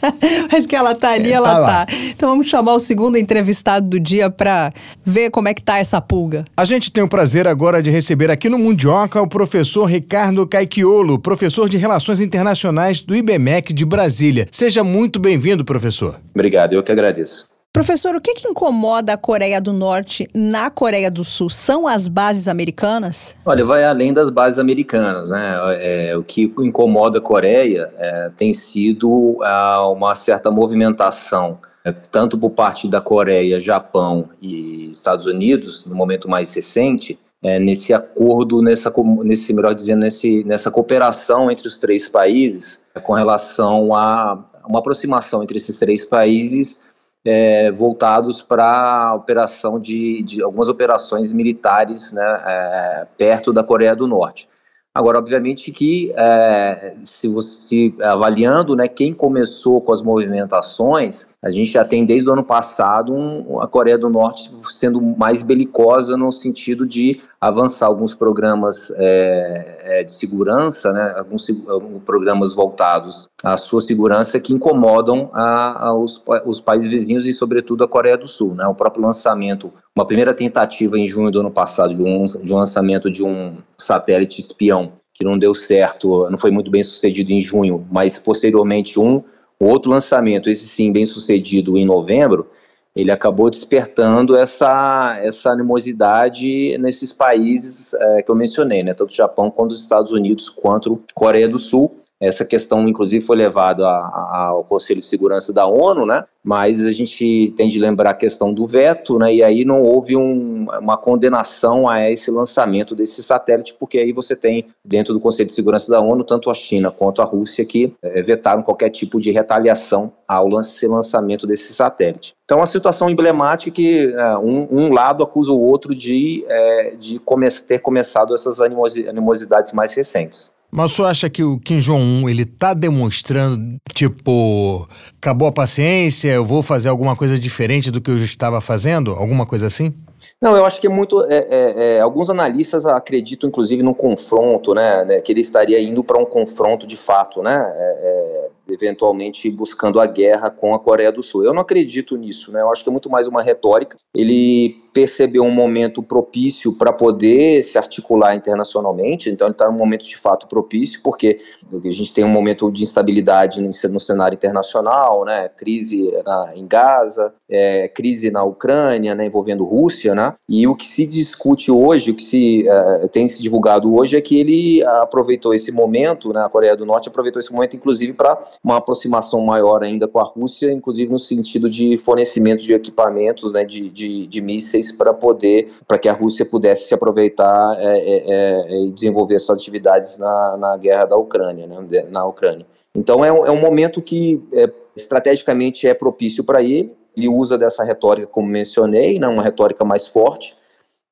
mas 0.51 0.67
que 0.67 0.75
ela 0.75 0.93
tá 0.93 1.13
ali, 1.13 1.31
é, 1.31 1.33
ela 1.33 1.65
tá, 1.65 1.85
tá. 1.87 1.93
Então 2.15 2.29
vamos 2.29 2.47
chamar 2.47 2.75
o 2.75 2.79
segundo 2.79 3.17
entrevistado 3.17 3.89
do 3.89 3.99
dia 3.99 4.29
para 4.29 4.69
ver 5.03 5.31
como 5.31 5.47
é 5.47 5.55
que 5.55 5.63
tá 5.63 5.79
essa 5.79 5.99
pulga. 5.99 6.45
A 6.55 6.63
gente 6.63 6.91
tem 6.91 7.03
o 7.03 7.09
prazer 7.09 7.47
agora 7.47 7.81
de 7.81 7.89
receber 7.89 8.29
aqui 8.29 8.49
no 8.49 8.59
Mundioca 8.59 9.19
o 9.19 9.27
professor 9.27 9.85
Ricardo 9.85 10.45
Caiquiolo, 10.45 11.17
professor 11.17 11.67
de 11.67 11.77
Relações 11.77 12.19
Internacionais 12.19 13.01
do 13.01 13.15
IBMEC 13.15 13.73
de 13.73 13.83
Brasília. 13.83 14.47
Seja 14.51 14.83
muito 14.83 15.19
bem-vindo, 15.19 15.65
professor. 15.65 16.19
Obrigado, 16.35 16.73
eu 16.73 16.83
que 16.83 16.91
agradeço. 16.91 17.54
Professor, 17.75 18.15
o 18.15 18.21
que, 18.21 18.35
que 18.35 18.47
incomoda 18.47 19.11
a 19.11 19.17
Coreia 19.17 19.59
do 19.59 19.73
Norte 19.73 20.29
na 20.33 20.69
Coreia 20.69 21.11
do 21.11 21.25
Sul? 21.25 21.49
São 21.49 21.85
as 21.85 22.07
bases 22.07 22.47
americanas? 22.47 23.35
Olha, 23.45 23.65
vai 23.65 23.83
além 23.83 24.13
das 24.13 24.29
bases 24.29 24.57
americanas, 24.59 25.29
né? 25.29 25.57
É, 25.81 26.15
o 26.15 26.23
que 26.23 26.53
incomoda 26.59 27.17
a 27.17 27.21
Coreia 27.21 27.91
é, 27.97 28.31
tem 28.37 28.53
sido 28.53 29.39
ah, 29.43 29.89
uma 29.89 30.15
certa 30.15 30.49
movimentação, 30.49 31.59
é, 31.83 31.91
tanto 31.91 32.37
por 32.37 32.51
parte 32.51 32.87
da 32.87 33.01
Coreia, 33.01 33.59
Japão 33.59 34.29
e 34.41 34.89
Estados 34.89 35.25
Unidos, 35.25 35.85
no 35.85 35.93
momento 35.93 36.29
mais 36.29 36.53
recente, 36.53 37.19
é, 37.43 37.59
nesse 37.59 37.93
acordo, 37.93 38.61
nessa, 38.61 38.89
nesse, 39.21 39.51
melhor 39.51 39.75
dizendo, 39.75 39.99
nesse, 39.99 40.45
nessa 40.45 40.71
cooperação 40.71 41.51
entre 41.51 41.67
os 41.67 41.77
três 41.77 42.07
países 42.07 42.85
com 43.03 43.11
relação 43.11 43.93
a 43.93 44.41
uma 44.65 44.79
aproximação 44.79 45.43
entre 45.43 45.57
esses 45.57 45.77
três 45.77 46.03
países 46.03 46.94
é, 47.25 47.71
voltados 47.71 48.41
para 48.41 49.15
operação 49.15 49.79
de, 49.79 50.21
de, 50.23 50.43
algumas 50.43 50.69
operações 50.69 51.33
militares 51.33 52.13
né, 52.13 52.43
é, 52.45 53.07
perto 53.17 53.51
da 53.51 53.63
Coreia 53.63 53.95
do 53.95 54.07
Norte. 54.07 54.47
Agora, 54.93 55.17
obviamente 55.17 55.73
que 55.73 56.13
é, 56.15 56.95
se 57.03 57.27
você 57.27 57.93
avaliando, 58.01 58.75
né, 58.75 58.87
quem 58.87 59.13
começou 59.13 59.81
com 59.81 59.91
as 59.91 60.01
movimentações, 60.01 61.27
a 61.45 61.51
gente 61.51 61.69
já 61.69 61.85
tem 61.85 62.03
desde 62.03 62.27
o 62.27 62.33
ano 62.33 62.43
passado 62.43 63.13
um, 63.13 63.61
a 63.61 63.67
Coreia 63.67 63.99
do 63.99 64.09
Norte 64.09 64.49
sendo 64.63 64.99
mais 64.99 65.43
belicosa 65.43 66.17
no 66.17 66.31
sentido 66.31 66.87
de 66.87 67.21
avançar 67.39 67.85
alguns 67.85 68.15
programas 68.15 68.91
é, 68.97 69.99
é, 69.99 70.03
de 70.03 70.11
segurança, 70.11 70.91
né, 70.91 71.13
alguns, 71.15 71.47
alguns, 71.67 72.01
programas 72.03 72.55
voltados 72.55 73.29
à 73.43 73.57
sua 73.57 73.79
segurança 73.79 74.39
que 74.39 74.53
incomodam 74.53 75.29
a, 75.33 75.89
a 75.89 75.95
os, 75.95 76.19
os, 76.47 76.59
países 76.59 76.89
vizinhos 76.89 77.27
e, 77.27 77.33
sobretudo, 77.33 77.83
a 77.83 77.87
Coreia 77.87 78.17
do 78.17 78.27
Sul. 78.27 78.55
Né, 78.55 78.65
o 78.65 78.73
próprio 78.73 79.05
lançamento, 79.05 79.71
uma 79.95 80.07
primeira 80.07 80.33
tentativa 80.33 80.97
em 80.97 81.05
junho 81.05 81.29
do 81.29 81.41
ano 81.41 81.51
passado 81.51 81.93
de 81.93 82.01
um, 82.01 82.25
de 82.25 82.51
um 82.51 82.57
lançamento 82.57 83.11
de 83.11 83.23
um 83.23 83.57
satélite 83.77 84.41
espião 84.41 84.93
que 85.13 85.23
não 85.23 85.37
deu 85.37 85.53
certo, 85.53 86.27
não 86.29 86.37
foi 86.37 86.49
muito 86.49 86.71
bem 86.71 86.81
sucedido 86.81 87.31
em 87.31 87.39
junho, 87.39 87.85
mas 87.91 88.17
posteriormente 88.17 88.99
um 88.99 89.23
outro 89.59 89.91
lançamento, 89.91 90.49
esse 90.49 90.67
sim 90.67 90.91
bem 90.91 91.05
sucedido 91.05 91.77
em 91.77 91.85
novembro, 91.85 92.49
ele 92.95 93.11
acabou 93.11 93.49
despertando 93.49 94.37
essa, 94.37 95.19
essa 95.21 95.51
animosidade 95.51 96.77
nesses 96.77 97.11
países 97.11 97.93
é, 97.93 98.21
que 98.21 98.31
eu 98.31 98.35
mencionei, 98.35 98.83
né, 98.83 98.93
tanto 98.93 99.11
o 99.11 99.15
Japão 99.15 99.51
quanto 99.51 99.71
os 99.71 99.81
Estados 99.81 100.11
Unidos, 100.13 100.49
quanto 100.49 101.01
Coreia 101.13 101.47
do 101.47 101.57
Sul. 101.57 101.99
Essa 102.19 102.45
questão, 102.45 102.87
inclusive, 102.87 103.25
foi 103.25 103.35
levada 103.35 103.85
ao 103.85 104.63
Conselho 104.63 105.01
de 105.01 105.05
Segurança 105.05 105.51
da 105.51 105.67
ONU, 105.67 106.05
né? 106.05 106.23
Mas 106.41 106.85
a 106.85 106.91
gente 106.91 107.53
tem 107.57 107.67
de 107.67 107.79
lembrar 107.79 108.11
a 108.11 108.15
questão 108.15 108.53
do 108.53 108.65
veto, 108.65 109.19
né? 109.19 109.33
E 109.33 109.43
aí 109.43 109.65
não 109.65 109.81
houve 109.81 110.15
um, 110.15 110.67
uma 110.79 110.95
condenação 110.95 111.89
a 111.89 112.09
esse 112.09 112.31
lançamento 112.31 112.95
desse 112.95 113.21
satélite, 113.21 113.75
porque 113.77 113.97
aí 113.97 114.13
você 114.13 114.35
tem 114.35 114.67
dentro 114.83 115.13
do 115.13 115.19
Conselho 115.19 115.47
de 115.47 115.53
Segurança 115.53 115.91
da 115.91 115.99
ONU 115.99 116.23
tanto 116.23 116.49
a 116.49 116.53
China 116.53 116.89
quanto 116.89 117.21
a 117.21 117.25
Rússia 117.25 117.65
que 117.65 117.93
é, 118.01 118.21
vetaram 118.21 118.63
qualquer 118.63 118.89
tipo 118.91 119.19
de 119.19 119.31
retaliação 119.31 120.13
ao 120.27 120.47
lance, 120.47 120.87
lançamento 120.87 121.45
desse 121.45 121.73
satélite. 121.73 122.33
Então, 122.45 122.59
uma 122.59 122.67
situação 122.67 123.09
emblemática 123.09 123.75
que 123.75 124.13
é, 124.15 124.37
um, 124.37 124.67
um, 124.71 124.93
lado 124.93 125.23
acusa 125.23 125.51
o 125.51 125.59
outro 125.59 125.93
de, 125.93 126.45
é, 126.47 126.95
de 126.97 127.19
come 127.19 127.49
ter 127.67 127.79
começado 127.79 128.33
essas 128.33 128.61
animosidades 128.61 129.73
mais 129.73 129.93
recentes. 129.93 130.55
Mas 130.75 130.91
o 130.91 130.95
senhor 130.95 131.07
acha 131.07 131.29
que 131.29 131.41
o 131.41 131.57
Kim 131.57 131.79
Jong-un, 131.79 132.27
ele 132.27 132.43
tá 132.43 132.73
demonstrando, 132.73 133.77
tipo, 133.93 134.85
acabou 135.17 135.47
a 135.47 135.51
paciência, 135.51 136.27
eu 136.27 136.43
vou 136.43 136.61
fazer 136.61 136.89
alguma 136.89 137.15
coisa 137.15 137.39
diferente 137.39 137.89
do 137.89 138.01
que 138.01 138.11
eu 138.11 138.17
estava 138.17 138.59
fazendo? 138.59 139.11
Alguma 139.11 139.45
coisa 139.45 139.67
assim? 139.67 139.93
Não, 140.41 140.53
eu 140.57 140.65
acho 140.65 140.81
que 140.81 140.87
é 140.87 140.89
muito. 140.89 141.23
É, 141.31 141.47
é, 141.49 141.95
é, 141.95 141.99
alguns 142.01 142.29
analistas 142.29 142.85
acreditam, 142.85 143.47
inclusive, 143.47 143.81
num 143.81 143.93
confronto, 143.93 144.73
né, 144.73 145.05
né 145.05 145.21
que 145.21 145.31
ele 145.31 145.39
estaria 145.39 145.81
indo 145.81 146.03
para 146.03 146.19
um 146.19 146.25
confronto 146.25 146.85
de 146.85 146.97
fato, 146.97 147.41
né, 147.41 147.55
é, 147.55 147.85
é, 148.03 148.49
eventualmente 148.69 149.49
buscando 149.49 149.99
a 149.99 150.05
guerra 150.05 150.49
com 150.49 150.73
a 150.73 150.79
Coreia 150.79 151.11
do 151.11 151.21
Sul. 151.21 151.43
Eu 151.43 151.53
não 151.53 151.61
acredito 151.61 152.17
nisso, 152.17 152.51
né, 152.51 152.61
eu 152.61 152.71
acho 152.71 152.83
que 152.83 152.89
é 152.89 152.91
muito 152.91 153.09
mais 153.09 153.27
uma 153.27 153.41
retórica. 153.41 153.97
Ele 154.15 154.83
percebeu 154.95 155.43
um 155.43 155.51
momento 155.51 156.01
propício 156.01 156.71
para 156.71 156.93
poder 156.93 157.61
se 157.63 157.77
articular 157.77 158.33
internacionalmente, 158.33 159.29
então 159.29 159.47
ele 159.47 159.51
está 159.51 159.69
num 159.69 159.77
momento 159.77 160.05
de 160.05 160.15
fato 160.15 160.47
propício, 160.47 161.01
porque 161.03 161.41
a 161.69 161.91
gente 161.91 162.13
tem 162.13 162.23
um 162.23 162.29
momento 162.29 162.71
de 162.71 162.83
instabilidade 162.83 163.61
no 163.61 163.99
cenário 163.99 164.35
internacional, 164.35 165.25
né, 165.25 165.49
crise 165.49 166.11
na, 166.25 166.53
em 166.55 166.65
Gaza, 166.65 167.33
é, 167.49 167.89
crise 167.89 168.31
na 168.31 168.43
Ucrânia, 168.43 169.13
né, 169.13 169.25
envolvendo 169.25 169.65
Rússia, 169.65 170.15
né, 170.15 170.33
e 170.47 170.65
o 170.65 170.73
que 170.73 170.87
se 170.87 171.05
discute 171.05 171.69
hoje, 171.69 172.11
o 172.11 172.15
que 172.15 172.23
se 172.23 172.65
uh, 172.65 173.07
tem 173.09 173.27
se 173.27 173.41
divulgado 173.41 173.93
hoje 173.93 174.15
é 174.15 174.21
que 174.21 174.39
ele 174.39 174.81
aproveitou 174.85 175.53
esse 175.53 175.73
momento, 175.73 176.31
né, 176.31 176.45
a 176.45 176.49
Coreia 176.49 176.77
do 176.77 176.85
Norte 176.85 177.09
aproveitou 177.09 177.41
esse 177.41 177.51
momento 177.51 177.75
inclusive 177.75 178.13
para 178.13 178.41
uma 178.63 178.77
aproximação 178.77 179.41
maior 179.41 179.83
ainda 179.83 180.07
com 180.07 180.19
a 180.19 180.23
Rússia, 180.23 180.71
inclusive 180.71 181.11
no 181.11 181.17
sentido 181.17 181.69
de 181.69 181.97
fornecimento 181.97 182.63
de 182.63 182.73
equipamentos, 182.73 183.51
né, 183.51 183.65
de, 183.65 183.89
de, 183.89 184.27
de 184.27 184.41
mísseis 184.41 184.91
para 184.91 185.13
poder, 185.13 185.71
para 185.87 185.97
que 185.97 186.09
a 186.09 186.13
Rússia 186.13 186.45
pudesse 186.45 186.87
se 186.87 186.93
aproveitar 186.93 187.75
é, 187.79 187.97
é, 187.97 188.23
é, 188.27 188.85
e 188.85 188.91
desenvolver 188.91 189.39
suas 189.39 189.59
atividades 189.59 190.17
na, 190.17 190.57
na 190.57 190.77
guerra 190.77 191.05
da 191.05 191.15
Ucrânia, 191.15 191.67
né, 191.67 192.05
na 192.09 192.25
Ucrânia. 192.25 192.65
Então 192.95 193.23
é 193.23 193.31
um, 193.31 193.45
é 193.45 193.51
um 193.51 193.59
momento 193.59 194.01
que 194.01 194.41
é, 194.53 194.69
estrategicamente 194.95 195.87
é 195.87 195.93
propício 195.93 196.43
para 196.43 196.61
ele. 196.61 196.95
Ele 197.15 197.29
usa 197.29 197.57
dessa 197.57 197.83
retórica, 197.83 198.27
como 198.27 198.47
mencionei, 198.47 199.19
né, 199.19 199.27
uma 199.27 199.41
retórica 199.41 199.85
mais 199.85 200.07
forte 200.07 200.55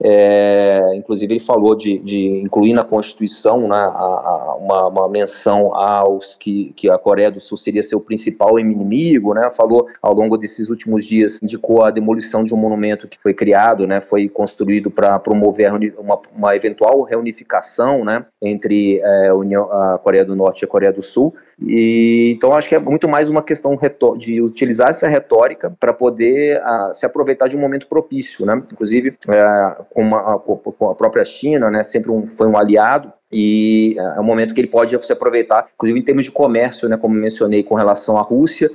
é, 0.05 0.95
inclusive, 0.95 1.33
ele 1.33 1.39
falou 1.39 1.75
de, 1.75 1.97
de, 1.99 2.41
incluir 2.43 2.73
na 2.73 2.83
Constituição 2.83 3.69
né, 3.69 3.75
a, 3.75 3.79
a, 3.79 4.55
uma, 4.59 4.87
uma, 4.89 5.07
menção 5.07 5.73
aos 5.73 6.35
que, 6.35 6.73
que 6.75 6.89
a 6.89 6.97
Coreia 6.97 7.31
do 7.31 7.39
Sul 7.39 7.57
seria 7.57 7.81
seu 7.81 8.01
principal 8.01 8.59
inimigo. 8.59 9.33
Né, 9.33 9.49
falou 9.49 9.87
ao 10.01 10.13
longo 10.13 10.37
desses 10.37 10.69
últimos 10.69 11.05
dias, 11.05 11.39
indicou 11.41 11.83
a 11.83 11.89
demolição 11.89 12.43
de 12.43 12.53
um 12.53 12.57
monumento 12.57 13.07
que 13.07 13.17
foi 13.17 13.33
criado, 13.33 13.87
né, 13.87 14.01
foi 14.01 14.27
construído 14.27 14.91
para 14.91 15.17
promover 15.19 15.71
uma, 15.97 16.19
uma, 16.35 16.53
eventual 16.53 17.01
reunificação 17.03 18.03
né, 18.03 18.25
entre 18.41 18.99
é, 18.99 19.29
a 19.29 19.99
Coreia 20.03 20.25
do 20.25 20.35
Norte 20.35 20.63
e 20.63 20.65
a 20.65 20.67
Coreia 20.67 20.91
do 20.91 21.01
Sul. 21.01 21.33
E, 21.65 22.33
então, 22.35 22.53
acho 22.53 22.67
que 22.67 22.75
é 22.75 22.79
muito 22.79 23.07
mais 23.07 23.29
uma 23.29 23.41
questão 23.41 23.79
de 24.17 24.41
utilizar 24.41 24.89
essa 24.89 25.07
retórica 25.07 25.73
para 25.79 25.93
poder 25.93 26.61
a, 26.61 26.91
se 26.93 27.05
aproveitar 27.05 27.47
de 27.47 27.55
um 27.55 27.59
momento 27.61 27.87
propício. 27.87 28.45
Né? 28.45 28.61
Inclusive, 28.69 29.15
é, 29.29 29.75
com, 29.93 30.01
uma, 30.01 30.39
com 30.39 30.89
a 30.89 30.95
própria 30.95 31.23
China, 31.23 31.69
né, 31.69 31.83
sempre 31.83 32.11
um, 32.11 32.27
foi 32.27 32.47
um 32.47 32.57
aliado, 32.57 33.11
e 33.31 33.95
é 33.97 34.19
um 34.19 34.23
momento 34.23 34.53
que 34.53 34.61
ele 34.61 34.67
pode 34.67 34.97
se 35.05 35.13
aproveitar, 35.13 35.67
inclusive 35.73 35.99
em 35.99 36.03
termos 36.03 36.25
de 36.25 36.31
comércio, 36.31 36.87
né, 36.89 36.97
como 36.97 37.15
mencionei, 37.15 37.63
com 37.63 37.75
relação 37.75 38.17
à 38.17 38.21
Rússia, 38.21 38.69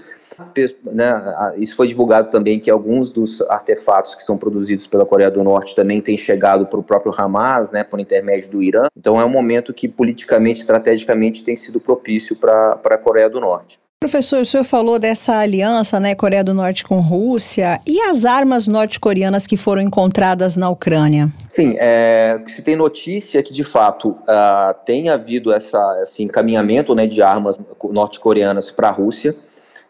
né, 0.84 1.54
isso 1.56 1.74
foi 1.74 1.88
divulgado 1.88 2.30
também 2.30 2.60
que 2.60 2.70
alguns 2.70 3.10
dos 3.10 3.42
artefatos 3.42 4.14
que 4.14 4.22
são 4.22 4.38
produzidos 4.38 4.86
pela 4.86 5.04
Coreia 5.04 5.30
do 5.30 5.42
Norte 5.42 5.74
também 5.74 6.00
têm 6.00 6.16
chegado 6.16 6.64
para 6.66 6.78
o 6.78 6.82
próprio 6.82 7.12
Hamas, 7.16 7.72
né, 7.72 7.82
por 7.82 7.98
intermédio 7.98 8.50
do 8.50 8.62
Irã. 8.62 8.86
Então 8.96 9.20
é 9.20 9.24
um 9.24 9.28
momento 9.28 9.74
que 9.74 9.88
politicamente, 9.88 10.60
estrategicamente 10.60 11.42
tem 11.42 11.56
sido 11.56 11.80
propício 11.80 12.36
para 12.36 12.78
a 12.84 12.98
Coreia 12.98 13.28
do 13.28 13.40
Norte. 13.40 13.80
Professor, 14.00 14.42
o 14.42 14.44
senhor 14.44 14.62
falou 14.62 14.96
dessa 14.96 15.38
aliança, 15.38 15.98
né, 15.98 16.14
Coreia 16.14 16.44
do 16.44 16.54
Norte 16.54 16.84
com 16.84 17.00
Rússia, 17.00 17.80
e 17.84 18.00
as 18.00 18.24
armas 18.24 18.68
norte-coreanas 18.68 19.44
que 19.44 19.56
foram 19.56 19.82
encontradas 19.82 20.56
na 20.56 20.70
Ucrânia? 20.70 21.32
Sim, 21.48 21.74
é, 21.78 22.40
se 22.46 22.62
tem 22.62 22.76
notícia 22.76 23.42
que 23.42 23.52
de 23.52 23.64
fato 23.64 24.10
uh, 24.10 24.72
tem 24.86 25.08
havido 25.08 25.52
essa, 25.52 25.98
esse 26.00 26.22
encaminhamento 26.22 26.94
né, 26.94 27.08
de 27.08 27.20
armas 27.20 27.58
norte-coreanas 27.90 28.70
para 28.70 28.86
a 28.86 28.92
Rússia. 28.92 29.34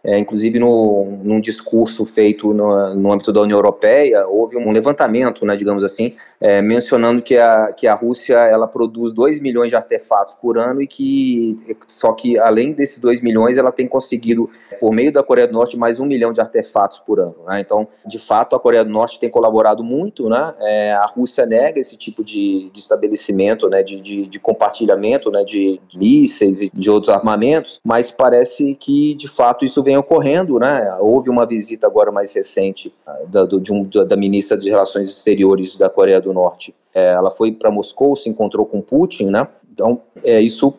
É, 0.09 0.19
inclusive, 0.19 0.59
no, 0.59 1.19
num 1.23 1.39
discurso 1.39 2.07
feito 2.07 2.55
no, 2.55 2.95
no, 2.95 3.13
âmbito 3.13 3.31
da 3.31 3.43
União 3.43 3.59
Europeia, 3.59 4.27
houve 4.27 4.57
um 4.57 4.73
levantamento, 4.73 5.45
né, 5.45 5.55
digamos 5.55 5.85
assim, 5.85 6.15
é, 6.41 6.63
mencionando 6.63 7.21
que 7.21 7.37
a, 7.37 7.75
que 7.75 7.87
a 7.87 7.95
Rússia 7.95 8.39
ela 8.39 8.67
produz 8.67 9.13
2 9.13 9.39
milhões 9.41 9.69
de 9.69 9.77
artefatos 9.77 10.33
por 10.33 10.57
ano 10.57 10.81
e 10.81 10.87
que, 10.87 11.59
só 11.87 12.13
que 12.13 12.39
além 12.39 12.73
desses 12.73 12.99
2 13.01 13.21
milhões, 13.21 13.59
ela 13.59 13.71
tem 13.71 13.87
conseguido, 13.87 14.49
por 14.81 14.95
meio 14.95 15.13
da 15.13 15.23
Coreia 15.23 15.47
do 15.47 15.53
Norte, 15.53 15.77
mais 15.77 16.01
um 16.01 16.07
milhão 16.07 16.33
de 16.33 16.41
artefatos 16.41 16.99
por 17.01 17.21
ano. 17.21 17.37
Né? 17.47 17.61
Então, 17.61 17.87
de 18.07 18.19
fato, 18.19 18.57
a 18.57 18.61
Coreia 18.61 18.85
do 18.85 18.91
Norte 18.91 19.21
tem 19.21 19.29
colaborado 19.29 19.85
muito, 19.85 20.27
né? 20.31 20.55
É, 20.61 20.93
a 20.93 21.05
Rússia 21.05 21.45
nega 21.45 21.79
esse 21.79 21.99
tipo 21.99 22.25
de, 22.25 22.71
de 22.73 22.81
estabelecimento, 22.81 23.69
né, 23.69 23.83
de, 23.83 24.01
de, 24.01 24.27
de 24.27 24.41
compartilhamento 24.41 25.31
né, 25.31 25.45
de, 25.45 25.79
de 25.87 25.99
mísseis 25.99 26.63
e 26.63 26.71
de 26.73 26.91
outros 26.91 27.15
armamentos, 27.15 27.79
mas 27.85 28.11
parece 28.11 28.75
que, 28.75 29.15
de 29.15 29.29
fato, 29.29 29.67
isso 29.67 29.83
vem 29.83 29.98
ocorrendo, 29.99 30.59
né? 30.59 30.97
Houve 31.01 31.29
uma 31.31 31.47
visita 31.47 31.87
agora 31.87 32.11
mais 32.11 32.33
recente 32.33 32.93
ah, 33.07 33.19
da, 33.29 33.45
do, 33.45 33.63
um, 33.73 33.85
da 33.85 34.17
ministra 34.17 34.57
de 34.57 34.69
Relações 34.71 35.11
Exteriores 35.11 35.77
da 35.77 35.91
Coreia 35.91 36.21
do 36.21 36.33
Norte. 36.33 36.75
É, 36.95 37.13
ela 37.13 37.31
foi 37.31 37.53
para 37.53 37.71
Moscou, 37.71 38.17
se 38.17 38.29
encontrou 38.29 38.65
com 38.65 38.81
Putin, 38.81 39.27
né? 39.27 39.47
Então, 39.73 40.01
é, 40.25 40.41
isso 40.41 40.75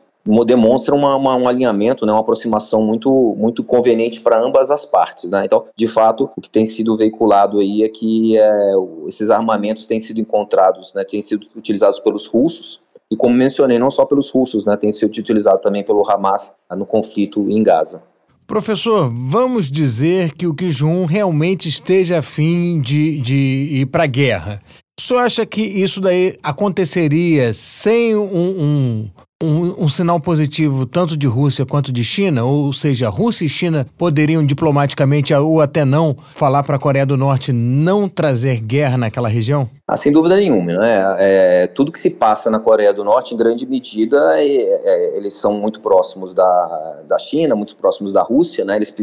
demonstra 0.46 0.94
uma, 0.94 1.16
uma, 1.16 1.36
um 1.36 1.48
alinhamento, 1.48 2.06
né, 2.06 2.12
uma 2.12 2.22
aproximação 2.22 2.84
muito, 2.84 3.10
muito 3.38 3.64
conveniente 3.64 4.22
para 4.22 4.40
ambas 4.40 4.70
as 4.70 4.86
partes. 4.86 5.30
Né? 5.30 5.46
Então, 5.46 5.66
de 5.76 5.88
fato, 5.88 6.30
o 6.36 6.42
que 6.42 6.50
tem 6.50 6.66
sido 6.66 6.96
veiculado 6.96 7.60
aí 7.60 7.84
é 7.84 7.90
que 7.90 8.38
é, 8.38 8.74
esses 9.08 9.30
armamentos 9.30 9.86
têm 9.86 10.00
sido 10.00 10.20
encontrados, 10.20 10.94
né, 10.94 11.04
têm 11.04 11.22
sido 11.22 11.48
utilizados 11.56 12.00
pelos 12.00 12.28
russos, 12.28 12.82
e 13.12 13.16
como 13.16 13.34
mencionei, 13.34 13.80
não 13.80 13.90
só 13.90 14.06
pelos 14.06 14.30
russos, 14.30 14.66
né, 14.66 14.78
tem 14.78 14.94
sido 14.94 15.10
utilizado 15.10 15.60
também 15.60 15.84
pelo 15.84 16.08
Hamas 16.10 16.54
no 16.76 16.86
conflito 16.86 17.50
em 17.50 17.64
Gaza. 17.64 18.04
Professor, 18.50 19.14
vamos 19.14 19.70
dizer 19.70 20.32
que 20.32 20.48
o 20.48 20.56
Kim 20.56 20.72
Jong-un 20.72 21.06
realmente 21.06 21.70
esteja 21.70 22.18
afim 22.18 22.82
de, 22.82 23.20
de 23.20 23.36
ir 23.36 23.86
para 23.86 24.06
a 24.06 24.08
guerra. 24.08 24.60
O 25.00 25.04
senhor 25.04 25.20
acha 25.20 25.46
que 25.46 25.62
isso 25.62 26.02
daí 26.02 26.36
aconteceria 26.42 27.54
sem 27.54 28.16
um, 28.16 28.24
um, 28.24 29.10
um, 29.42 29.86
um, 29.86 29.90
sinal 29.90 30.20
positivo 30.20 30.86
tanto 30.86 31.16
de 31.16 31.26
Rússia 31.26 31.66
quanto 31.66 31.94
de 31.94 32.04
China, 32.04 32.44
ou 32.44 32.74
seja, 32.74 33.08
Rússia 33.08 33.46
e 33.46 33.50
China 33.50 33.88
poderiam 33.98 34.46
diplomaticamente 34.46 35.34
ou 35.34 35.62
até 35.62 35.86
não 35.86 36.16
falar 36.34 36.62
para 36.64 36.76
a 36.76 36.80
Coreia 36.80 37.06
do 37.06 37.16
Norte 37.16 37.54
não 37.54 38.10
trazer 38.10 38.60
guerra 38.60 38.98
naquela 38.98 39.30
região? 39.30 39.70
Ah, 39.88 39.96
sem 39.96 40.12
dúvida 40.12 40.36
nenhuma, 40.36 40.74
né? 40.74 41.16
É, 41.20 41.68
tudo 41.68 41.92
que 41.92 42.00
se 42.00 42.10
passa 42.10 42.52
na 42.52 42.60
Coreia 42.60 42.94
do 42.94 43.04
Norte, 43.04 43.34
em 43.34 43.38
grande 43.38 43.66
medida, 43.66 44.40
é, 44.40 44.46
é, 44.46 45.18
eles 45.18 45.34
são 45.36 45.54
muito 45.54 45.80
próximos 45.80 46.34
da, 46.34 46.98
da 47.08 47.18
China, 47.18 47.56
muito 47.56 47.76
próximos 47.78 48.12
da 48.12 48.22
Rússia, 48.22 48.66
né? 48.66 48.76
Eles, 48.76 48.94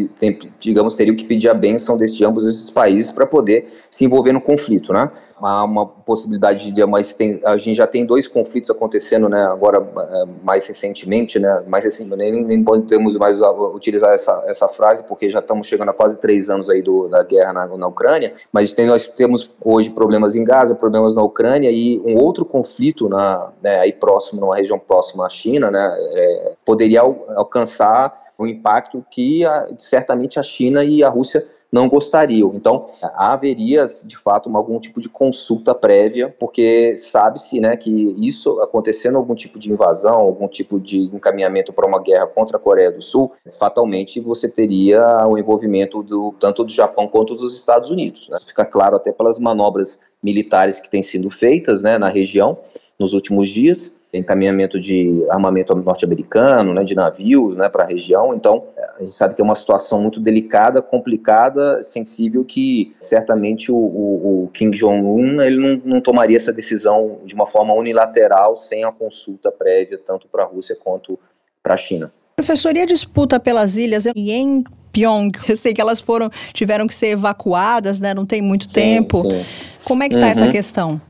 digamos, 0.58 0.94
teriam 0.94 1.16
que 1.16 1.24
pedir 1.24 1.48
a 1.48 1.54
benção 1.54 1.96
de 1.96 2.24
ambos 2.24 2.44
esses 2.46 2.70
países 2.70 3.10
para 3.10 3.26
poder 3.26 3.68
se 3.90 4.04
envolver 4.04 4.32
no 4.32 4.40
conflito, 4.40 4.92
né? 4.92 5.10
Há 5.40 5.64
uma 5.64 5.86
possibilidade 5.86 6.72
de 6.72 6.82
uma 6.82 6.98
a 7.44 7.56
gente 7.56 7.76
já 7.76 7.86
tem 7.86 8.06
dois 8.06 8.26
conflitos 8.26 8.70
acontecendo, 8.70 9.28
né, 9.28 9.44
agora 9.44 9.78
é, 9.78 10.24
mais 10.42 10.66
recentemente, 10.66 11.38
né, 11.38 11.62
mais 11.66 11.84
recentemente, 11.84 12.32
nem, 12.32 12.44
nem 12.44 12.64
podemos 12.64 13.16
mais 13.16 13.40
utilizar 13.74 14.14
essa, 14.14 14.42
essa 14.46 14.66
frase, 14.68 15.04
porque 15.04 15.28
já 15.28 15.40
estamos 15.40 15.66
chegando 15.66 15.90
a 15.90 15.94
quase 15.94 16.18
três 16.20 16.48
anos 16.48 16.70
aí 16.70 16.82
do, 16.82 17.08
da 17.08 17.22
guerra 17.22 17.52
na, 17.52 17.76
na 17.76 17.86
Ucrânia, 17.86 18.34
mas 18.52 18.72
tem, 18.72 18.86
nós 18.86 19.06
temos 19.06 19.50
hoje 19.62 19.90
problemas 19.90 20.34
em 20.34 20.44
Gaza, 20.44 20.74
problemas 20.74 21.14
na 21.14 21.22
Ucrânia 21.22 21.70
e 21.70 22.00
um 22.04 22.16
outro 22.16 22.44
conflito 22.44 23.08
na, 23.08 23.52
né, 23.62 23.80
aí 23.80 23.92
próximo, 23.92 24.40
numa 24.40 24.56
região 24.56 24.78
próxima 24.78 25.26
à 25.26 25.28
China, 25.28 25.70
né, 25.70 25.96
é, 26.12 26.52
poderia 26.64 27.00
alcançar 27.00 28.26
um 28.38 28.46
impacto 28.46 29.04
que 29.10 29.44
a, 29.44 29.66
certamente 29.78 30.38
a 30.38 30.42
China 30.42 30.84
e 30.84 31.02
a 31.02 31.08
Rússia 31.08 31.46
não 31.76 31.90
gostariam. 31.90 32.52
Então, 32.54 32.88
haveria, 33.14 33.84
de 34.06 34.16
fato, 34.16 34.54
algum 34.56 34.80
tipo 34.80 34.98
de 34.98 35.10
consulta 35.10 35.74
prévia, 35.74 36.34
porque 36.40 36.96
sabe-se 36.96 37.60
né, 37.60 37.76
que 37.76 37.90
isso 38.16 38.62
acontecendo 38.62 39.18
algum 39.18 39.34
tipo 39.34 39.58
de 39.58 39.70
invasão, 39.70 40.14
algum 40.14 40.48
tipo 40.48 40.80
de 40.80 41.00
encaminhamento 41.14 41.74
para 41.74 41.86
uma 41.86 42.00
guerra 42.00 42.26
contra 42.26 42.56
a 42.56 42.60
Coreia 42.60 42.90
do 42.90 43.02
Sul, 43.02 43.32
fatalmente 43.58 44.18
você 44.20 44.48
teria 44.48 45.26
o 45.28 45.36
envolvimento 45.36 46.02
do, 46.02 46.34
tanto 46.40 46.64
do 46.64 46.72
Japão 46.72 47.06
quanto 47.06 47.34
dos 47.34 47.54
Estados 47.54 47.90
Unidos. 47.90 48.30
Né? 48.30 48.38
Fica 48.46 48.64
claro 48.64 48.96
até 48.96 49.12
pelas 49.12 49.38
manobras 49.38 50.00
militares 50.22 50.80
que 50.80 50.90
têm 50.90 51.02
sido 51.02 51.28
feitas 51.28 51.82
né, 51.82 51.98
na 51.98 52.08
região 52.08 52.58
nos 52.98 53.12
últimos 53.12 53.48
dias 53.48 53.96
encaminhamento 54.18 54.78
de 54.80 55.24
armamento 55.28 55.74
norte-americano, 55.74 56.72
né, 56.74 56.84
de 56.84 56.94
navios, 56.94 57.56
né, 57.56 57.68
para 57.68 57.84
a 57.84 57.86
região. 57.86 58.34
Então, 58.34 58.64
a 58.98 59.02
gente 59.02 59.14
sabe 59.14 59.34
que 59.34 59.40
é 59.40 59.44
uma 59.44 59.54
situação 59.54 60.00
muito 60.00 60.20
delicada, 60.20 60.80
complicada, 60.80 61.82
sensível, 61.82 62.44
que 62.44 62.94
certamente 62.98 63.70
o, 63.70 63.76
o, 63.76 64.44
o 64.44 64.48
Kim 64.48 64.70
Jong-un 64.70 65.40
ele 65.42 65.56
não, 65.56 65.82
não, 65.84 66.00
tomaria 66.00 66.36
essa 66.36 66.52
decisão 66.52 67.18
de 67.24 67.34
uma 67.34 67.46
forma 67.46 67.74
unilateral, 67.74 68.56
sem 68.56 68.84
a 68.84 68.92
consulta 68.92 69.50
prévia, 69.50 69.98
tanto 69.98 70.28
para 70.28 70.44
a 70.44 70.46
Rússia 70.46 70.76
quanto 70.76 71.18
para 71.62 71.74
a 71.74 71.76
China. 71.76 72.12
Professor, 72.36 72.76
e 72.76 72.80
a 72.80 72.86
disputa 72.86 73.40
pelas 73.40 73.76
ilhas 73.76 74.06
em 74.14 74.64
Pyong? 74.92 75.30
Eu 75.48 75.56
sei 75.56 75.72
que 75.72 75.80
elas 75.80 76.00
foram, 76.00 76.30
tiveram 76.52 76.86
que 76.86 76.94
ser 76.94 77.08
evacuadas, 77.08 78.00
né? 78.00 78.12
Não 78.12 78.26
tem 78.26 78.42
muito 78.42 78.64
sim, 78.66 78.74
tempo. 78.74 79.22
Sim. 79.22 79.44
Como 79.84 80.02
é 80.02 80.08
que 80.08 80.14
está 80.14 80.26
uhum. 80.26 80.32
essa 80.32 80.48
questão? 80.48 81.00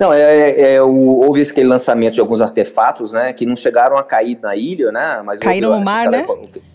Não, 0.00 0.12
é, 0.12 0.20
é, 0.20 0.74
é, 0.74 0.82
houve 0.82 1.42
aquele 1.42 1.66
lançamento 1.66 2.14
de 2.14 2.20
alguns 2.20 2.40
artefatos, 2.40 3.12
né, 3.12 3.32
que 3.32 3.44
não 3.44 3.56
chegaram 3.56 3.96
a 3.96 4.04
cair 4.04 4.38
na 4.40 4.54
ilha, 4.54 4.92
né, 4.92 5.20
mas 5.24 5.40
caíram 5.40 5.70
houve, 5.70 5.80
no 5.80 5.84
mar, 5.84 6.08
né? 6.08 6.24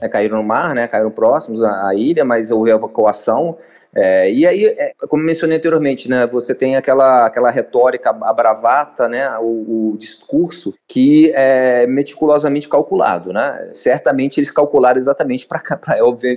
É, 0.02 0.10
caíram 0.10 0.38
no 0.40 0.44
mar, 0.44 0.76
né, 0.76 0.88
caíram 0.88 1.10
próximos 1.10 1.64
à, 1.64 1.88
à, 1.88 1.96
ilha, 1.96 2.26
mas 2.26 2.52
houve 2.52 2.72
evacuação. 2.72 3.58
É, 3.96 4.32
e 4.32 4.46
aí, 4.48 4.66
é, 4.66 4.94
como 5.08 5.24
mencionei 5.24 5.58
anteriormente, 5.58 6.10
né, 6.10 6.26
você 6.26 6.56
tem 6.56 6.76
aquela, 6.76 7.26
aquela 7.26 7.52
retórica, 7.52 8.10
a 8.10 8.34
bravata, 8.34 9.08
né, 9.08 9.30
o, 9.40 9.92
o 9.94 9.98
discurso 9.98 10.74
que 10.88 11.32
é 11.36 11.86
meticulosamente 11.86 12.68
calculado. 12.68 13.32
Né? 13.32 13.70
Certamente 13.74 14.40
eles 14.40 14.52
calcularam 14.52 15.00
exatamente 15.00 15.48
para, 15.48 15.62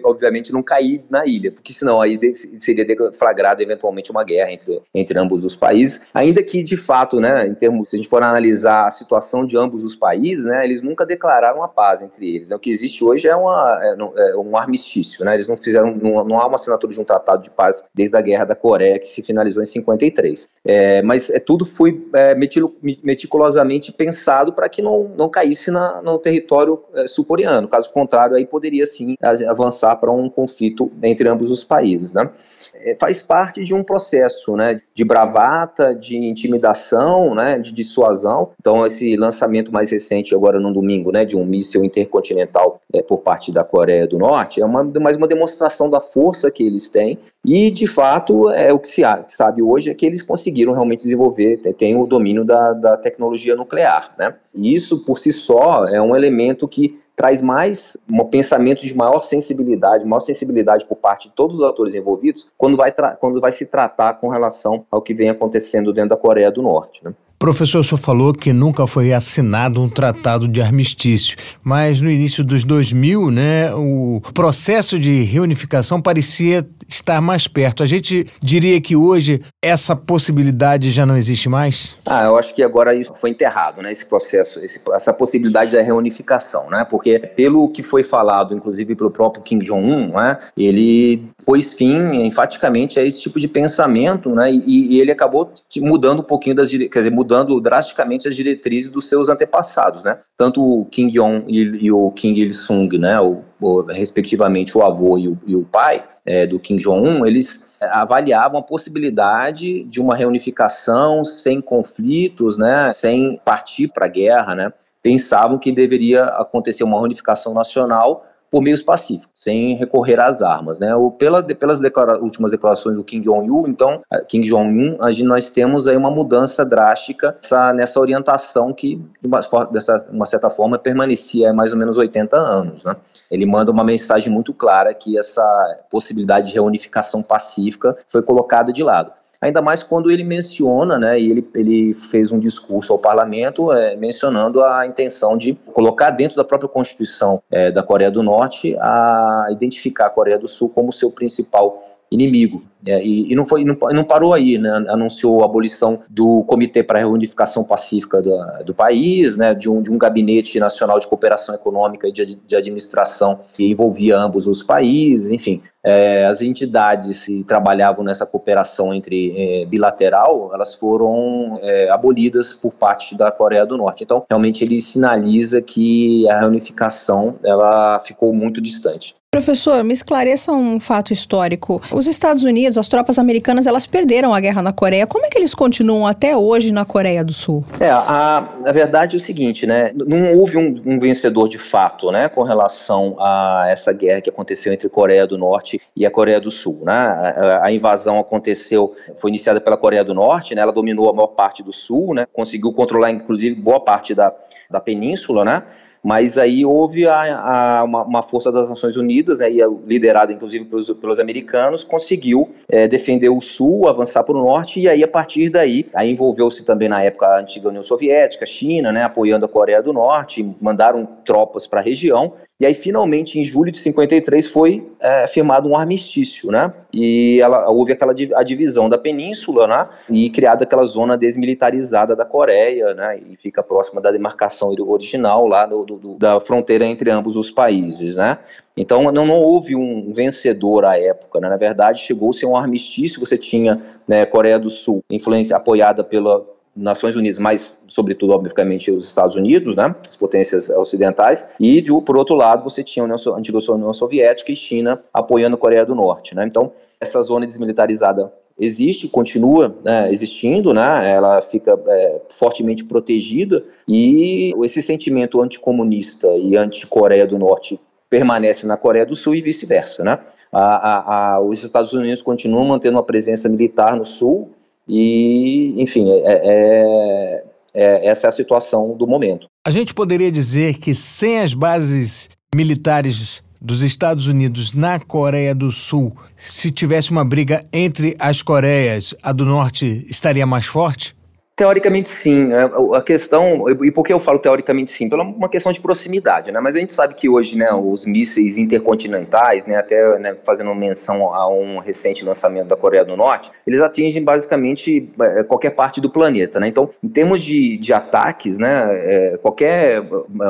obviamente, 0.04 0.52
não 0.52 0.62
cair 0.62 1.04
na 1.08 1.24
ilha, 1.26 1.50
porque 1.50 1.72
senão 1.72 2.00
aí 2.00 2.18
seria 2.32 2.84
deflagrado 2.84 3.62
eventualmente 3.62 4.10
uma 4.10 4.24
guerra 4.24 4.52
entre, 4.52 4.80
entre 4.94 5.18
ambos 5.18 5.44
os 5.44 5.56
países. 5.56 6.10
Ainda 6.12 6.42
que, 6.42 6.62
de 6.62 6.76
fato, 6.76 7.20
né, 7.20 7.46
em 7.46 7.54
termos, 7.54 7.88
se 7.88 7.96
a 7.96 7.98
gente 7.98 8.08
for 8.08 8.22
analisar 8.22 8.86
a 8.86 8.90
situação 8.90 9.46
de 9.46 9.56
ambos 9.56 9.82
os 9.82 9.96
países, 9.96 10.44
né, 10.44 10.64
eles 10.64 10.82
nunca 10.82 11.06
declararam 11.06 11.62
a 11.62 11.68
paz 11.68 12.02
entre 12.02 12.36
eles. 12.36 12.50
Né? 12.50 12.56
O 12.56 12.58
que 12.58 12.70
existe 12.70 13.02
hoje 13.02 13.28
é, 13.28 13.36
uma, 13.36 13.78
é, 13.82 14.30
é 14.30 14.36
um 14.36 14.56
armistício. 14.56 15.24
Né? 15.24 15.34
Eles 15.34 15.48
não 15.48 15.56
fizeram, 15.56 15.94
não, 15.94 16.24
não 16.24 16.38
há 16.38 16.46
uma 16.46 16.56
assinatura 16.56 16.92
de 16.92 17.00
um 17.00 17.04
tratado 17.04 17.45
de 17.46 17.50
paz 17.50 17.84
desde 17.94 18.16
a 18.16 18.20
Guerra 18.20 18.44
da 18.44 18.54
Coreia, 18.54 18.98
que 18.98 19.08
se 19.08 19.22
finalizou 19.22 19.62
em 19.62 19.66
53. 19.66 20.48
É, 20.64 21.02
mas 21.02 21.30
é, 21.30 21.38
tudo 21.38 21.64
foi 21.64 22.06
é, 22.14 22.34
meticulosamente 22.34 23.92
pensado 23.92 24.52
para 24.52 24.68
que 24.68 24.82
não, 24.82 25.10
não 25.16 25.28
caísse 25.28 25.70
na, 25.70 26.02
no 26.02 26.18
território 26.18 26.82
é, 26.94 27.06
sul-coreano. 27.06 27.68
Caso 27.68 27.90
contrário, 27.92 28.36
aí 28.36 28.46
poderia 28.46 28.86
sim 28.86 29.16
avançar 29.48 29.96
para 29.96 30.10
um 30.10 30.28
conflito 30.28 30.90
entre 31.02 31.28
ambos 31.28 31.50
os 31.50 31.64
países. 31.64 32.12
Né? 32.14 32.28
É, 32.74 32.96
faz 32.98 33.22
parte 33.22 33.62
de 33.62 33.74
um 33.74 33.82
processo 33.82 34.56
né, 34.56 34.80
de 34.94 35.04
bravata, 35.04 35.94
de 35.94 36.16
intimidação, 36.16 37.34
né, 37.34 37.58
de 37.58 37.72
dissuasão. 37.72 38.50
Então, 38.60 38.84
esse 38.86 39.16
lançamento 39.16 39.72
mais 39.72 39.90
recente, 39.90 40.34
agora 40.34 40.58
no 40.58 40.72
domingo, 40.72 41.12
né, 41.12 41.24
de 41.24 41.36
um 41.36 41.44
míssil 41.44 41.84
intercontinental 41.84 42.80
é, 42.92 43.02
por 43.02 43.18
parte 43.18 43.52
da 43.52 43.64
Coreia 43.64 44.06
do 44.06 44.18
Norte, 44.18 44.60
é 44.60 44.64
uma, 44.64 44.84
mais 45.00 45.16
uma 45.16 45.28
demonstração 45.28 45.88
da 45.88 46.00
força 46.00 46.50
que 46.50 46.64
eles 46.64 46.88
têm 46.88 47.18
e, 47.46 47.70
de 47.70 47.86
fato, 47.86 48.50
é 48.50 48.72
o 48.72 48.78
que 48.78 48.88
se 48.88 49.02
sabe 49.28 49.62
hoje 49.62 49.88
é 49.88 49.94
que 49.94 50.04
eles 50.04 50.20
conseguiram 50.20 50.72
realmente 50.72 51.04
desenvolver, 51.04 51.58
tem 51.78 51.94
o 51.96 52.04
domínio 52.04 52.44
da, 52.44 52.72
da 52.72 52.96
tecnologia 52.96 53.54
nuclear, 53.54 54.12
né? 54.18 54.34
E 54.52 54.74
isso, 54.74 55.04
por 55.04 55.16
si 55.16 55.32
só, 55.32 55.86
é 55.86 56.02
um 56.02 56.16
elemento 56.16 56.66
que 56.66 56.98
traz 57.14 57.40
mais 57.40 57.96
um 58.10 58.24
pensamento 58.24 58.82
de 58.82 58.94
maior 58.94 59.20
sensibilidade, 59.20 60.04
maior 60.04 60.18
sensibilidade 60.18 60.84
por 60.86 60.96
parte 60.96 61.28
de 61.28 61.34
todos 61.36 61.58
os 61.58 61.62
atores 61.62 61.94
envolvidos 61.94 62.48
quando 62.58 62.76
vai, 62.76 62.92
quando 63.20 63.40
vai 63.40 63.52
se 63.52 63.66
tratar 63.66 64.14
com 64.14 64.28
relação 64.28 64.84
ao 64.90 65.00
que 65.00 65.14
vem 65.14 65.30
acontecendo 65.30 65.92
dentro 65.92 66.10
da 66.10 66.16
Coreia 66.16 66.50
do 66.50 66.60
Norte. 66.60 67.04
Né? 67.04 67.14
Professor, 67.38 67.80
o 67.80 67.84
senhor 67.84 67.98
falou 67.98 68.32
que 68.32 68.52
nunca 68.52 68.86
foi 68.86 69.12
assinado 69.12 69.80
um 69.80 69.88
tratado 69.88 70.48
de 70.48 70.62
armistício, 70.62 71.36
mas 71.62 72.00
no 72.00 72.10
início 72.10 72.42
dos 72.42 72.64
2000, 72.64 73.30
né, 73.30 73.74
o 73.74 74.22
processo 74.32 74.98
de 74.98 75.22
reunificação 75.22 76.00
parecia 76.00 76.66
estar 76.88 77.20
mais 77.20 77.46
perto. 77.46 77.82
A 77.82 77.86
gente 77.86 78.26
diria 78.40 78.80
que 78.80 78.96
hoje 78.96 79.40
essa 79.62 79.94
possibilidade 79.94 80.90
já 80.90 81.04
não 81.04 81.16
existe 81.16 81.48
mais? 81.48 81.98
Ah, 82.06 82.24
eu 82.24 82.38
acho 82.38 82.54
que 82.54 82.62
agora 82.62 82.94
isso 82.94 83.12
foi 83.14 83.30
enterrado, 83.30 83.82
né, 83.82 83.92
esse 83.92 84.06
processo, 84.06 84.60
esse, 84.60 84.80
essa 84.92 85.12
possibilidade 85.12 85.76
da 85.76 85.82
reunificação, 85.82 86.70
né, 86.70 86.86
porque 86.88 87.18
pelo 87.18 87.68
que 87.68 87.82
foi 87.82 88.02
falado, 88.02 88.54
inclusive 88.54 88.94
pelo 88.94 89.10
próprio 89.10 89.42
Kim 89.42 89.58
Jong-un, 89.58 90.12
né, 90.12 90.38
ele 90.56 91.22
pôs 91.44 91.74
fim 91.74 92.24
enfaticamente 92.24 92.98
a 92.98 93.04
esse 93.04 93.20
tipo 93.20 93.38
de 93.38 93.48
pensamento, 93.48 94.30
né, 94.30 94.50
e, 94.50 94.94
e 94.94 95.00
ele 95.00 95.10
acabou 95.10 95.52
mudando 95.78 96.20
um 96.20 96.24
pouquinho 96.24 96.56
das, 96.56 96.70
quer 96.70 96.98
dizer, 96.98 97.10
mudando 97.26 97.60
drasticamente 97.60 98.28
as 98.28 98.36
diretrizes 98.36 98.88
dos 98.88 99.08
seus 99.08 99.28
antepassados, 99.28 100.04
né? 100.04 100.20
Tanto 100.36 100.62
o 100.62 100.84
Kim 100.84 101.08
Jong 101.08 101.44
e, 101.48 101.86
e 101.86 101.92
o 101.92 102.12
Kim 102.12 102.32
Il 102.34 102.54
Sung, 102.54 102.96
né? 102.96 103.20
O, 103.20 103.42
o, 103.60 103.82
respectivamente 103.82 104.78
o 104.78 104.82
avô 104.82 105.18
e 105.18 105.28
o, 105.28 105.38
e 105.44 105.56
o 105.56 105.64
pai 105.64 106.04
é, 106.24 106.46
do 106.46 106.60
Kim 106.60 106.76
Jong 106.76 107.08
Un, 107.08 107.26
eles 107.26 107.76
avaliavam 107.82 108.60
a 108.60 108.62
possibilidade 108.62 109.82
de 109.84 110.00
uma 110.00 110.14
reunificação 110.14 111.24
sem 111.24 111.60
conflitos, 111.60 112.56
né? 112.56 112.92
Sem 112.92 113.40
partir 113.44 113.88
para 113.88 114.06
a 114.06 114.08
guerra, 114.08 114.54
né? 114.54 114.72
Pensavam 115.02 115.58
que 115.58 115.72
deveria 115.72 116.24
acontecer 116.24 116.84
uma 116.84 116.98
reunificação 116.98 117.52
nacional 117.52 118.24
por 118.50 118.62
meios 118.62 118.82
pacíficos, 118.82 119.30
sem 119.34 119.74
recorrer 119.74 120.20
às 120.20 120.42
armas, 120.42 120.78
né? 120.78 120.94
O, 120.94 121.10
pela, 121.10 121.42
pelas 121.42 121.80
declara 121.80 122.18
últimas 122.20 122.50
declarações 122.50 122.96
do 122.96 123.04
Kim 123.04 123.20
Jong-un, 123.20 123.68
então, 123.68 124.00
Kim 124.28 124.40
Jong-un, 124.40 124.98
nós 125.24 125.50
temos 125.50 125.86
aí 125.86 125.96
uma 125.96 126.10
mudança 126.10 126.64
drástica 126.64 127.36
essa, 127.42 127.72
nessa 127.72 128.00
orientação 128.00 128.72
que, 128.72 128.96
de 129.20 129.26
uma, 129.26 129.40
dessa, 129.66 130.06
uma 130.10 130.26
certa 130.26 130.50
forma, 130.50 130.78
permanecia 130.78 131.50
há 131.50 131.52
mais 131.52 131.72
ou 131.72 131.78
menos 131.78 131.96
80 131.96 132.36
anos, 132.36 132.84
né? 132.84 132.96
Ele 133.30 133.44
manda 133.44 133.72
uma 133.72 133.84
mensagem 133.84 134.32
muito 134.32 134.54
clara 134.54 134.94
que 134.94 135.18
essa 135.18 135.42
possibilidade 135.90 136.48
de 136.48 136.54
reunificação 136.54 137.22
pacífica 137.22 137.96
foi 138.08 138.22
colocada 138.22 138.72
de 138.72 138.82
lado 138.82 139.12
ainda 139.40 139.60
mais 139.62 139.82
quando 139.82 140.10
ele 140.10 140.24
menciona, 140.24 140.98
né, 140.98 141.18
e 141.20 141.30
ele, 141.30 141.48
ele 141.54 141.94
fez 141.94 142.32
um 142.32 142.38
discurso 142.38 142.92
ao 142.92 142.98
parlamento 142.98 143.72
é, 143.72 143.96
mencionando 143.96 144.62
a 144.62 144.86
intenção 144.86 145.36
de 145.36 145.54
colocar 145.72 146.10
dentro 146.10 146.36
da 146.36 146.44
própria 146.44 146.68
Constituição 146.68 147.42
é, 147.50 147.70
da 147.70 147.82
Coreia 147.82 148.10
do 148.10 148.22
Norte 148.22 148.76
a 148.80 149.46
identificar 149.50 150.06
a 150.06 150.10
Coreia 150.10 150.38
do 150.38 150.48
Sul 150.48 150.68
como 150.68 150.92
seu 150.92 151.10
principal 151.10 151.84
inimigo. 152.10 152.62
É, 152.86 153.02
e, 153.04 153.32
e, 153.32 153.34
não 153.34 153.44
foi, 153.44 153.64
não, 153.64 153.76
não, 153.92 154.04
parou 154.04 154.32
aí, 154.32 154.58
né? 154.58 154.84
anunciou 154.88 155.42
a 155.42 155.44
abolição 155.44 156.00
do 156.08 156.44
Comitê 156.44 156.82
para 156.82 156.98
a 156.98 157.02
Reunificação 157.02 157.64
Pacífica 157.64 158.22
do, 158.22 158.64
do 158.64 158.74
país, 158.74 159.36
né? 159.36 159.54
de, 159.54 159.68
um, 159.68 159.82
de 159.82 159.90
um 159.90 159.98
gabinete 159.98 160.60
nacional 160.60 160.98
de 160.98 161.06
cooperação 161.06 161.54
econômica 161.54 162.08
e 162.08 162.12
de, 162.12 162.36
de 162.36 162.56
administração 162.56 163.40
que 163.52 163.70
envolvia 163.70 164.16
ambos 164.16 164.46
os 164.46 164.62
países, 164.62 165.32
enfim, 165.32 165.60
é, 165.86 166.26
as 166.26 166.42
entidades 166.42 167.26
que 167.26 167.44
trabalhavam 167.44 168.04
nessa 168.04 168.26
cooperação 168.26 168.92
entre 168.92 169.62
é, 169.62 169.66
bilateral, 169.66 170.50
elas 170.52 170.74
foram 170.74 171.60
é, 171.62 171.88
abolidas 171.90 172.52
por 172.52 172.74
parte 172.74 173.16
da 173.16 173.30
Coreia 173.30 173.64
do 173.64 173.76
Norte. 173.76 174.02
Então, 174.02 174.24
realmente 174.28 174.64
ele 174.64 174.80
sinaliza 174.82 175.62
que 175.62 176.28
a 176.28 176.40
reunificação 176.40 177.36
ela 177.44 178.00
ficou 178.00 178.34
muito 178.34 178.60
distante. 178.60 179.14
Professor, 179.30 179.84
me 179.84 179.92
esclareça 179.92 180.50
um 180.50 180.80
fato 180.80 181.12
histórico. 181.12 181.80
Os 181.92 182.06
Estados 182.06 182.42
Unidos, 182.42 182.75
as 182.76 182.88
tropas 182.88 183.18
americanas, 183.18 183.66
elas 183.66 183.86
perderam 183.86 184.34
a 184.34 184.40
guerra 184.40 184.62
na 184.62 184.72
Coreia. 184.72 185.06
Como 185.06 185.24
é 185.24 185.28
que 185.28 185.38
eles 185.38 185.54
continuam 185.54 186.06
até 186.06 186.36
hoje 186.36 186.72
na 186.72 186.84
Coreia 186.84 187.24
do 187.24 187.32
Sul? 187.32 187.64
É, 187.80 187.88
a, 187.90 188.48
a 188.64 188.72
verdade 188.72 189.16
é 189.16 189.18
o 189.18 189.20
seguinte, 189.20 189.66
né? 189.66 189.92
Não 189.94 190.38
houve 190.38 190.56
um, 190.56 190.76
um 190.84 190.98
vencedor 190.98 191.48
de 191.48 191.58
fato, 191.58 192.10
né, 192.10 192.28
com 192.28 192.42
relação 192.42 193.16
a 193.18 193.66
essa 193.68 193.92
guerra 193.92 194.20
que 194.20 194.30
aconteceu 194.30 194.72
entre 194.72 194.86
a 194.86 194.90
Coreia 194.90 195.26
do 195.26 195.38
Norte 195.38 195.80
e 195.94 196.06
a 196.06 196.10
Coreia 196.10 196.40
do 196.40 196.50
Sul, 196.50 196.82
né? 196.84 196.92
A, 196.92 197.66
a 197.66 197.72
invasão 197.72 198.18
aconteceu, 198.18 198.94
foi 199.16 199.30
iniciada 199.30 199.60
pela 199.60 199.76
Coreia 199.76 200.04
do 200.04 200.14
Norte, 200.14 200.54
né? 200.54 200.62
Ela 200.62 200.72
dominou 200.72 201.08
a 201.08 201.12
maior 201.12 201.28
parte 201.28 201.62
do 201.62 201.72
Sul, 201.72 202.14
né? 202.14 202.26
Conseguiu 202.32 202.72
controlar, 202.72 203.10
inclusive, 203.10 203.54
boa 203.54 203.80
parte 203.80 204.14
da, 204.14 204.32
da 204.70 204.80
península, 204.80 205.44
né? 205.44 205.62
Mas 206.06 206.38
aí 206.38 206.64
houve 206.64 207.04
a, 207.08 207.80
a, 207.80 207.82
uma, 207.82 208.04
uma, 208.04 208.22
força 208.22 208.52
das 208.52 208.68
Nações 208.68 208.96
Unidas, 208.96 209.40
né, 209.40 209.48
liderada 209.84 210.32
inclusive 210.32 210.64
pelos, 210.64 210.88
pelos 210.88 211.18
americanos, 211.18 211.82
conseguiu 211.82 212.48
é, 212.68 212.86
defender 212.86 213.28
o 213.28 213.40
sul, 213.40 213.88
avançar 213.88 214.22
para 214.22 214.36
o 214.36 214.40
norte, 214.40 214.80
e 214.80 214.88
aí 214.88 215.02
a 215.02 215.08
partir 215.08 215.50
daí, 215.50 215.84
aí 215.92 216.12
envolveu-se 216.12 216.64
também 216.64 216.88
na 216.88 217.02
época 217.02 217.26
a 217.26 217.40
antiga 217.40 217.70
União 217.70 217.82
Soviética, 217.82 218.46
China, 218.46 218.92
né, 218.92 219.02
apoiando 219.02 219.46
a 219.46 219.48
Coreia 219.48 219.82
do 219.82 219.92
Norte, 219.92 220.48
mandaram 220.60 221.04
tropas 221.24 221.66
para 221.66 221.80
a 221.80 221.82
região, 221.82 222.34
e 222.58 222.64
aí, 222.64 222.72
finalmente, 222.72 223.38
em 223.38 223.44
julho 223.44 223.70
de 223.70 223.76
53, 223.76 224.46
foi 224.46 224.90
é, 224.98 225.26
firmado 225.26 225.68
um 225.68 225.76
armistício, 225.76 226.50
né? 226.50 226.72
E 226.90 227.38
ela, 227.38 227.68
houve 227.68 227.92
aquela 227.92 228.14
a 228.34 228.42
divisão 228.42 228.88
da 228.88 228.96
península, 228.96 229.66
né? 229.66 229.86
E 230.08 230.30
criada 230.30 230.64
aquela 230.64 230.86
zona 230.86 231.18
desmilitarizada 231.18 232.16
da 232.16 232.24
Coreia, 232.24 232.94
né? 232.94 233.20
E 233.30 233.36
fica 233.36 233.62
próxima 233.62 234.00
da 234.00 234.10
demarcação 234.10 234.70
original 234.70 235.46
lá 235.46 235.66
do, 235.66 235.84
do, 235.84 235.95
da 236.18 236.40
fronteira 236.40 236.84
entre 236.84 237.10
ambos 237.10 237.36
os 237.36 237.50
países, 237.50 238.16
né? 238.16 238.38
Então 238.76 239.10
não, 239.10 239.26
não, 239.26 239.40
houve 239.40 239.74
um 239.74 240.12
vencedor 240.12 240.84
à 240.84 240.98
época, 240.98 241.40
né? 241.40 241.48
na 241.48 241.56
verdade 241.56 242.02
chegou-se 242.02 242.44
a 242.44 242.48
um 242.48 242.56
armistício, 242.56 243.18
você 243.18 243.38
tinha 243.38 243.80
né, 244.06 244.26
Coreia 244.26 244.58
do 244.58 244.68
Sul, 244.68 245.02
influência 245.10 245.56
apoiada 245.56 246.04
pela, 246.04 246.44
Nações 246.76 247.16
Unidas, 247.16 247.38
mas 247.38 247.74
sobretudo, 247.88 248.34
obviamente, 248.34 248.90
os 248.90 249.06
Estados 249.06 249.34
Unidos, 249.34 249.74
né, 249.74 249.94
as 250.06 250.14
potências 250.14 250.68
ocidentais, 250.68 251.48
e 251.58 251.80
de, 251.80 251.90
por 252.02 252.18
outro 252.18 252.36
lado 252.36 252.62
você 252.62 252.84
tinha 252.84 253.06
a, 253.06 253.08
a 253.08 253.38
antiga 253.38 253.58
União 253.72 253.94
Soviética 253.94 254.52
e 254.52 254.56
China 254.56 255.02
apoiando 255.12 255.56
a 255.56 255.58
Coreia 255.58 255.86
do 255.86 255.94
Norte. 255.94 256.34
Né, 256.34 256.44
então, 256.46 256.72
essa 257.00 257.22
zona 257.22 257.46
desmilitarizada 257.46 258.30
existe, 258.58 259.08
continua 259.08 259.76
né, 259.84 260.10
existindo, 260.10 260.72
né, 260.72 261.12
ela 261.12 261.42
fica 261.42 261.78
é, 261.86 262.20
fortemente 262.30 262.84
protegida 262.84 263.62
e 263.86 264.54
esse 264.64 264.82
sentimento 264.82 265.40
anticomunista 265.40 266.28
e 266.36 266.56
anti-Coreia 266.56 267.26
do 267.26 267.38
Norte 267.38 267.78
permanece 268.08 268.66
na 268.66 268.76
Coreia 268.76 269.04
do 269.04 269.14
Sul 269.14 269.34
e 269.34 269.42
vice-versa, 269.42 270.04
né? 270.04 270.18
A, 270.52 270.60
a, 270.60 271.34
a, 271.34 271.40
os 271.40 271.62
Estados 271.62 271.92
Unidos 271.92 272.22
continuam 272.22 272.64
mantendo 272.64 272.96
uma 272.96 273.02
presença 273.02 273.48
militar 273.48 273.96
no 273.96 274.04
Sul 274.04 274.52
e, 274.88 275.74
enfim, 275.76 276.08
é, 276.08 276.22
é, 276.24 277.44
é, 277.74 278.06
essa 278.06 278.26
é 278.26 278.28
a 278.28 278.32
situação 278.32 278.96
do 278.96 279.06
momento. 279.06 279.48
A 279.66 279.70
gente 279.70 279.92
poderia 279.92 280.30
dizer 280.30 280.78
que 280.78 280.94
sem 280.94 281.40
as 281.40 281.52
bases 281.52 282.30
militares 282.54 283.42
dos 283.60 283.82
Estados 283.82 284.26
Unidos 284.26 284.72
na 284.72 284.98
Coreia 284.98 285.54
do 285.54 285.70
Sul, 285.72 286.16
se 286.36 286.70
tivesse 286.70 287.10
uma 287.10 287.24
briga 287.24 287.64
entre 287.72 288.16
as 288.18 288.42
Coreias, 288.42 289.14
a 289.22 289.32
do 289.32 289.44
Norte 289.44 290.04
estaria 290.08 290.46
mais 290.46 290.66
forte? 290.66 291.16
Teoricamente 291.56 292.10
sim. 292.10 292.52
É, 292.52 292.70
a 292.94 293.00
questão, 293.00 293.64
e 293.82 293.90
por 293.90 294.04
que 294.04 294.12
eu 294.12 294.20
falo 294.20 294.38
teoricamente 294.38 294.90
sim? 294.90 295.08
Pela 295.08 295.22
uma 295.22 295.48
questão 295.48 295.72
de 295.72 295.80
proximidade, 295.80 296.52
né? 296.52 296.60
Mas 296.60 296.76
a 296.76 296.80
gente 296.80 296.92
sabe 296.92 297.14
que 297.14 297.30
hoje, 297.30 297.56
né, 297.56 297.72
os 297.72 298.04
mísseis 298.04 298.58
intercontinentais, 298.58 299.64
né, 299.64 299.76
até 299.76 300.18
né, 300.18 300.36
fazendo 300.44 300.74
menção 300.74 301.32
a 301.32 301.48
um 301.48 301.78
recente 301.78 302.26
lançamento 302.26 302.68
da 302.68 302.76
Coreia 302.76 303.06
do 303.06 303.16
Norte, 303.16 303.50
eles 303.66 303.80
atingem 303.80 304.22
basicamente 304.22 305.10
é, 305.18 305.44
qualquer 305.44 305.70
parte 305.70 305.98
do 305.98 306.10
planeta, 306.10 306.60
né? 306.60 306.68
Então, 306.68 306.90
em 307.02 307.08
termos 307.08 307.42
de, 307.42 307.78
de 307.78 307.90
ataques, 307.90 308.58
né, 308.58 308.88
é, 308.90 309.38
qualquer 309.40 310.02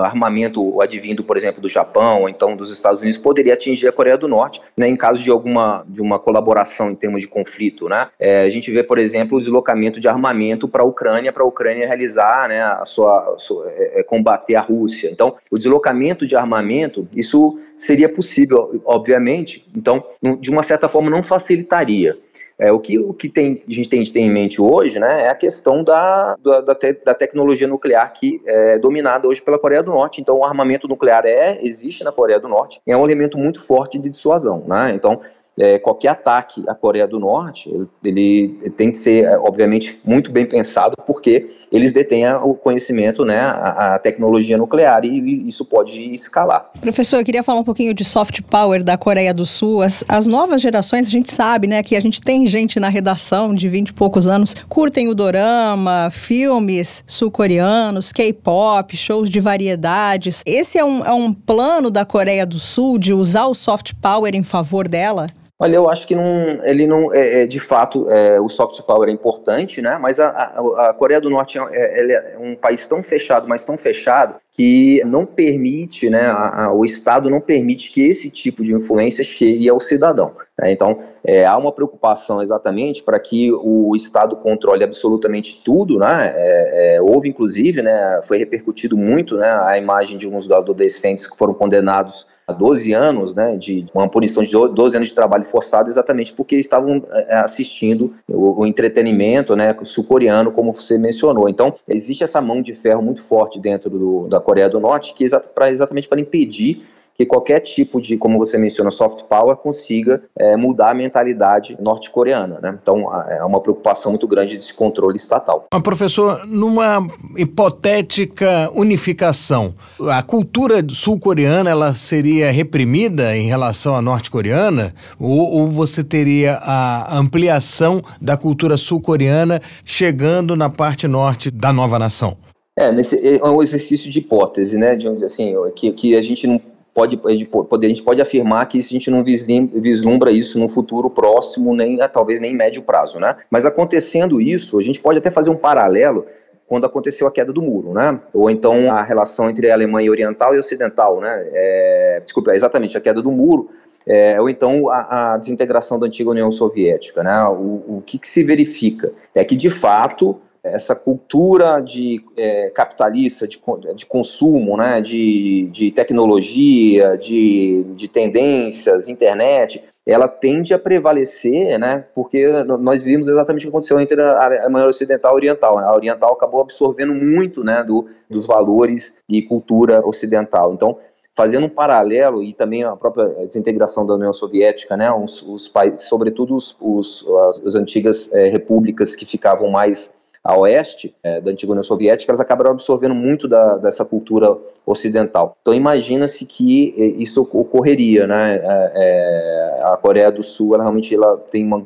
armamento 0.03 0.83
advindo, 0.83 1.23
por 1.23 1.37
exemplo, 1.37 1.63
do 1.63 1.69
Japão 1.69 2.23
ou 2.23 2.29
então 2.29 2.57
dos 2.57 2.73
Estados 2.73 3.01
Unidos 3.01 3.17
poderia 3.17 3.55
atingir 3.55 3.87
a 3.87 3.93
Coreia 3.93 4.19
do 4.19 4.27
Norte, 4.27 4.61
né, 4.77 4.89
em 4.89 4.97
caso 4.97 5.23
de 5.23 5.31
alguma 5.31 5.85
de 5.89 6.03
uma 6.03 6.19
colaboração 6.19 6.91
em 6.91 6.97
termos 6.97 7.21
de 7.21 7.29
conflito, 7.29 7.89
né? 7.89 8.09
É, 8.19 8.43
a 8.43 8.49
gente 8.49 8.73
vê, 8.73 8.83
por 8.83 8.99
exemplo, 8.99 9.39
o 9.39 9.41
deslocamento 9.41 10.01
de 10.01 10.09
armamento 10.09 10.67
para 10.67 10.83
o 10.83 10.96
Ucrânia 10.97 11.31
para 11.31 11.43
a 11.43 11.47
Ucrânia 11.47 11.87
realizar, 11.87 12.49
né, 12.49 12.63
a 12.63 12.85
sua, 12.87 13.35
a 13.35 13.39
sua 13.39 13.71
é, 13.71 14.01
é, 14.01 14.03
combater 14.03 14.55
a 14.55 14.63
Rússia. 14.63 15.11
Então, 15.11 15.37
o 15.51 15.59
deslocamento 15.59 16.27
de 16.27 16.35
armamento, 16.35 17.07
isso 17.13 17.59
seria 17.77 18.09
possível, 18.09 18.81
obviamente. 18.87 19.69
Então, 19.77 20.03
de 20.41 20.51
uma 20.51 20.63
certa 20.63 20.89
forma, 20.89 21.11
não 21.11 21.23
facilitaria. 21.23 22.17
É, 22.59 22.73
o 22.73 22.81
que, 22.81 22.99
o 22.99 23.13
que 23.13 23.29
tem, 23.29 23.63
a 23.69 23.71
gente 23.71 23.91
tem 23.91 24.03
ter 24.03 24.21
em 24.21 24.31
mente 24.31 24.63
hoje 24.63 24.99
né, 24.99 25.25
é 25.25 25.29
a 25.29 25.35
questão 25.35 25.85
da, 25.85 26.35
da, 26.43 26.63
da, 26.63 26.75
te, 26.75 26.95
da 27.05 27.15
tecnologia 27.15 27.69
nuclear 27.69 28.11
que 28.15 28.41
é 28.47 28.79
dominada 28.79 29.29
hoje 29.29 29.43
pela 29.43 29.59
Coreia 29.59 29.83
do 29.83 29.91
Norte. 29.91 30.23
Então, 30.23 30.39
o 30.39 30.45
armamento 30.45 30.89
nuclear 30.89 31.27
é, 31.27 31.59
existe 31.61 32.03
na 32.03 32.11
Coreia 32.11 32.41
do 32.41 32.49
Norte, 32.49 32.81
é 32.87 32.97
um 32.97 33.05
elemento 33.05 33.37
muito 33.37 33.63
forte 33.63 33.99
de 33.99 34.09
dissuasão. 34.09 34.65
Né? 34.67 34.93
Então, 34.95 35.21
é, 35.59 35.79
qualquer 35.79 36.09
ataque 36.09 36.63
à 36.69 36.75
Coreia 36.75 37.07
do 37.07 37.19
Norte, 37.19 37.71
ele, 38.05 38.59
ele, 38.63 38.71
tem 38.71 38.91
que 38.91 38.99
ser, 38.99 39.25
é, 39.25 39.39
obviamente, 39.39 39.99
muito 40.05 40.31
bem 40.31 40.45
pensado, 40.45 40.97
porque 41.07 41.49
eles 41.73 41.93
detêm 41.93 42.27
o 42.35 42.55
conhecimento, 42.55 43.25
né, 43.25 43.39
a, 43.39 43.95
a, 43.95 43.99
tecnologia 43.99 44.59
nuclear, 44.59 45.05
e 45.05 45.49
isso 45.49 45.65
pode 45.65 46.03
escalar. 46.13 46.71
Professor, 46.81 47.19
eu 47.19 47.25
queria 47.25 47.43
falar 47.43 47.61
um 47.61 47.65
pouquinho 47.65 47.95
de 47.95 48.05
soft 48.05 48.43
power 48.43 48.83
da 48.83 48.99
Coreia 48.99 49.33
do 49.33 49.47
Sul. 49.47 49.83
As, 49.83 50.05
as 50.09 50.27
novas 50.27 50.61
gerações, 50.61 51.07
a 51.07 51.11
gente 51.11 51.33
sabe, 51.33 51.67
né, 51.67 51.83
que 51.83 51.97
a 51.97 52.01
gente 52.01 52.21
tem 52.21 52.47
gente 52.47 52.79
na 52.79 52.89
redação 52.89 53.55
de 53.55 53.69
20 53.69 53.89
e 53.89 53.93
poucos 53.93 54.27
anos, 54.27 54.55
curtem 54.69 55.09
o 55.09 55.15
dorama, 55.15 56.11
filmes 56.11 57.03
sul-coreanos, 57.07 58.13
K-pop, 58.13 58.95
shows 58.97 59.31
de 59.31 59.41
variedades. 59.41 60.43
Esse 60.45 60.79
é 60.79 60.85
um, 60.85 61.05
é 61.05 61.13
um 61.13 61.33
plano 61.33 61.91
da 61.91 62.05
Coreia 62.05 62.45
do 62.45 62.59
Sul 62.59 62.99
de 62.99 63.15
usar 63.15 63.47
o 63.47 63.55
soft 63.55 63.93
power 64.01 64.35
em 64.35 64.45
favor 64.45 64.87
dela? 64.87 65.29
Olha, 65.59 65.77
eu 65.77 65.89
acho 65.89 66.07
que 66.07 66.15
não, 66.15 66.63
ele 66.65 66.87
não, 66.87 67.15
é, 67.15 67.43
é 67.43 67.47
de 67.47 67.59
fato, 67.59 68.11
é, 68.11 68.39
o 68.39 68.49
soft 68.49 68.83
power 68.83 69.09
é 69.09 69.13
importante, 69.13 69.81
né? 69.81 69.97
Mas 69.99 70.21
a, 70.21 70.29
a, 70.29 70.91
a 70.91 70.95
Coreia 70.95 71.19
do 71.19 71.31
Norte 71.31 71.59
é, 71.59 71.63
é, 71.73 72.13
é, 72.13 72.39
um 72.39 72.55
país 72.55 72.87
tão 72.87 73.03
fechado, 73.03 73.49
mas 73.49 73.65
tão 73.65 73.79
fechado 73.79 74.35
que 74.53 75.03
não 75.07 75.25
permite, 75.25 76.11
né? 76.11 76.27
A, 76.27 76.71
o 76.73 76.85
Estado 76.85 77.31
não 77.31 77.41
permite 77.41 77.91
que 77.91 78.07
esse 78.07 78.31
tipo 78.31 78.63
de 78.63 78.75
influência 78.75 79.25
chegue 79.25 79.67
ao 79.67 79.81
cidadão. 79.81 80.35
Né? 80.59 80.73
Então, 80.73 80.99
é, 81.25 81.45
há 81.45 81.57
uma 81.57 81.73
preocupação 81.73 82.41
exatamente 82.41 83.03
para 83.03 83.19
que 83.21 83.53
o 83.53 83.95
Estado 83.95 84.37
controle 84.37 84.85
absolutamente 84.85 85.61
tudo, 85.65 85.99
né? 85.99 86.33
É, 86.35 86.97
é, 86.97 87.03
houve, 87.03 87.29
inclusive, 87.29 87.83
né? 87.83 88.21
Foi 88.25 88.39
repercutido 88.39 88.97
muito, 88.97 89.37
né? 89.37 89.51
A 89.63 89.77
imagem 89.77 90.17
de 90.17 90.29
uns 90.29 90.51
adolescentes 90.51 91.27
que 91.27 91.37
foram 91.37 91.53
condenados 91.55 92.27
12 92.53 92.93
anos, 92.93 93.35
né, 93.35 93.57
de 93.57 93.87
uma 93.93 94.09
punição 94.09 94.45
de 94.45 94.53
12 94.53 94.97
anos 94.97 95.09
de 95.09 95.15
trabalho 95.15 95.45
forçado, 95.45 95.89
exatamente 95.89 96.33
porque 96.33 96.57
estavam 96.57 97.03
é, 97.11 97.35
é, 97.35 97.37
assistindo 97.39 98.15
o, 98.29 98.61
o 98.61 98.67
entretenimento, 98.67 99.57
né, 99.57 99.77
sul-coreano, 99.83 100.53
como 100.53 100.73
você 100.73 100.97
mencionou. 100.97 101.49
Então, 101.49 101.75
existe 101.89 102.23
essa 102.23 102.41
mão 102.41 102.63
de 102.63 102.75
ferro 102.75 103.03
muito 103.03 103.21
forte 103.21 103.59
dentro 103.59 103.91
do, 103.91 104.29
da 104.29 104.39
Coreia 104.39 104.69
do 104.69 104.79
Norte, 104.79 105.13
que 105.15 105.25
é 105.25 105.71
exatamente 105.71 106.09
para 106.09 106.21
impedir 106.21 106.83
que 107.17 107.25
qualquer 107.25 107.61
tipo 107.61 108.01
de, 108.01 108.17
como 108.17 108.39
você 108.39 108.59
menciona, 108.59 108.91
soft 108.91 109.25
power 109.25 109.57
consiga 109.57 110.23
é, 110.39 110.57
mudar 110.57 110.91
a 110.91 110.95
mentalidade 110.95 111.77
norte-coreana. 111.81 112.59
Né? 112.63 112.79
Então, 112.81 113.13
é 113.29 113.43
uma 113.45 113.61
preocupação 113.61 114.13
muito 114.13 114.29
grande 114.29 114.57
desse 114.57 114.75
controle 114.75 115.17
estatal. 115.17 115.67
Mas, 115.73 115.83
professor, 115.83 116.47
numa 116.47 117.07
hipotética 117.37 118.71
unificação, 118.75 119.75
a 120.11 120.23
cultura 120.23 120.85
sul-coreana 120.89 121.71
ela 121.71 121.95
seria 121.95 122.51
reprimida 122.51 123.37
em 123.37 123.47
relação 123.47 123.97
à 123.97 124.03
norte-coreana? 124.03 124.95
Ou, 125.19 125.61
ou 125.61 125.69
você 125.69 126.05
teria 126.05 126.59
a 126.63 127.17
ampliação 127.17 128.03
da 128.21 128.37
cultura 128.37 128.77
sul-coreana 128.77 129.61
chegando 129.85 130.55
na 130.55 130.69
parte 130.69 131.09
norte 131.09 131.51
da 131.51 131.73
nova 131.73 131.99
nação? 131.99 132.37
É, 132.79 132.93
nesse, 132.93 133.39
é 133.39 133.43
um 133.45 133.63
exercício 133.63 134.11
de 134.11 134.19
hipótese, 134.19 134.77
né? 134.77 134.95
De, 134.97 135.09
assim, 135.25 135.55
que, 135.75 135.91
que 135.93 136.15
a 136.15 136.21
gente 136.21 136.47
não 136.47 136.61
pode, 136.97 137.21
a 137.23 137.89
gente 137.89 138.03
pode 138.03 138.23
afirmar 138.23 138.65
que 138.67 138.79
a 138.79 138.83
gente 138.83 139.11
não 139.11 139.23
vislumbra 139.23 140.31
isso 140.31 140.59
no 140.59 140.67
futuro 140.67 141.11
próximo, 141.11 141.77
nem 141.77 142.01
ah, 142.01 142.09
talvez 142.09 142.41
nem 142.41 142.55
médio 142.55 142.83
prazo, 142.83 143.21
né? 143.21 143.37
Mas 143.51 143.67
acontecendo 143.67 144.41
isso, 144.41 144.79
a 144.79 144.83
gente 144.83 144.99
pode 144.99 145.19
até 145.19 145.31
fazer 145.31 145.51
um 145.51 145.57
paralelo 145.57 146.25
quando 146.67 146.87
aconteceu 146.87 147.27
a 147.27 147.31
queda 147.31 147.53
do 147.53 147.61
muro, 147.61 147.93
né? 147.93 148.19
Ou 148.33 148.51
então 148.51 148.91
a 148.91 149.03
relação 149.03 149.51
entre 149.51 149.71
a 149.71 149.75
Alemanha 149.75 150.11
oriental 150.11 150.55
e 150.55 150.59
ocidental, 150.59 151.21
né? 151.21 151.47
É, 151.53 152.21
desculpa, 152.25 152.53
é 152.53 152.55
exatamente 152.55 152.97
a 152.97 153.01
queda 153.01 153.21
do 153.21 153.31
muro, 153.31 153.69
é, 154.07 154.41
ou 154.41 154.49
então 154.49 154.89
a, 154.89 155.35
a, 155.35 155.37
desintegração 155.37 155.99
da 155.99 156.07
antiga 156.07 156.31
União 156.31 156.51
Soviética, 156.51 157.23
né? 157.23 157.45
O, 157.45 157.99
o 157.99 158.03
que, 158.07 158.19
que 158.19 158.27
se 158.27 158.43
verifica 158.43 159.13
é 159.35 159.45
que 159.45 159.55
de 159.55 159.69
fato 159.69 160.41
essa 160.75 160.95
cultura 160.95 161.81
de 161.81 162.23
é, 162.37 162.71
capitalista, 162.71 163.47
de, 163.47 163.61
de 163.95 164.07
consumo, 164.07 164.77
né, 164.77 165.01
de, 165.01 165.69
de 165.71 165.91
tecnologia, 165.91 167.17
de, 167.17 167.85
de 167.95 168.09
tendências, 168.09 169.09
internet, 169.09 169.83
ela 170.05 170.29
tende 170.29 170.73
a 170.73 170.79
prevalecer, 170.79 171.79
né, 171.79 172.05
porque 172.15 172.47
nós 172.65 173.03
vimos 173.03 173.29
exatamente 173.29 173.63
o 173.63 173.65
que 173.67 173.71
aconteceu 173.71 174.01
entre 174.01 174.21
a 174.21 174.45
Alemanha 174.45 174.87
Ocidental 174.87 175.33
e 175.33 175.37
Oriental. 175.37 175.79
Né? 175.79 175.85
A 175.85 175.95
Oriental 175.95 176.33
acabou 176.33 176.61
absorvendo 176.61 177.15
muito 177.15 177.65
né, 177.65 177.83
do, 177.83 178.07
dos 178.31 178.47
valores 178.47 179.17
e 179.29 179.43
cultura 179.43 180.07
ocidental. 180.07 180.73
Então, 180.73 180.99
fazendo 181.37 181.67
um 181.67 181.69
paralelo 181.69 182.43
e 182.43 182.55
também 182.55 182.83
a 182.83 182.97
própria 182.97 183.27
desintegração 183.47 184.07
da 184.07 184.15
União 184.15 184.33
Soviética, 184.33 184.97
né, 184.97 185.13
os, 185.13 185.43
os 185.43 185.69
países, 185.69 186.03
sobretudo 186.09 186.57
os, 186.57 186.75
os 186.81 187.27
as, 187.49 187.61
as 187.61 187.75
antigas 187.75 188.33
é, 188.33 188.49
repúblicas 188.49 189.15
que 189.15 189.27
ficavam 189.27 189.71
mais 189.71 190.15
a 190.47 190.57
oeste 190.57 191.15
é, 191.23 191.41
da 191.41 191.51
antiga 191.51 191.73
União 191.73 191.83
Soviética, 191.83 192.31
elas 192.31 192.41
acabaram 192.41 192.71
absorvendo 192.71 193.15
muito 193.15 193.49
da, 193.49 193.77
dessa 193.79 194.05
cultura 194.05 194.57
ocidental. 194.87 195.57
Então 195.61 195.75
imagina-se 195.75 196.47
que 196.47 196.95
é, 196.97 197.05
isso 197.21 197.43
ocorreria, 197.53 198.27
né? 198.27 198.61
É, 198.63 198.93
é, 198.95 199.83
a 199.83 199.97
Coreia 199.97 200.31
do 200.31 200.43
Sul, 200.43 200.75
ela 200.75 200.85
realmente 200.85 201.15
ela 201.15 201.37
tem 201.37 201.65
uma, 201.65 201.85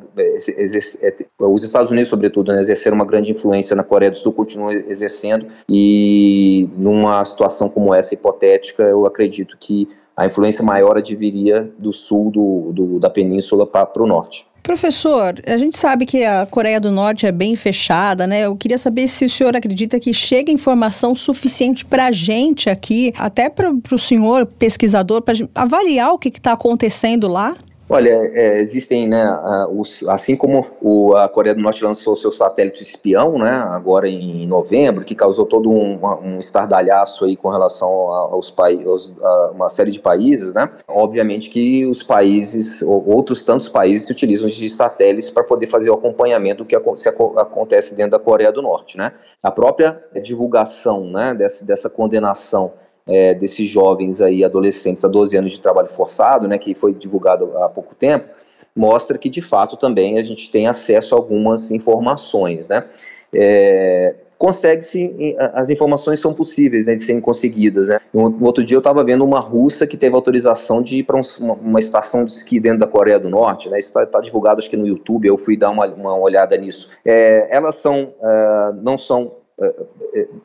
exerce, 0.57 1.03
é, 1.03 1.13
os 1.39 1.63
Estados 1.63 1.91
Unidos, 1.91 2.09
sobretudo, 2.09 2.53
né, 2.53 2.59
exerceram 2.59 2.95
uma 2.95 3.05
grande 3.05 3.31
influência 3.31 3.75
na 3.75 3.83
Coreia 3.83 4.11
do 4.11 4.17
Sul, 4.17 4.33
continuam 4.33 4.71
exercendo 4.71 5.47
e 5.67 6.69
numa 6.77 7.25
situação 7.25 7.67
como 7.67 7.93
essa 7.93 8.13
hipotética, 8.13 8.83
eu 8.83 9.05
acredito 9.05 9.57
que 9.59 9.89
a 10.15 10.25
influência 10.25 10.63
maior 10.63 10.97
adviria 10.97 11.71
do 11.77 11.91
sul 11.91 12.31
do, 12.31 12.71
do 12.73 12.99
da 12.99 13.09
península 13.09 13.65
para 13.65 14.03
o 14.03 14.07
norte. 14.07 14.45
Professor, 14.61 15.41
a 15.47 15.57
gente 15.57 15.77
sabe 15.77 16.05
que 16.05 16.23
a 16.23 16.45
Coreia 16.45 16.79
do 16.79 16.91
Norte 16.91 17.25
é 17.25 17.31
bem 17.31 17.55
fechada, 17.55 18.27
né? 18.27 18.45
Eu 18.45 18.55
queria 18.55 18.77
saber 18.77 19.07
se 19.07 19.25
o 19.25 19.29
senhor 19.29 19.55
acredita 19.55 19.99
que 19.99 20.13
chega 20.13 20.51
informação 20.51 21.15
suficiente 21.15 21.83
para 21.83 22.05
a 22.05 22.11
gente 22.11 22.69
aqui, 22.69 23.11
até 23.17 23.49
para 23.49 23.71
o 23.91 23.97
senhor 23.97 24.45
pesquisador, 24.45 25.23
para 25.23 25.33
avaliar 25.55 26.11
o 26.13 26.19
que 26.19 26.29
está 26.29 26.51
acontecendo 26.51 27.27
lá? 27.27 27.55
Olha, 27.93 28.31
é, 28.33 28.61
existem, 28.61 29.05
né, 29.05 29.37
os, 29.69 30.07
assim 30.07 30.37
como 30.37 30.65
o, 30.81 31.13
a 31.13 31.27
Coreia 31.27 31.53
do 31.53 31.61
Norte 31.61 31.83
lançou 31.83 32.15
seu 32.15 32.31
satélite 32.31 32.81
espião, 32.81 33.37
né, 33.37 33.49
agora 33.49 34.07
em 34.07 34.47
novembro, 34.47 35.03
que 35.03 35.13
causou 35.13 35.45
todo 35.45 35.69
um, 35.69 35.99
um 36.23 36.39
estardalhaço 36.39 37.25
aí 37.25 37.35
com 37.35 37.49
relação 37.49 37.89
aos 37.89 38.49
países, 38.49 39.13
uma 39.53 39.69
série 39.69 39.91
de 39.91 39.99
países, 39.99 40.53
né, 40.53 40.71
obviamente 40.87 41.49
que 41.49 41.85
os 41.85 42.01
países, 42.01 42.81
outros 42.81 43.43
tantos 43.43 43.67
países 43.67 44.07
se 44.07 44.13
utilizam 44.13 44.47
de 44.47 44.69
satélites 44.69 45.29
para 45.29 45.43
poder 45.43 45.67
fazer 45.67 45.91
o 45.91 45.95
acompanhamento 45.95 46.63
do 46.63 46.65
que 46.65 46.77
acontece 46.77 47.93
dentro 47.93 48.11
da 48.11 48.19
Coreia 48.19 48.53
do 48.53 48.61
Norte, 48.61 48.97
né. 48.97 49.11
A 49.43 49.51
própria 49.51 50.01
divulgação, 50.23 51.11
né, 51.11 51.33
dessa, 51.33 51.65
dessa 51.65 51.89
condenação 51.89 52.71
é, 53.07 53.33
desses 53.33 53.69
jovens 53.69 54.21
aí, 54.21 54.43
adolescentes 54.43 55.03
a 55.03 55.07
12 55.07 55.37
anos 55.37 55.51
de 55.53 55.61
trabalho 55.61 55.89
forçado, 55.89 56.47
né, 56.47 56.57
que 56.57 56.73
foi 56.73 56.93
divulgado 56.93 57.57
há 57.57 57.69
pouco 57.69 57.95
tempo, 57.95 58.27
mostra 58.75 59.17
que 59.17 59.29
de 59.29 59.41
fato 59.41 59.75
também 59.75 60.17
a 60.17 60.23
gente 60.23 60.49
tem 60.49 60.67
acesso 60.67 61.15
a 61.15 61.17
algumas 61.17 61.71
informações, 61.71 62.67
né. 62.67 62.85
É, 63.33 64.15
consegue-se, 64.41 65.35
as 65.53 65.69
informações 65.69 66.19
são 66.19 66.33
possíveis 66.33 66.87
né, 66.87 66.95
de 66.95 67.03
serem 67.03 67.21
conseguidas. 67.21 67.89
Né? 67.89 67.99
No, 68.11 68.43
outro 68.43 68.63
dia 68.63 68.75
eu 68.75 68.79
estava 68.79 69.03
vendo 69.03 69.23
uma 69.23 69.39
russa 69.39 69.85
que 69.85 69.95
teve 69.95 70.15
autorização 70.15 70.81
de 70.81 70.97
ir 70.97 71.03
para 71.03 71.15
um, 71.15 71.21
uma, 71.39 71.53
uma, 71.53 71.79
estação 71.79 72.25
de 72.25 72.31
esqui 72.31 72.59
dentro 72.59 72.79
da 72.79 72.87
Coreia 72.87 73.19
do 73.19 73.29
Norte, 73.29 73.69
né? 73.69 73.77
isso 73.77 73.89
está 73.89 74.03
tá 74.03 74.19
divulgado 74.19 74.57
acho 74.57 74.67
que 74.67 74.75
no 74.75 74.87
YouTube, 74.87 75.27
eu 75.27 75.37
fui 75.37 75.55
dar 75.55 75.69
uma, 75.69 75.85
uma 75.93 76.17
olhada 76.17 76.57
nisso. 76.57 76.89
É, 77.05 77.55
elas 77.55 77.75
são, 77.75 78.15
uh, 78.19 78.73
não 78.81 78.97
são 78.97 79.31
uh, 79.59 79.87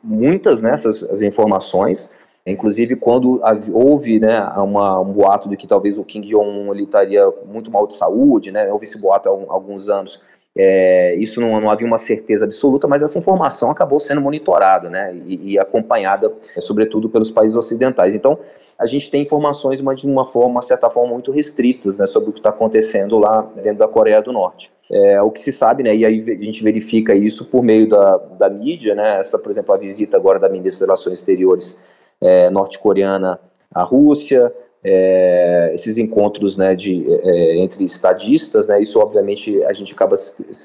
muitas 0.04 0.60
né, 0.60 0.72
as 0.72 1.22
informações, 1.22 2.10
Inclusive, 2.46 2.94
quando 2.94 3.40
houve 3.72 4.20
né, 4.20 4.40
uma, 4.56 5.00
um 5.00 5.12
boato 5.12 5.48
de 5.48 5.56
que 5.56 5.66
talvez 5.66 5.98
o 5.98 6.04
Kim 6.04 6.20
Jong-un 6.20 6.72
estaria 6.76 7.28
muito 7.44 7.72
mal 7.72 7.88
de 7.88 7.94
saúde, 7.94 8.52
né, 8.52 8.72
houve 8.72 8.84
esse 8.84 9.00
boato 9.00 9.28
há, 9.28 9.34
um, 9.34 9.50
alguns 9.50 9.88
anos, 9.88 10.22
é, 10.58 11.14
isso 11.16 11.38
não, 11.38 11.60
não, 11.60 11.68
havia 11.68 11.86
uma 11.86 11.98
certeza 11.98 12.46
absoluta, 12.46 12.88
mas 12.88 13.02
essa 13.02 13.18
informação 13.18 13.70
acabou 13.70 13.98
sendo 13.98 14.22
monitorada 14.22 14.88
né, 14.88 15.14
e, 15.14 15.52
e 15.52 15.58
acompanhada, 15.58 16.32
é, 16.56 16.60
sobretudo, 16.62 17.10
pelos 17.10 17.30
países 17.30 17.56
ocidentais. 17.58 18.14
Então, 18.14 18.38
a 18.78 18.86
gente 18.86 19.10
tem 19.10 19.20
informações, 19.20 19.82
mas 19.82 20.00
de 20.00 20.06
uma 20.06 20.26
forma, 20.26 20.52
uma 20.52 20.62
certa 20.62 20.88
forma, 20.88 21.12
muito 21.12 21.30
restritas 21.30 21.98
né, 21.98 22.06
sobre 22.06 22.30
o 22.30 22.32
que 22.32 22.38
está 22.38 22.50
acontecendo 22.50 23.18
lá 23.18 23.42
dentro 23.56 23.78
da 23.78 23.88
Coreia 23.88 24.22
do 24.22 24.32
Norte. 24.32 24.72
É, 24.90 25.20
o 25.20 25.30
que 25.30 25.40
se 25.40 25.52
sabe, 25.52 25.82
né, 25.82 25.94
e 25.94 26.06
aí 26.06 26.20
a 26.20 26.44
gente 26.44 26.62
verifica 26.62 27.14
isso 27.14 27.50
por 27.50 27.62
meio 27.62 27.88
da, 27.88 28.16
da 28.38 28.48
mídia, 28.48 28.94
né, 28.94 29.18
essa, 29.18 29.38
por 29.38 29.50
exemplo, 29.50 29.74
a 29.74 29.76
visita 29.76 30.16
agora 30.16 30.38
da 30.38 30.48
ministra 30.48 30.86
das 30.86 31.00
Relações 31.00 31.18
Exteriores 31.18 31.78
é, 32.20 32.50
norte-coreana 32.50 33.38
à 33.74 33.82
Rússia, 33.82 34.52
é, 34.84 35.72
esses 35.74 35.98
encontros 35.98 36.56
né, 36.56 36.74
de, 36.74 37.04
é, 37.08 37.58
entre 37.58 37.84
estadistas, 37.84 38.68
né, 38.68 38.80
isso 38.80 39.00
obviamente 39.00 39.62
a 39.64 39.72
gente 39.72 39.92
acaba, 39.92 40.14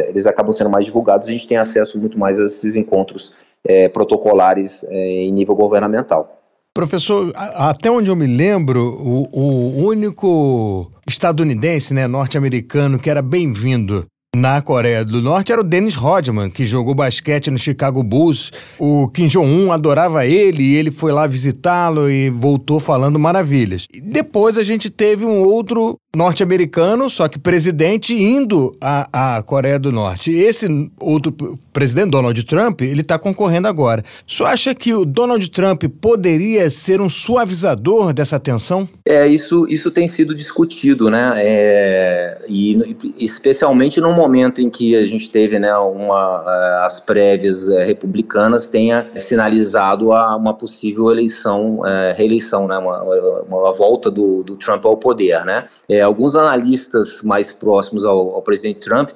eles 0.08 0.28
acabam 0.28 0.52
sendo 0.52 0.70
mais 0.70 0.86
divulgados, 0.86 1.28
a 1.28 1.32
gente 1.32 1.48
tem 1.48 1.58
acesso 1.58 2.00
muito 2.00 2.20
mais 2.20 2.40
a 2.40 2.44
esses 2.44 2.76
encontros 2.76 3.34
é, 3.64 3.90
protocolares 3.90 4.84
é, 4.90 4.96
em 4.96 5.32
nível 5.32 5.56
governamental. 5.56 6.38
Professor, 6.74 7.32
até 7.36 7.92
onde 7.92 8.10
eu 8.10 8.16
me 8.16 8.28
lembro, 8.28 8.80
o, 8.80 9.28
o 9.34 9.88
único 9.88 10.90
estadunidense, 11.06 11.94
né, 11.94 12.08
norte-americano, 12.08 12.98
que 12.98 13.10
era 13.10 13.22
bem-vindo 13.22 14.06
na 14.34 14.62
Coreia 14.62 15.04
do 15.04 15.22
Norte 15.22 15.52
era 15.52 15.60
o 15.60 15.64
Dennis 15.64 15.96
Rodman, 15.96 16.50
que 16.50 16.66
jogou 16.66 16.96
basquete 16.96 17.52
no 17.52 17.58
Chicago 17.58 18.02
Bulls. 18.02 18.50
O 18.80 19.10
Kim 19.10 19.28
Jong-un 19.28 19.74
adorava 19.74 20.26
ele 20.26 20.64
e 20.64 20.76
ele 20.78 20.90
foi 20.90 21.12
lá 21.12 21.28
visitá-lo 21.28 22.10
e 22.10 22.30
voltou 22.30 22.80
falando 22.80 23.20
maravilhas. 23.20 23.88
E 23.94 24.00
depois 24.00 24.58
a 24.58 24.64
gente 24.64 24.90
teve 24.90 25.26
um 25.26 25.42
outro 25.42 26.00
norte-americano, 26.16 27.10
só 27.10 27.28
que 27.28 27.40
presidente, 27.40 28.14
indo 28.14 28.76
à, 28.82 29.38
à 29.38 29.44
Coreia 29.44 29.80
do 29.80 29.92
Norte. 29.92 30.32
Esse 30.32 30.68
outro 31.00 31.34
presidente, 31.72 32.12
Donald 32.12 32.44
Trump, 32.44 32.82
ele 32.82 33.02
está 33.02 33.18
concorrendo 33.18 33.68
agora. 33.68 34.04
Senhor 34.28 34.50
acha 34.50 34.74
que 34.76 34.94
o 34.94 35.06
Donald 35.06 35.50
Trump 35.50 35.84
poderia 36.02 36.70
ser 36.70 37.00
um 37.00 37.10
suavizador 37.10 38.14
dessa 38.14 38.40
tensão? 38.40 38.88
É, 39.06 39.28
isso, 39.28 39.66
isso 39.70 39.90
tem 39.90 40.08
sido 40.08 40.36
discutido, 40.36 41.10
né? 41.10 41.34
É, 41.36 42.42
e 42.48 42.96
especialmente 43.18 44.02
no 44.02 44.21
momento 44.22 44.62
em 44.62 44.70
que 44.70 44.96
a 44.96 45.06
gente 45.06 45.30
teve 45.30 45.60
né, 45.60 45.76
uma, 45.78 46.44
é, 46.46 46.86
as 46.86 47.00
prévias 47.00 47.68
é, 47.68 47.84
republicanas 47.84 48.68
tenha 48.68 49.10
sinalizado 49.20 50.14
a 50.14 50.36
uma 50.36 50.54
possível 50.54 51.12
eleição, 51.12 51.86
é, 51.86 52.14
reeleição, 52.14 52.68
né? 52.68 52.78
Uma, 52.78 53.02
uma 53.44 53.74
volta 53.74 54.10
do, 54.12 54.44
do 54.44 54.56
Trump 54.56 54.86
ao 54.86 54.98
poder, 54.98 55.44
né? 55.46 55.66
Alguns 56.04 56.36
analistas 56.36 57.22
mais 57.24 57.52
próximos 57.52 58.06
ao, 58.06 58.36
ao 58.36 58.42
presidente 58.42 58.80
Trump 58.80 59.10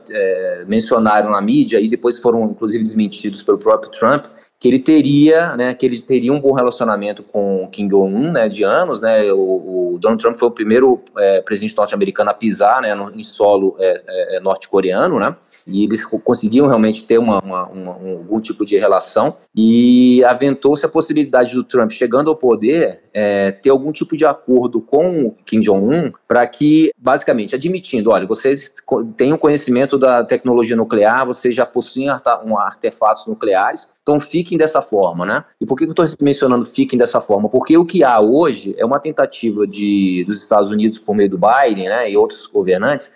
mencionaram 0.67 1.29
na 1.29 1.41
mídia 1.41 1.79
e 1.79 1.87
depois 1.87 2.17
foram 2.17 2.45
inclusive 2.45 2.83
desmentidos 2.83 3.43
pelo 3.43 3.57
próprio 3.57 3.91
Trump 3.91 4.25
que 4.59 4.67
ele 4.67 4.79
teria, 4.79 5.55
né, 5.55 5.73
que 5.73 5.85
ele 5.85 5.99
teria 5.99 6.31
um 6.31 6.39
bom 6.39 6.53
relacionamento 6.53 7.23
com 7.23 7.67
Kim 7.71 7.87
Jong-un, 7.87 8.31
né, 8.31 8.47
de 8.47 8.63
anos, 8.63 9.01
né, 9.01 9.31
o, 9.31 9.93
o, 9.93 9.99
Donald 9.99 10.21
Trump 10.21 10.37
foi 10.37 10.47
o 10.47 10.51
primeiro 10.51 11.01
é, 11.17 11.41
presidente 11.41 11.75
norte-americano 11.75 12.29
a 12.29 12.33
pisar, 12.33 12.81
né, 12.81 12.95
no, 12.95 13.11
em 13.11 13.23
solo 13.23 13.75
é, 13.79 14.01
é, 14.07 14.37
é, 14.37 14.39
norte-coreano, 14.39 15.19
né, 15.19 15.35
e 15.67 15.83
eles 15.83 16.05
conseguiam 16.05 16.67
realmente 16.67 17.05
ter 17.05 17.19
uma, 17.19 17.39
uma, 17.39 17.67
uma, 17.67 17.97
um, 17.97 18.11
algum 18.17 18.39
tipo 18.39 18.65
de 18.65 18.77
relação, 18.77 19.35
e 19.53 20.23
aventou-se 20.23 20.85
a 20.85 20.89
possibilidade 20.89 21.53
do 21.53 21.63
Trump, 21.63 21.91
chegando 21.91 22.29
ao 22.29 22.35
poder, 22.35 23.01
é, 23.13 23.51
ter 23.51 23.69
algum 23.69 23.91
tipo 23.91 24.15
de 24.15 24.25
acordo 24.25 24.79
com 24.81 25.35
Kim 25.45 25.59
Jong-un, 25.59 26.11
para 26.27 26.45
que, 26.47 26.91
basicamente, 26.97 27.55
admitindo, 27.55 28.09
olha, 28.09 28.25
vocês 28.25 28.71
têm 29.17 29.33
o 29.33 29.37
conhecimento 29.37 29.97
da 29.97 30.23
tecnologia 30.23 30.75
nuclear, 30.75 31.25
vocês 31.25 31.55
já 31.55 31.65
possuem 31.65 32.09
artefatos 32.09 33.27
nucleares, 33.27 33.93
então 34.05 34.19
fiquem 34.19 34.55
dessa 34.55 34.83
forma, 34.83 35.25
né? 35.25 35.43
E 35.59 35.65
por 35.65 35.75
que 35.75 35.83
eu 35.83 35.89
estou 35.89 36.05
mencionando 36.21 36.63
fiquem 36.63 36.97
dessa 36.97 37.19
forma? 37.19 37.49
Porque 37.49 37.75
o 37.75 37.83
que 37.83 38.03
há 38.03 38.21
hoje 38.21 38.75
é 38.77 38.85
uma 38.85 38.99
tentativa 38.99 39.65
de, 39.65 40.23
dos 40.27 40.43
Estados 40.43 40.69
Unidos, 40.69 40.99
por 40.99 41.15
meio 41.15 41.27
do 41.27 41.39
Biden 41.39 41.89
né, 41.89 42.11
e 42.11 42.15
outros 42.15 42.45
governantes, 42.45 43.11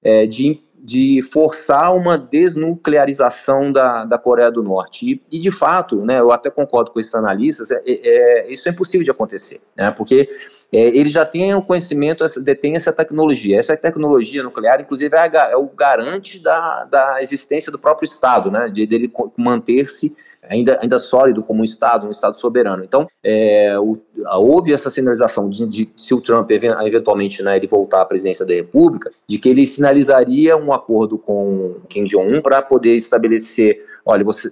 é, 0.00 0.26
de, 0.26 0.62
de 0.80 1.22
forçar 1.22 1.92
uma 1.92 2.16
desnuclearização 2.16 3.72
da, 3.72 4.04
da 4.04 4.16
Coreia 4.16 4.48
do 4.48 4.62
Norte. 4.62 5.10
E, 5.10 5.38
e 5.38 5.40
de 5.40 5.50
fato, 5.50 6.04
né, 6.04 6.20
eu 6.20 6.30
até 6.30 6.48
concordo 6.50 6.92
com 6.92 7.00
esses 7.00 7.16
analistas, 7.16 7.72
é, 7.72 7.82
é, 7.84 8.52
isso 8.52 8.68
é 8.68 8.70
impossível 8.70 9.04
de 9.04 9.10
acontecer, 9.10 9.60
né? 9.76 9.90
Porque 9.90 10.30
é, 10.72 10.88
ele 10.88 11.08
já 11.08 11.24
tem 11.24 11.54
o 11.54 11.62
conhecimento, 11.62 12.24
detém 12.42 12.76
essa 12.76 12.92
tecnologia. 12.92 13.58
Essa 13.58 13.76
tecnologia 13.76 14.42
nuclear, 14.42 14.80
inclusive, 14.80 15.16
é, 15.16 15.20
a, 15.20 15.50
é 15.50 15.56
o 15.56 15.66
garante 15.66 16.38
da, 16.38 16.84
da 16.84 17.22
existência 17.22 17.72
do 17.72 17.78
próprio 17.78 18.04
Estado, 18.04 18.50
né, 18.50 18.68
de 18.68 18.86
dele 18.86 19.10
manter-se 19.36 20.14
ainda, 20.48 20.78
ainda 20.80 20.98
sólido 20.98 21.42
como 21.42 21.60
um 21.60 21.64
Estado, 21.64 22.06
um 22.06 22.10
Estado 22.10 22.36
soberano. 22.36 22.84
Então, 22.84 23.06
é, 23.24 23.78
o, 23.78 23.98
houve 24.36 24.72
essa 24.72 24.90
sinalização 24.90 25.48
de, 25.48 25.66
de, 25.66 25.90
se 25.96 26.12
o 26.14 26.20
Trump 26.20 26.50
eventualmente 26.50 27.42
né, 27.42 27.56
ele 27.56 27.66
voltar 27.66 28.02
à 28.02 28.04
presidência 28.04 28.44
da 28.44 28.52
República, 28.52 29.10
de 29.26 29.38
que 29.38 29.48
ele 29.48 29.66
sinalizaria 29.66 30.56
um 30.56 30.72
acordo 30.72 31.16
com 31.16 31.76
Kim 31.88 32.04
Jong-un 32.04 32.42
para 32.42 32.60
poder 32.60 32.94
estabelecer 32.94 33.84
olha, 34.04 34.24
você, 34.24 34.50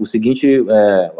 o 0.00 0.06
seguinte 0.06 0.64
é, 0.68 1.12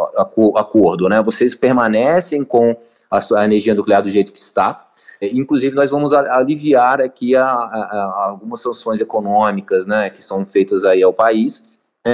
acordo, 0.56 1.08
né? 1.08 1.22
Vocês 1.22 1.54
permanecem 1.54 2.44
com 2.44 2.76
a, 3.10 3.18
a 3.36 3.44
energia 3.44 3.74
nuclear 3.74 4.02
do 4.02 4.08
jeito 4.08 4.32
que 4.32 4.38
está. 4.38 4.86
É, 5.20 5.28
inclusive, 5.28 5.74
nós 5.74 5.90
vamos 5.90 6.12
aliviar 6.12 7.00
aqui 7.00 7.34
a, 7.34 7.44
a, 7.44 8.26
algumas 8.30 8.60
sanções 8.60 9.00
econômicas, 9.00 9.86
né, 9.86 10.10
que 10.10 10.22
são 10.22 10.44
feitas 10.46 10.84
aí 10.84 11.02
ao 11.02 11.12
país. 11.12 11.66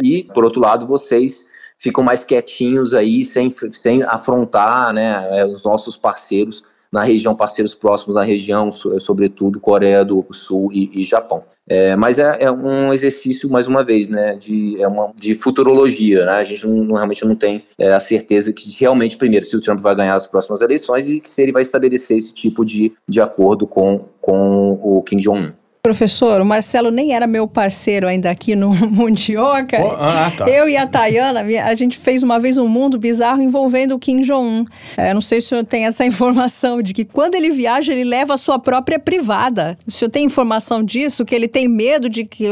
E, 0.02 0.24
por 0.24 0.44
outro 0.44 0.60
lado, 0.60 0.86
vocês 0.86 1.48
ficam 1.78 2.02
mais 2.02 2.24
quietinhos 2.24 2.94
aí, 2.94 3.24
sem, 3.24 3.52
sem 3.70 4.02
afrontar, 4.02 4.92
né, 4.92 5.40
é, 5.40 5.46
os 5.46 5.64
nossos 5.64 5.96
parceiros 5.96 6.62
na 6.94 7.02
região, 7.02 7.34
parceiros 7.34 7.74
próximos 7.74 8.14
na 8.14 8.22
região, 8.22 8.70
sobretudo 8.70 9.58
Coreia 9.58 10.04
do 10.04 10.24
Sul 10.30 10.70
e, 10.72 11.00
e 11.00 11.02
Japão. 11.02 11.42
É, 11.68 11.96
mas 11.96 12.20
é, 12.20 12.44
é, 12.44 12.52
um 12.52 12.92
exercício, 12.92 13.50
mais 13.50 13.66
uma 13.66 13.82
vez, 13.82 14.06
né, 14.06 14.36
de, 14.36 14.80
é 14.80 14.86
uma, 14.86 15.12
de 15.16 15.34
futurologia. 15.34 16.24
Né? 16.24 16.32
A 16.32 16.44
gente 16.44 16.64
não, 16.68 16.94
realmente 16.94 17.26
não 17.26 17.34
tem 17.34 17.64
é, 17.76 17.92
a 17.92 17.98
certeza 17.98 18.52
que 18.52 18.70
realmente, 18.78 19.16
primeiro, 19.16 19.44
se 19.44 19.56
o 19.56 19.60
Trump 19.60 19.80
vai 19.80 19.96
ganhar 19.96 20.14
as 20.14 20.28
próximas 20.28 20.60
eleições 20.62 21.08
e 21.08 21.20
se 21.24 21.42
ele 21.42 21.50
vai 21.50 21.62
estabelecer 21.62 22.16
esse 22.16 22.32
tipo 22.32 22.64
de, 22.64 22.92
de 23.10 23.20
acordo 23.20 23.66
com, 23.66 24.04
com 24.20 24.78
o 24.80 25.02
Kim 25.02 25.16
Jong-un. 25.16 25.50
Professor, 25.84 26.40
o 26.40 26.46
Marcelo 26.46 26.90
nem 26.90 27.12
era 27.12 27.26
meu 27.26 27.46
parceiro 27.46 28.08
ainda 28.08 28.30
aqui 28.30 28.56
no 28.56 28.70
Mundioca. 28.90 29.76
Oh, 29.78 29.94
ah, 30.00 30.32
tá. 30.34 30.48
Eu 30.48 30.66
e 30.66 30.78
a 30.78 30.86
Tayana, 30.86 31.40
a 31.62 31.74
gente 31.74 31.98
fez 31.98 32.22
uma 32.22 32.40
vez 32.40 32.56
um 32.56 32.66
mundo 32.66 32.98
bizarro 32.98 33.42
envolvendo 33.42 33.94
o 33.94 33.98
Kim 33.98 34.22
Jong-un. 34.22 34.64
É, 34.96 35.12
não 35.12 35.20
sei 35.20 35.42
se 35.42 35.48
o 35.48 35.48
senhor 35.50 35.64
tem 35.66 35.84
essa 35.84 36.02
informação 36.06 36.80
de 36.80 36.94
que 36.94 37.04
quando 37.04 37.34
ele 37.34 37.50
viaja, 37.50 37.92
ele 37.92 38.04
leva 38.04 38.32
a 38.32 38.38
sua 38.38 38.58
própria 38.58 38.98
privada. 38.98 39.76
O 39.86 39.90
senhor 39.90 40.08
tem 40.08 40.24
informação 40.24 40.82
disso? 40.82 41.22
Que 41.22 41.34
ele 41.34 41.46
tem 41.46 41.68
medo 41.68 42.08
de 42.08 42.24
que 42.24 42.46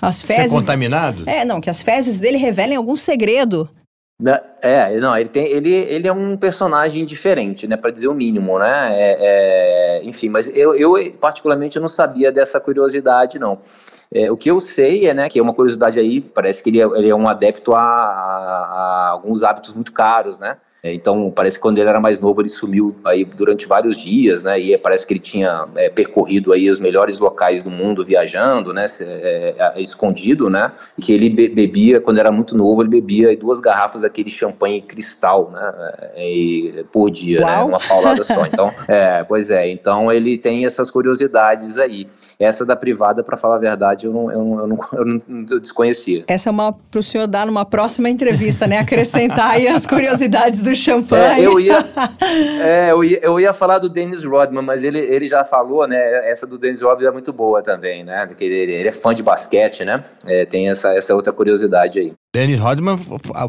as 0.00 0.22
fezes... 0.22 0.44
Ser 0.44 0.48
contaminado? 0.48 1.28
É, 1.28 1.44
não, 1.44 1.60
que 1.60 1.68
as 1.68 1.82
fezes 1.82 2.18
dele 2.18 2.38
revelem 2.38 2.78
algum 2.78 2.96
segredo. 2.96 3.68
É, 4.60 5.00
não, 5.00 5.16
ele 5.16 5.28
tem, 5.28 5.46
ele, 5.46 5.72
ele 5.72 6.06
é 6.06 6.12
um 6.12 6.36
personagem 6.36 7.06
diferente, 7.06 7.66
né, 7.66 7.76
para 7.76 7.90
dizer 7.90 8.08
o 8.08 8.14
mínimo, 8.14 8.58
né, 8.58 8.88
é, 8.92 9.16
é, 9.20 10.04
enfim, 10.04 10.28
mas 10.28 10.46
eu, 10.54 10.74
eu 10.74 11.12
particularmente 11.18 11.80
não 11.80 11.88
sabia 11.88 12.30
dessa 12.30 12.60
curiosidade, 12.60 13.38
não. 13.38 13.58
É, 14.12 14.30
o 14.30 14.36
que 14.36 14.50
eu 14.50 14.60
sei 14.60 15.06
é, 15.06 15.14
né, 15.14 15.28
que 15.28 15.38
é 15.38 15.42
uma 15.42 15.54
curiosidade 15.54 15.98
aí, 15.98 16.20
parece 16.20 16.62
que 16.62 16.68
ele 16.68 16.82
é, 16.82 16.84
ele 16.84 17.08
é 17.08 17.14
um 17.14 17.28
adepto 17.28 17.72
a, 17.72 17.80
a, 17.80 18.64
a 18.64 19.08
alguns 19.08 19.42
hábitos 19.42 19.72
muito 19.72 19.92
caros, 19.92 20.38
né, 20.38 20.58
então, 20.82 21.30
parece 21.30 21.58
que 21.58 21.62
quando 21.62 21.78
ele 21.78 21.88
era 21.88 22.00
mais 22.00 22.20
novo, 22.20 22.40
ele 22.40 22.48
sumiu 22.48 22.96
aí 23.04 23.24
durante 23.24 23.66
vários 23.66 23.98
dias, 23.98 24.42
né? 24.42 24.58
E 24.58 24.76
parece 24.78 25.06
que 25.06 25.12
ele 25.12 25.20
tinha 25.20 25.66
é, 25.76 25.90
percorrido 25.90 26.52
aí 26.52 26.70
os 26.70 26.80
melhores 26.80 27.18
locais 27.18 27.62
do 27.62 27.70
mundo 27.70 28.04
viajando, 28.04 28.72
né? 28.72 28.86
É, 29.00 29.54
é, 29.58 29.80
escondido, 29.80 30.48
né? 30.48 30.72
E 30.96 31.02
que 31.02 31.12
ele 31.12 31.28
bebia, 31.48 32.00
quando 32.00 32.18
era 32.18 32.32
muito 32.32 32.56
novo, 32.56 32.82
ele 32.82 32.88
bebia 32.88 33.36
duas 33.36 33.60
garrafas 33.60 34.02
daquele 34.02 34.30
champanhe 34.30 34.80
cristal, 34.80 35.50
né? 35.50 35.92
E, 36.16 36.84
por 36.90 37.10
dia, 37.10 37.38
né? 37.40 37.46
Uau. 37.46 37.58
né? 37.58 37.64
Uma 37.64 37.80
paulada 37.80 38.24
só. 38.24 38.46
Então, 38.46 38.72
é, 38.88 39.22
pois 39.24 39.50
é. 39.50 39.70
Então, 39.70 40.10
ele 40.10 40.38
tem 40.38 40.64
essas 40.64 40.90
curiosidades 40.90 41.78
aí. 41.78 42.08
Essa 42.38 42.64
da 42.64 42.74
privada, 42.74 43.22
para 43.22 43.36
falar 43.36 43.56
a 43.56 43.58
verdade, 43.58 44.06
eu 44.06 44.12
não, 44.12 44.30
eu 44.30 44.44
não, 44.44 44.60
eu 44.60 44.66
não, 44.66 44.78
eu 44.94 45.04
não 45.04 45.46
eu 45.50 45.60
desconhecia. 45.60 46.24
Essa 46.26 46.48
é 46.48 46.52
uma 46.52 46.72
para 46.72 47.00
o 47.00 47.02
senhor 47.02 47.26
dar 47.26 47.46
numa 47.46 47.64
próxima 47.64 48.08
entrevista, 48.08 48.66
né? 48.66 48.78
Acrescentar 48.78 49.50
aí 49.52 49.68
as 49.68 49.84
curiosidades 49.84 50.62
do 50.62 50.69
do 50.70 50.74
champanhe. 50.76 51.40
É, 51.40 51.46
eu, 51.46 51.60
ia, 51.60 51.78
é, 52.62 52.92
eu, 52.92 53.04
ia, 53.04 53.18
eu 53.22 53.40
ia 53.40 53.52
falar 53.52 53.78
do 53.78 53.88
Dennis 53.88 54.24
Rodman, 54.24 54.62
mas 54.62 54.84
ele, 54.84 54.98
ele 54.98 55.26
já 55.26 55.44
falou, 55.44 55.86
né? 55.86 56.30
Essa 56.30 56.46
do 56.46 56.58
Dennis 56.58 56.80
Rodman 56.80 57.08
é 57.08 57.12
muito 57.12 57.32
boa 57.32 57.62
também, 57.62 58.04
né? 58.04 58.28
Ele, 58.38 58.54
ele 58.54 58.88
é 58.88 58.92
fã 58.92 59.14
de 59.14 59.22
basquete, 59.22 59.84
né? 59.84 60.04
É, 60.26 60.44
tem 60.44 60.68
essa, 60.68 60.94
essa 60.94 61.14
outra 61.14 61.32
curiosidade 61.32 62.00
aí. 62.00 62.14
Dennis 62.32 62.60
Rodman 62.60 62.96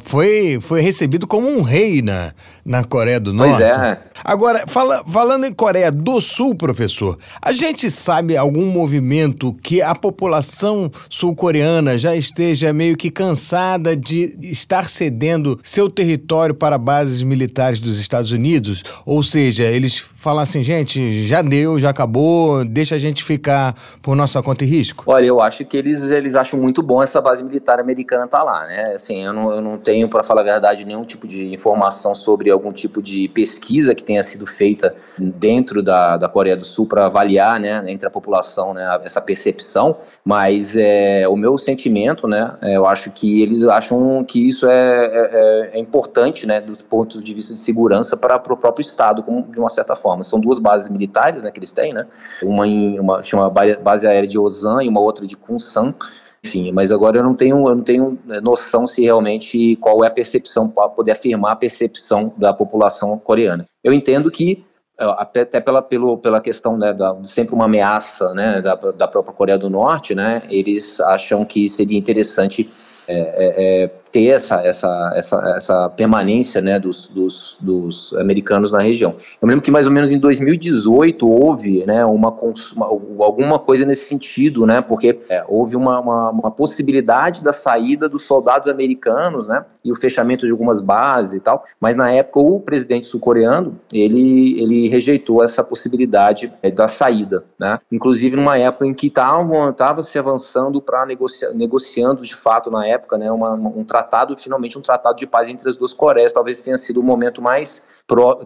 foi, 0.02 0.58
foi 0.60 0.82
recebido 0.82 1.28
como 1.28 1.48
um 1.48 1.62
rei 1.62 2.02
na, 2.02 2.34
na 2.66 2.84
Coreia 2.84 3.20
do 3.20 3.32
Norte. 3.32 3.58
Pois 3.58 3.62
é. 3.62 4.00
Agora, 4.24 4.66
fala, 4.66 5.04
falando 5.06 5.46
em 5.46 5.54
Coreia 5.54 5.92
do 5.92 6.20
Sul, 6.20 6.56
professor, 6.56 7.16
a 7.40 7.52
gente 7.52 7.92
sabe 7.92 8.36
algum 8.36 8.66
movimento 8.66 9.54
que 9.54 9.84
a 9.84 9.94
população 9.94 10.90
sul-coreana 11.12 11.96
já 11.96 12.16
esteja 12.16 12.74
meio 12.74 12.98
que 12.98 13.12
cansada 13.12 13.96
de 13.96 14.36
estar 14.42 14.90
cedendo 14.90 15.60
seu 15.62 15.88
território 15.88 16.56
para 16.56 16.76
bases 16.80 17.22
militares 17.22 17.80
dos 17.80 18.00
Estados 18.00 18.32
Unidos? 18.32 18.84
Ou 19.06 19.22
seja, 19.22 19.62
eles 19.62 20.04
falar 20.22 20.44
assim, 20.44 20.64
gente, 20.64 21.26
já 21.26 21.42
deu, 21.42 21.80
já 21.80 21.90
acabou, 21.90 22.64
deixa 22.64 22.94
a 22.94 23.00
gente 23.00 23.24
ficar 23.24 23.76
por 24.04 24.16
nossa 24.16 24.42
conta 24.44 24.64
e 24.64 24.68
risco? 24.68 25.04
Olha, 25.08 25.26
eu 25.26 25.42
acho 25.42 25.66
que 25.66 25.76
eles, 25.76 26.12
eles 26.12 26.36
acham 26.36 26.60
muito 26.60 26.84
bom 26.84 27.02
essa 27.02 27.20
base 27.20 27.44
militar 27.44 27.80
americana 27.80 28.26
estar 28.26 28.38
tá 28.38 28.44
lá, 28.44 28.68
né? 28.68 28.71
Assim, 28.94 29.26
eu 29.26 29.34
não, 29.34 29.52
eu 29.52 29.62
não 29.62 29.78
tenho, 29.78 30.10
para 30.10 30.24
falar 30.24 30.42
a 30.42 30.46
verdade, 30.46 30.86
nenhum 30.86 31.04
tipo 31.04 31.28
de 31.28 31.54
informação 31.54 32.14
sobre 32.14 32.50
algum 32.50 32.72
tipo 32.72 33.02
de 33.02 33.28
pesquisa 33.30 33.96
que 33.96 34.04
tenha 34.04 34.24
sido 34.24 34.46
feita 34.46 34.96
dentro 35.18 35.82
da, 35.82 36.18
da 36.18 36.30
Coreia 36.30 36.58
do 36.58 36.66
Sul 36.66 36.88
para 36.88 37.06
avaliar, 37.06 37.60
né, 37.60 37.84
entre 37.88 38.08
a 38.08 38.12
população, 38.12 38.74
né, 38.74 39.00
essa 39.04 39.22
percepção, 39.22 39.98
mas 40.24 40.76
é, 40.76 41.28
o 41.28 41.36
meu 41.36 41.58
sentimento, 41.58 42.28
né, 42.28 42.56
é, 42.62 42.78
eu 42.78 42.86
acho 42.86 43.12
que 43.12 43.42
eles 43.42 43.64
acham 43.64 44.24
que 44.24 44.48
isso 44.48 44.68
é, 44.68 45.06
é, 45.06 45.72
é 45.74 45.80
importante, 45.80 46.46
né, 46.46 46.62
pontos 46.90 47.24
de 47.24 47.34
vista 47.34 47.54
de 47.54 47.60
segurança 47.60 48.18
para 48.18 48.36
o 48.36 48.58
próprio 48.58 48.82
Estado, 48.82 49.24
como, 49.24 49.44
de 49.44 49.60
uma 49.60 49.70
certa 49.70 49.96
forma. 49.96 50.24
São 50.24 50.40
duas 50.40 50.60
bases 50.60 50.90
militares 50.90 51.44
né, 51.44 51.52
que 51.52 51.60
eles 51.60 51.72
têm, 51.72 51.94
né? 51.94 52.06
Uma 52.44 52.68
em 52.68 53.00
uma 53.00 53.24
chama 53.24 53.50
base 53.50 54.08
aérea 54.08 54.28
de 54.28 54.38
Ozan 54.38 54.84
e 54.84 54.90
uma 54.90 55.00
outra 55.00 55.26
de 55.26 55.38
Kunsan. 55.38 55.94
Enfim, 56.44 56.72
mas 56.72 56.92
agora 56.92 57.18
eu 57.18 57.24
não 57.24 57.36
tenho, 57.36 57.68
eu 57.68 57.76
não 57.76 57.84
tenho 57.84 58.18
é, 58.30 58.42
noção 58.42 58.88
se 58.88 59.04
realmente 59.04 59.76
qual 59.76 60.04
é 60.04 60.08
a 60.08 60.12
percepção, 60.12 60.68
para 60.68 60.90
poder 60.90 61.12
afirmar 61.12 61.52
a 61.52 61.56
percepção 61.56 62.34
da 62.36 62.52
população 62.52 63.18
coreana. 63.20 63.66
Eu 63.84 63.94
entendo 63.94 64.32
que 64.32 64.66
é, 64.98 65.06
até, 65.18 65.46
pela, 65.60 65.82
pelo, 65.82 66.18
pela 66.18 66.42
questão 66.42 66.78
né, 66.78 66.94
da, 66.94 67.16
sempre 67.24 67.54
uma 67.54 67.66
ameaça 67.66 68.34
né, 68.34 68.62
da, 68.62 68.76
da 68.76 69.08
própria 69.08 69.34
Coreia 69.34 69.58
do 69.58 69.70
Norte, 69.70 70.16
né, 70.16 70.42
eles 70.50 71.00
acham 71.00 71.46
que 71.46 71.70
seria 71.70 71.98
interessante 71.98 72.68
é, 73.08 73.84
é 73.84 74.01
ter 74.12 74.28
essa, 74.28 74.66
essa, 74.66 75.14
essa, 75.16 75.54
essa 75.56 75.90
permanência 75.90 76.62
né, 76.62 76.80
dos, 76.80 77.08
dos, 77.08 77.58
dos, 77.60 78.14
americanos 78.16 78.72
na 78.72 78.82
região. 78.82 79.16
Eu 79.42 79.48
lembro 79.48 79.62
que 79.62 79.72
mais 79.72 79.88
ou 79.88 79.94
menos 79.94 80.12
em 80.12 80.20
2018 80.20 81.28
houve 81.28 81.86
né, 81.86 82.04
uma, 82.06 82.30
uma 82.30 82.86
alguma 83.26 83.58
coisa 83.58 83.86
nesse 83.86 84.06
sentido, 84.06 84.66
né, 84.66 84.82
porque 84.82 85.18
é, 85.30 85.44
houve 85.48 85.76
uma, 85.76 86.00
uma, 86.00 86.30
uma, 86.32 86.52
possibilidade 86.52 87.44
da 87.44 87.54
saída 87.54 88.10
dos 88.10 88.24
soldados 88.24 88.68
americanos 88.68 89.48
né, 89.48 89.66
e 89.84 89.92
o 89.92 89.96
fechamento 89.96 90.46
de 90.46 90.52
algumas 90.52 90.82
bases 90.82 91.36
e 91.36 91.40
tal, 91.40 91.64
mas 91.80 91.96
na 91.96 92.12
época 92.12 92.40
o 92.40 92.60
presidente 92.60 93.06
sul-coreano 93.06 93.80
ele, 93.94 94.62
ele 94.62 94.90
rejeitou 94.90 95.44
essa 95.44 95.64
possibilidade 95.64 96.52
é, 96.62 96.70
da 96.70 96.88
saída, 96.88 97.46
né, 97.58 97.80
inclusive 97.92 98.36
numa 98.36 98.58
época 98.58 98.86
em 98.86 98.94
que 98.94 99.08
estava 99.08 100.04
se 100.04 100.20
avançando 100.20 100.82
para 100.82 101.06
negociar, 101.06 101.54
negociando 101.54 102.24
de 102.24 102.36
fato 102.36 102.70
na 102.70 102.86
época 102.86 103.18
né, 103.18 103.32
uma, 103.32 103.54
um 103.54 103.84
tratado 103.84 104.01
tratado, 104.02 104.36
finalmente 104.38 104.78
um 104.78 104.82
tratado 104.82 105.16
de 105.16 105.28
paz 105.28 105.50
entre 105.50 105.68
as 105.70 105.78
duas 105.78 105.94
Coreias, 105.94 106.34
talvez 106.34 106.64
tenha 106.64 106.78
sido 106.78 107.00
o 107.00 107.04
momento 107.04 107.42
mais 107.42 107.88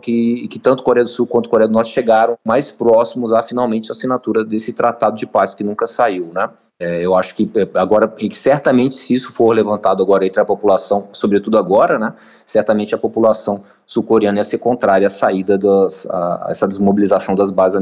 que, 0.01 0.47
que 0.49 0.59
tanto 0.59 0.83
Coreia 0.83 1.03
do 1.03 1.09
Sul 1.09 1.25
quanto 1.25 1.49
Coreia 1.49 1.67
do 1.67 1.73
Norte 1.73 1.91
chegaram 1.91 2.37
mais 2.43 2.71
próximos 2.71 3.33
a 3.33 3.41
finalmente 3.41 3.89
a 3.89 3.93
assinatura 3.93 4.43
desse 4.43 4.73
tratado 4.73 5.15
de 5.15 5.25
paz 5.25 5.53
que 5.53 5.63
nunca 5.63 5.85
saiu, 5.85 6.31
né? 6.33 6.49
É, 6.77 7.05
eu 7.05 7.15
acho 7.15 7.35
que 7.35 7.49
é, 7.55 7.79
agora, 7.79 8.13
e 8.19 8.33
certamente 8.33 8.95
se 8.95 9.13
isso 9.13 9.31
for 9.31 9.55
levantado 9.55 10.03
agora 10.03 10.25
entre 10.25 10.41
a 10.41 10.45
população, 10.45 11.07
sobretudo 11.13 11.57
agora, 11.57 11.97
né, 11.97 12.13
certamente 12.45 12.93
a 12.93 12.97
população 12.97 13.63
sul-coreana 13.85 14.39
ia 14.39 14.43
ser 14.43 14.57
contrária 14.57 15.07
à 15.07 15.09
saída 15.09 15.57
das, 15.57 16.05
a, 16.07 16.47
a 16.47 16.51
essa 16.51 16.67
desmobilização 16.67 17.33
das 17.33 17.49
bases 17.49 17.79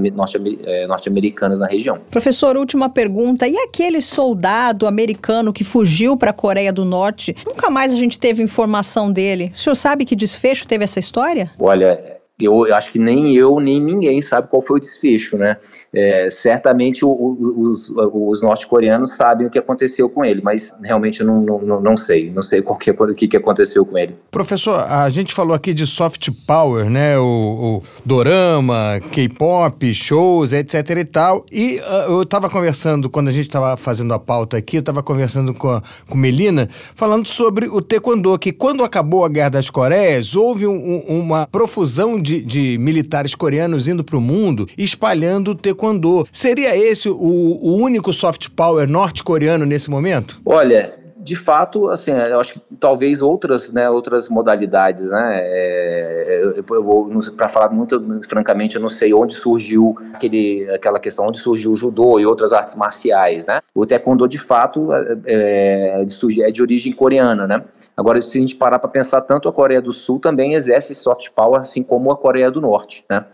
é, 0.63 0.85
norte-americanas 0.85 1.59
na 1.59 1.65
região. 1.65 1.97
Professor, 2.11 2.55
última 2.55 2.87
pergunta, 2.87 3.47
e 3.47 3.57
aquele 3.57 3.99
soldado 3.99 4.85
americano 4.85 5.51
que 5.51 5.63
fugiu 5.63 6.15
para 6.15 6.29
a 6.29 6.33
Coreia 6.33 6.71
do 6.71 6.85
Norte, 6.85 7.35
nunca 7.47 7.71
mais 7.71 7.93
a 7.93 7.95
gente 7.95 8.19
teve 8.19 8.43
informação 8.43 9.11
dele. 9.11 9.51
O 9.55 9.57
senhor 9.57 9.75
sabe 9.75 10.05
que 10.05 10.15
desfecho 10.15 10.67
teve 10.67 10.83
essa 10.83 10.99
história? 10.99 11.51
Olha, 11.57 12.12
eu 12.39 12.73
acho 12.73 12.91
que 12.91 12.97
nem 12.97 13.35
eu 13.35 13.59
nem 13.59 13.79
ninguém 13.79 14.19
sabe 14.21 14.47
qual 14.47 14.61
foi 14.61 14.77
o 14.77 14.79
desfecho, 14.79 15.37
né? 15.37 15.55
É, 15.93 16.29
certamente 16.31 17.05
o, 17.05 17.09
o, 17.09 17.69
os, 17.69 17.93
os 17.95 18.41
norte-coreanos 18.41 19.15
sabem 19.15 19.45
o 19.45 19.51
que 19.51 19.59
aconteceu 19.59 20.09
com 20.09 20.25
ele, 20.25 20.41
mas 20.41 20.73
realmente 20.83 21.21
eu 21.21 21.27
não, 21.27 21.41
não, 21.41 21.79
não 21.79 21.95
sei, 21.95 22.31
não 22.31 22.41
sei 22.41 22.61
o 22.61 22.75
que, 22.75 22.91
que, 23.15 23.27
que 23.27 23.37
aconteceu 23.37 23.85
com 23.85 23.99
ele. 23.99 24.15
Professor, 24.31 24.79
a 24.79 25.07
gente 25.11 25.31
falou 25.31 25.55
aqui 25.55 25.75
de 25.75 25.85
soft 25.85 26.29
power, 26.47 26.89
né? 26.89 27.19
O, 27.19 27.23
o 27.23 27.83
dorama, 28.03 28.99
K-pop, 29.11 29.93
shows, 29.93 30.53
etc 30.53 30.89
e 30.89 31.05
tal. 31.05 31.45
E 31.51 31.75
uh, 31.77 32.13
eu 32.13 32.23
estava 32.23 32.49
conversando, 32.49 33.11
quando 33.11 33.27
a 33.27 33.31
gente 33.31 33.47
estava 33.47 33.77
fazendo 33.77 34.11
a 34.11 34.17
pauta 34.17 34.57
aqui, 34.57 34.77
eu 34.77 34.79
estava 34.79 35.03
conversando 35.03 35.53
com, 35.53 35.69
a, 35.69 35.83
com 36.09 36.17
Melina, 36.17 36.67
falando 36.95 37.27
sobre 37.27 37.67
o 37.67 37.79
taekwondo, 37.79 38.39
que 38.39 38.51
quando 38.51 38.83
acabou 38.83 39.23
a 39.23 39.29
Guerra 39.29 39.49
das 39.49 39.69
Coreias, 39.69 40.35
houve 40.35 40.65
um, 40.65 41.03
uma 41.07 41.45
profusão 41.45 42.22
de, 42.23 42.43
de 42.43 42.77
militares 42.79 43.35
coreanos 43.35 43.87
indo 43.87 44.03
para 44.03 44.17
o 44.17 44.21
mundo 44.21 44.67
espalhando 44.77 45.53
taekwondo. 45.53 46.25
Seria 46.31 46.75
esse 46.75 47.09
o, 47.09 47.15
o 47.15 47.75
único 47.75 48.11
soft 48.13 48.49
power 48.55 48.87
norte-coreano 48.87 49.65
nesse 49.65 49.89
momento? 49.89 50.41
Olha, 50.45 51.02
de 51.23 51.37
fato, 51.37 51.89
assim, 51.89 52.11
eu 52.11 52.39
acho 52.39 52.55
que 52.55 52.61
talvez 52.77 53.21
outras, 53.21 53.71
né, 53.71 53.89
outras 53.89 54.27
modalidades, 54.27 55.09
né, 55.09 55.39
é, 55.41 56.41
eu, 56.43 56.53
eu 56.75 57.33
para 57.37 57.47
falar 57.47 57.71
muito 57.71 57.97
francamente, 58.27 58.75
eu 58.75 58.81
não 58.81 58.89
sei 58.89 59.13
onde 59.13 59.33
surgiu 59.33 59.97
aquele, 60.13 60.69
aquela 60.69 60.99
questão, 60.99 61.27
onde 61.27 61.39
surgiu 61.39 61.71
o 61.71 61.75
judô 61.75 62.19
e 62.19 62.25
outras 62.25 62.51
artes 62.51 62.75
marciais, 62.75 63.45
né, 63.45 63.59
o 63.73 63.85
taekwondo 63.85 64.27
de 64.27 64.37
fato 64.37 64.93
é, 64.93 66.01
é, 66.01 66.05
de, 66.05 66.43
é 66.43 66.51
de 66.51 66.61
origem 66.61 66.91
coreana, 66.91 67.47
né, 67.47 67.63
agora 67.95 68.21
se 68.21 68.37
a 68.37 68.41
gente 68.41 68.55
parar 68.57 68.77
para 68.77 68.89
pensar, 68.89 69.21
tanto 69.21 69.47
a 69.47 69.53
Coreia 69.53 69.81
do 69.81 69.93
Sul 69.93 70.19
também 70.19 70.55
exerce 70.55 70.93
soft 70.93 71.29
power, 71.33 71.61
assim 71.61 71.83
como 71.83 72.11
a 72.11 72.17
Coreia 72.17 72.51
do 72.51 72.59
Norte, 72.59 73.05
né, 73.09 73.25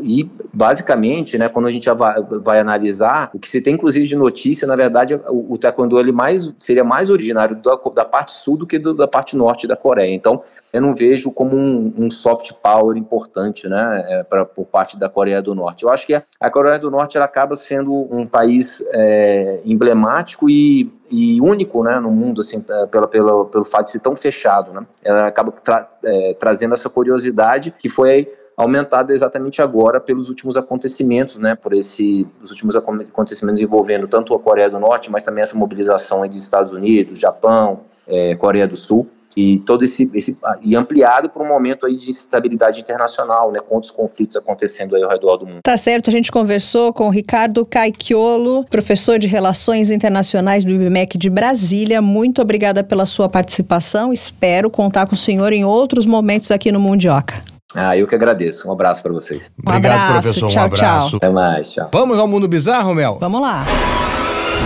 e, 0.00 0.28
basicamente, 0.52 1.38
né, 1.38 1.48
quando 1.48 1.66
a 1.66 1.70
gente 1.70 1.88
vai, 1.90 2.22
vai, 2.42 2.60
analisar, 2.60 3.30
o 3.32 3.38
que 3.38 3.48
se 3.48 3.60
tem, 3.60 3.74
inclusive, 3.74 4.06
de 4.06 4.16
notícia, 4.16 4.66
na 4.66 4.76
verdade, 4.76 5.14
o, 5.14 5.54
o 5.54 5.58
taekwondo 5.58 5.98
ele 5.98 6.12
mais, 6.12 6.52
seria 6.58 6.84
mais 6.84 7.10
originário 7.10 7.56
da, 7.56 7.76
da 7.94 8.04
parte 8.04 8.32
sul 8.32 8.56
do 8.58 8.66
que 8.66 8.78
do, 8.78 8.94
da 8.94 9.08
parte 9.08 9.36
norte 9.36 9.66
da 9.66 9.76
Coreia. 9.76 10.14
Então, 10.14 10.42
eu 10.72 10.80
não 10.80 10.94
vejo 10.94 11.30
como 11.30 11.56
um, 11.56 11.92
um 11.96 12.10
soft 12.10 12.52
power 12.62 12.96
importante 12.96 13.68
né, 13.68 14.04
é, 14.08 14.22
pra, 14.24 14.44
por 14.44 14.66
parte 14.66 14.98
da 14.98 15.08
Coreia 15.08 15.40
do 15.40 15.54
Norte. 15.54 15.84
Eu 15.84 15.90
acho 15.90 16.06
que 16.06 16.14
a, 16.14 16.22
a 16.40 16.50
Coreia 16.50 16.78
do 16.78 16.90
Norte 16.90 17.16
ela 17.16 17.26
acaba 17.26 17.54
sendo 17.54 17.92
um 17.92 18.26
país 18.26 18.84
é, 18.92 19.60
emblemático 19.64 20.50
e, 20.50 20.92
e 21.10 21.40
único 21.40 21.82
né, 21.84 21.98
no 22.00 22.10
mundo, 22.10 22.40
assim, 22.40 22.60
pela, 22.90 23.06
pela, 23.06 23.44
pelo 23.46 23.64
fato 23.64 23.86
de 23.86 23.92
ser 23.92 24.00
tão 24.00 24.16
fechado. 24.16 24.72
Né? 24.72 24.84
Ela 25.02 25.28
acaba 25.28 25.52
tra, 25.52 25.88
é, 26.04 26.34
trazendo 26.34 26.74
essa 26.74 26.90
curiosidade 26.90 27.72
que 27.78 27.88
foi 27.88 28.28
aumentada 28.56 29.12
exatamente 29.12 29.60
agora 29.60 30.00
pelos 30.00 30.28
últimos 30.28 30.56
acontecimentos, 30.56 31.38
né, 31.38 31.54
por 31.54 31.72
esse, 31.72 32.26
os 32.42 32.50
últimos 32.50 32.76
acontecimentos 32.76 33.60
envolvendo 33.60 34.06
tanto 34.06 34.34
a 34.34 34.38
Coreia 34.38 34.70
do 34.70 34.78
Norte, 34.78 35.10
mas 35.10 35.24
também 35.24 35.42
essa 35.42 35.56
mobilização 35.56 36.26
dos 36.26 36.42
Estados 36.42 36.72
Unidos, 36.72 37.18
Japão, 37.18 37.80
é, 38.06 38.34
Coreia 38.36 38.66
do 38.68 38.76
Sul. 38.76 39.10
e 39.36 39.58
todo 39.66 39.82
esse, 39.82 40.08
esse 40.14 40.38
e 40.62 40.76
ampliado 40.76 41.28
para 41.28 41.42
um 41.42 41.48
momento 41.48 41.86
aí 41.86 41.96
de 41.96 42.10
estabilidade 42.10 42.80
internacional, 42.80 43.50
né, 43.50 43.58
com 43.60 43.74
outros 43.74 43.90
conflitos 43.90 44.36
acontecendo 44.36 44.94
aí 44.94 45.02
ao 45.02 45.10
redor 45.10 45.36
do 45.38 45.46
mundo. 45.46 45.60
Tá 45.62 45.76
certo, 45.76 46.08
a 46.08 46.12
gente 46.12 46.30
conversou 46.30 46.92
com 46.92 47.08
o 47.08 47.10
Ricardo 47.10 47.66
Caichiolo, 47.66 48.64
professor 48.70 49.18
de 49.18 49.26
Relações 49.26 49.90
Internacionais 49.90 50.64
do 50.64 50.70
IBMEC 50.70 51.18
de 51.18 51.28
Brasília. 51.28 52.00
Muito 52.00 52.40
obrigada 52.40 52.84
pela 52.84 53.06
sua 53.06 53.28
participação. 53.28 54.12
Espero 54.12 54.70
contar 54.70 55.06
com 55.06 55.14
o 55.14 55.18
senhor 55.18 55.52
em 55.52 55.64
outros 55.64 56.06
momentos 56.06 56.50
aqui 56.50 56.70
no 56.70 56.78
Mundioca. 56.78 57.53
Ah, 57.74 57.96
eu 57.96 58.06
que 58.06 58.14
agradeço. 58.14 58.68
Um 58.68 58.72
abraço 58.72 59.02
para 59.02 59.12
vocês. 59.12 59.50
Um 59.64 59.68
Obrigado, 59.68 59.94
abraço, 59.94 60.22
professor. 60.22 60.48
Tchau, 60.50 60.62
um 60.62 60.64
abraço. 60.66 61.08
Tchau. 61.08 61.16
Até 61.16 61.30
mais, 61.30 61.72
tchau. 61.72 61.90
Vamos 61.92 62.18
ao 62.18 62.28
mundo 62.28 62.46
bizarro, 62.46 62.94
Mel? 62.94 63.18
Vamos 63.20 63.40
lá. 63.40 63.64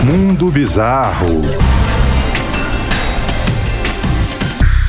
Mundo 0.03 0.51
bizarro. 0.51 1.41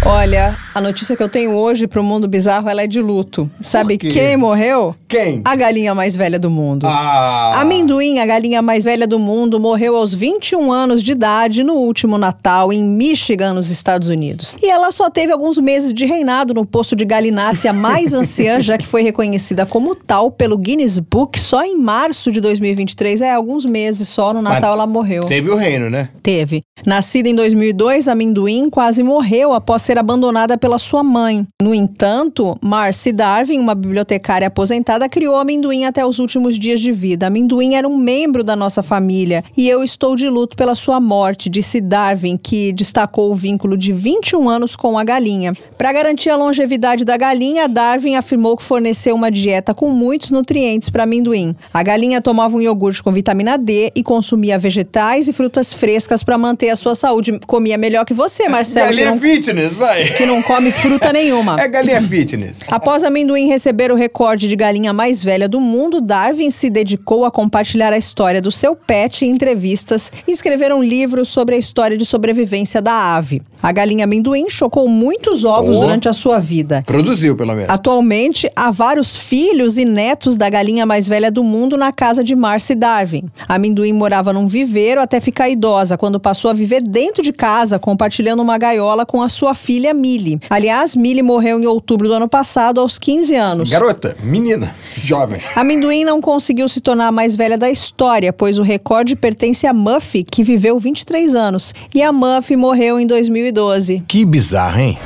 Olha, 0.05 0.55
a 0.81 0.83
notícia 0.83 1.15
que 1.15 1.23
eu 1.23 1.29
tenho 1.29 1.53
hoje 1.53 1.87
pro 1.87 2.03
mundo 2.03 2.27
bizarro, 2.27 2.69
ela 2.69 2.83
é 2.83 2.87
de 2.87 3.03
luto. 3.03 3.51
Sabe 3.61 3.99
quem 3.99 4.37
morreu? 4.37 4.95
Quem? 5.07 5.43
A 5.45 5.55
galinha 5.55 5.95
mais 5.95 6.17
velha 6.17 6.39
do 6.39 6.51
mundo. 6.51 6.87
Ah. 6.87 7.61
Amendoim, 7.61 8.19
a 8.19 8.25
galinha 8.25 8.63
mais 8.63 8.85
velha 8.85 9.07
do 9.07 9.19
mundo, 9.19 9.61
morreu 9.61 9.95
aos 9.95 10.15
21 10.15 10.73
anos 10.73 11.03
de 11.03 11.13
idade 11.13 11.63
no 11.63 11.75
último 11.75 12.17
Natal 12.17 12.73
em 12.73 12.83
Michigan, 12.83 13.53
nos 13.53 13.71
Estados 13.71 14.09
Unidos. 14.09 14.57
E 14.63 14.71
ela 14.71 14.91
só 14.91 15.11
teve 15.11 15.33
alguns 15.33 15.59
meses 15.59 15.93
de 15.93 16.07
reinado 16.07 16.55
no 16.55 16.65
posto 16.65 16.97
de 16.97 17.05
galinácea 17.05 17.73
mais 17.75 18.15
anciã, 18.15 18.59
já 18.59 18.79
que 18.79 18.87
foi 18.87 19.03
reconhecida 19.03 19.67
como 19.67 19.95
tal 19.95 20.31
pelo 20.31 20.57
Guinness 20.57 20.99
Book 20.99 21.39
só 21.39 21.63
em 21.63 21.77
março 21.77 22.33
de 22.33 22.41
2023. 22.41 23.21
É, 23.21 23.35
alguns 23.35 23.67
meses 23.67 24.09
só, 24.09 24.33
no 24.33 24.41
Natal 24.41 24.71
Mas 24.71 24.73
ela 24.73 24.87
morreu. 24.87 25.25
Teve 25.25 25.51
o 25.51 25.57
reino, 25.57 25.91
né? 25.91 26.09
Teve. 26.23 26.63
Nascida 26.87 27.29
em 27.29 27.35
2002, 27.35 28.09
Amendoim 28.09 28.71
quase 28.71 29.03
morreu 29.03 29.53
após 29.53 29.83
ser 29.83 29.99
abandonada 29.99 30.57
pela 30.57 30.70
sua 30.79 31.03
mãe. 31.03 31.47
No 31.61 31.75
entanto, 31.75 32.57
Marcy 32.61 33.13
Darwin, 33.13 33.59
uma 33.59 33.75
bibliotecária 33.75 34.49
aposentada, 34.49 35.09
criou 35.09 35.37
Amendoim 35.37 35.85
até 35.85 36.05
os 36.05 36.19
últimos 36.19 36.59
dias 36.59 36.81
de 36.81 36.93
vida. 36.93 37.27
Amendoim 37.27 37.75
era 37.75 37.89
um 37.89 37.97
membro 37.97 38.45
da 38.45 38.55
nossa 38.55 38.83
família 38.83 39.45
e 39.57 39.69
eu 39.69 39.83
estou 39.83 40.17
de 40.17 40.29
luto 40.29 40.57
pela 40.57 40.75
sua 40.75 41.01
morte, 41.01 41.49
disse 41.49 41.81
Darwin, 41.81 42.37
que 42.37 42.73
destacou 42.73 43.31
o 43.31 43.35
vínculo 43.35 43.77
de 43.77 43.93
21 43.93 44.49
anos 44.49 44.77
com 44.77 44.99
a 44.99 45.05
galinha. 45.05 45.53
Para 45.77 45.93
garantir 45.93 46.31
a 46.31 46.37
longevidade 46.37 47.05
da 47.05 47.17
galinha, 47.17 47.69
Darwin 47.69 48.15
afirmou 48.15 48.57
que 48.57 48.63
forneceu 48.63 49.15
uma 49.15 49.31
dieta 49.31 49.75
com 49.75 49.89
muitos 49.89 50.31
nutrientes 50.31 50.89
para 50.89 51.05
amendoim. 51.05 51.55
A 51.73 51.83
galinha 51.83 52.21
tomava 52.21 52.57
um 52.57 52.61
iogurte 52.61 53.03
com 53.03 53.13
vitamina 53.13 53.57
D 53.57 53.93
e 53.95 54.03
consumia 54.03 54.59
vegetais 54.59 55.29
e 55.29 55.33
frutas 55.33 55.73
frescas 55.73 56.23
para 56.23 56.37
manter 56.39 56.71
a 56.71 56.77
sua 56.77 56.95
saúde. 56.95 57.39
Comia 57.47 57.79
melhor 57.79 58.05
que 58.05 58.15
você, 58.15 58.49
Marcelo. 58.49 58.87
Galinha 58.87 59.07
que 59.07 59.13
não, 59.13 59.21
fitness, 59.21 59.75
vai. 59.75 60.05
que 60.05 60.27
não 60.27 60.43
come 60.51 60.73
fruta 60.73 61.13
nenhuma. 61.15 61.61
É 61.61 61.69
galinha 61.69 62.03
fitness. 62.03 62.61
Após 62.67 63.05
amendoim 63.05 63.47
receber 63.47 63.93
o 63.93 63.95
recorde 63.95 64.49
de 64.49 64.57
galinha 64.57 64.93
mais 64.93 65.23
velha 65.23 65.49
do 65.49 65.61
mundo, 65.61 66.01
Darwin 66.01 66.51
se 66.51 66.69
dedicou 66.69 67.25
a 67.25 67.31
compartilhar 67.31 67.93
a 67.93 67.97
história 67.97 68.43
do 68.43 68.51
seu 68.51 68.75
pet 68.75 69.25
em 69.25 69.31
entrevistas 69.31 70.11
e 70.27 70.33
escrever 70.33 70.73
um 70.75 70.83
livro 70.83 71.25
sobre 71.25 71.55
a 71.55 71.59
história 71.59 71.97
de 71.97 72.05
sobrevivência 72.05 72.83
da 72.83 73.15
ave. 73.15 73.41
A 73.63 73.71
galinha 73.71 74.05
amendoim 74.05 74.49
chocou 74.51 74.89
muitos 74.89 75.45
ovos 75.45 75.77
Oh. 75.77 75.81
durante 75.83 76.09
a 76.09 76.13
sua 76.13 76.39
vida. 76.41 76.83
Produziu, 76.85 77.37
pelo 77.37 77.55
menos. 77.55 77.71
Atualmente, 77.71 78.51
há 78.57 78.71
vários 78.73 79.15
filhos 79.17 79.79
e 79.79 79.85
netos 79.85 80.37
da 80.37 80.51
galinha 80.51 80.85
mais 80.85 81.07
velha 81.07 81.31
do 81.31 81.45
mundo 81.45 81.77
na 81.77 81.93
casa 81.93 82.25
de 82.25 82.35
Marcy 82.35 82.75
Darwin. 82.75 83.25
A 83.47 83.55
amendoim 83.55 83.93
morava 83.93 84.33
num 84.33 84.47
viveiro 84.49 85.01
até 85.01 85.21
ficar 85.21 85.49
idosa, 85.49 85.97
quando 85.97 86.19
passou 86.19 86.51
a 86.51 86.55
viver 86.55 86.81
dentro 86.83 87.23
de 87.23 87.33
casa, 87.33 87.79
compartilhando 87.79 88.43
uma 88.43 88.59
gaiola 88.59 89.07
com 89.07 89.23
a 89.23 89.29
sua 89.29 89.55
filha 89.55 89.95
Millie. 89.95 90.40
Aliás, 90.49 90.97
Millie 90.97 91.23
morreu 91.23 91.61
em 91.61 91.67
outubro 91.67 92.09
do 92.09 92.15
ano 92.15 92.29
passado, 92.29 92.81
aos 92.81 92.99
15 92.99 93.35
anos. 93.35 93.71
Garota, 93.71 94.17
menina, 94.23 94.75
jovem. 94.97 95.41
Amendoim 95.55 96.05
não 96.05 96.21
conseguiu 96.21 96.69
se 96.69 96.81
tornar 96.81 97.09
a 97.09 97.13
mais 97.13 97.35
velha 97.35 97.59
da 97.59 97.71
história, 97.71 98.33
pois 98.33 98.59
o 98.59 98.63
recorde 98.63 99.17
pertence 99.17 99.67
a 99.67 99.73
Muffy, 99.73 100.25
que 100.25 100.43
viveu 100.43 100.79
23 100.79 101.35
anos. 101.35 101.75
E 101.95 102.03
a 102.03 102.13
Muffy 102.13 102.57
morreu 102.57 102.99
em 102.99 103.07
2012. 103.07 104.05
Que 104.07 104.25
bizarro, 104.25 104.81
hein? 104.81 104.99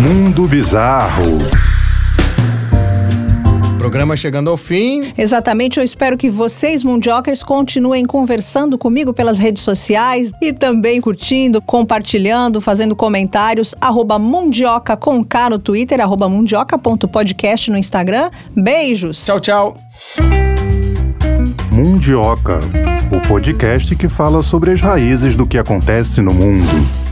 Mundo 0.00 0.46
bizarro. 0.46 1.59
Programa 3.80 4.14
chegando 4.14 4.50
ao 4.50 4.58
fim. 4.58 5.10
Exatamente, 5.16 5.78
eu 5.78 5.82
espero 5.82 6.18
que 6.18 6.28
vocês, 6.28 6.84
Mundiokers, 6.84 7.42
continuem 7.42 8.04
conversando 8.04 8.76
comigo 8.76 9.14
pelas 9.14 9.38
redes 9.38 9.62
sociais 9.62 10.30
e 10.38 10.52
também 10.52 11.00
curtindo, 11.00 11.62
compartilhando, 11.62 12.60
fazendo 12.60 12.94
comentários. 12.94 13.74
Arroba 13.80 14.18
Mundioca 14.18 14.98
com 14.98 15.24
K 15.24 15.48
no 15.48 15.58
Twitter, 15.58 15.98
arroba 15.98 16.28
mundioca.podcast 16.28 17.70
no 17.70 17.78
Instagram. 17.78 18.30
Beijos! 18.54 19.24
Tchau, 19.24 19.40
tchau. 19.40 19.78
Mundioca, 21.72 22.60
o 23.10 23.26
podcast 23.26 23.96
que 23.96 24.10
fala 24.10 24.42
sobre 24.42 24.72
as 24.72 24.82
raízes 24.82 25.34
do 25.34 25.46
que 25.46 25.56
acontece 25.56 26.20
no 26.20 26.34
mundo. 26.34 27.09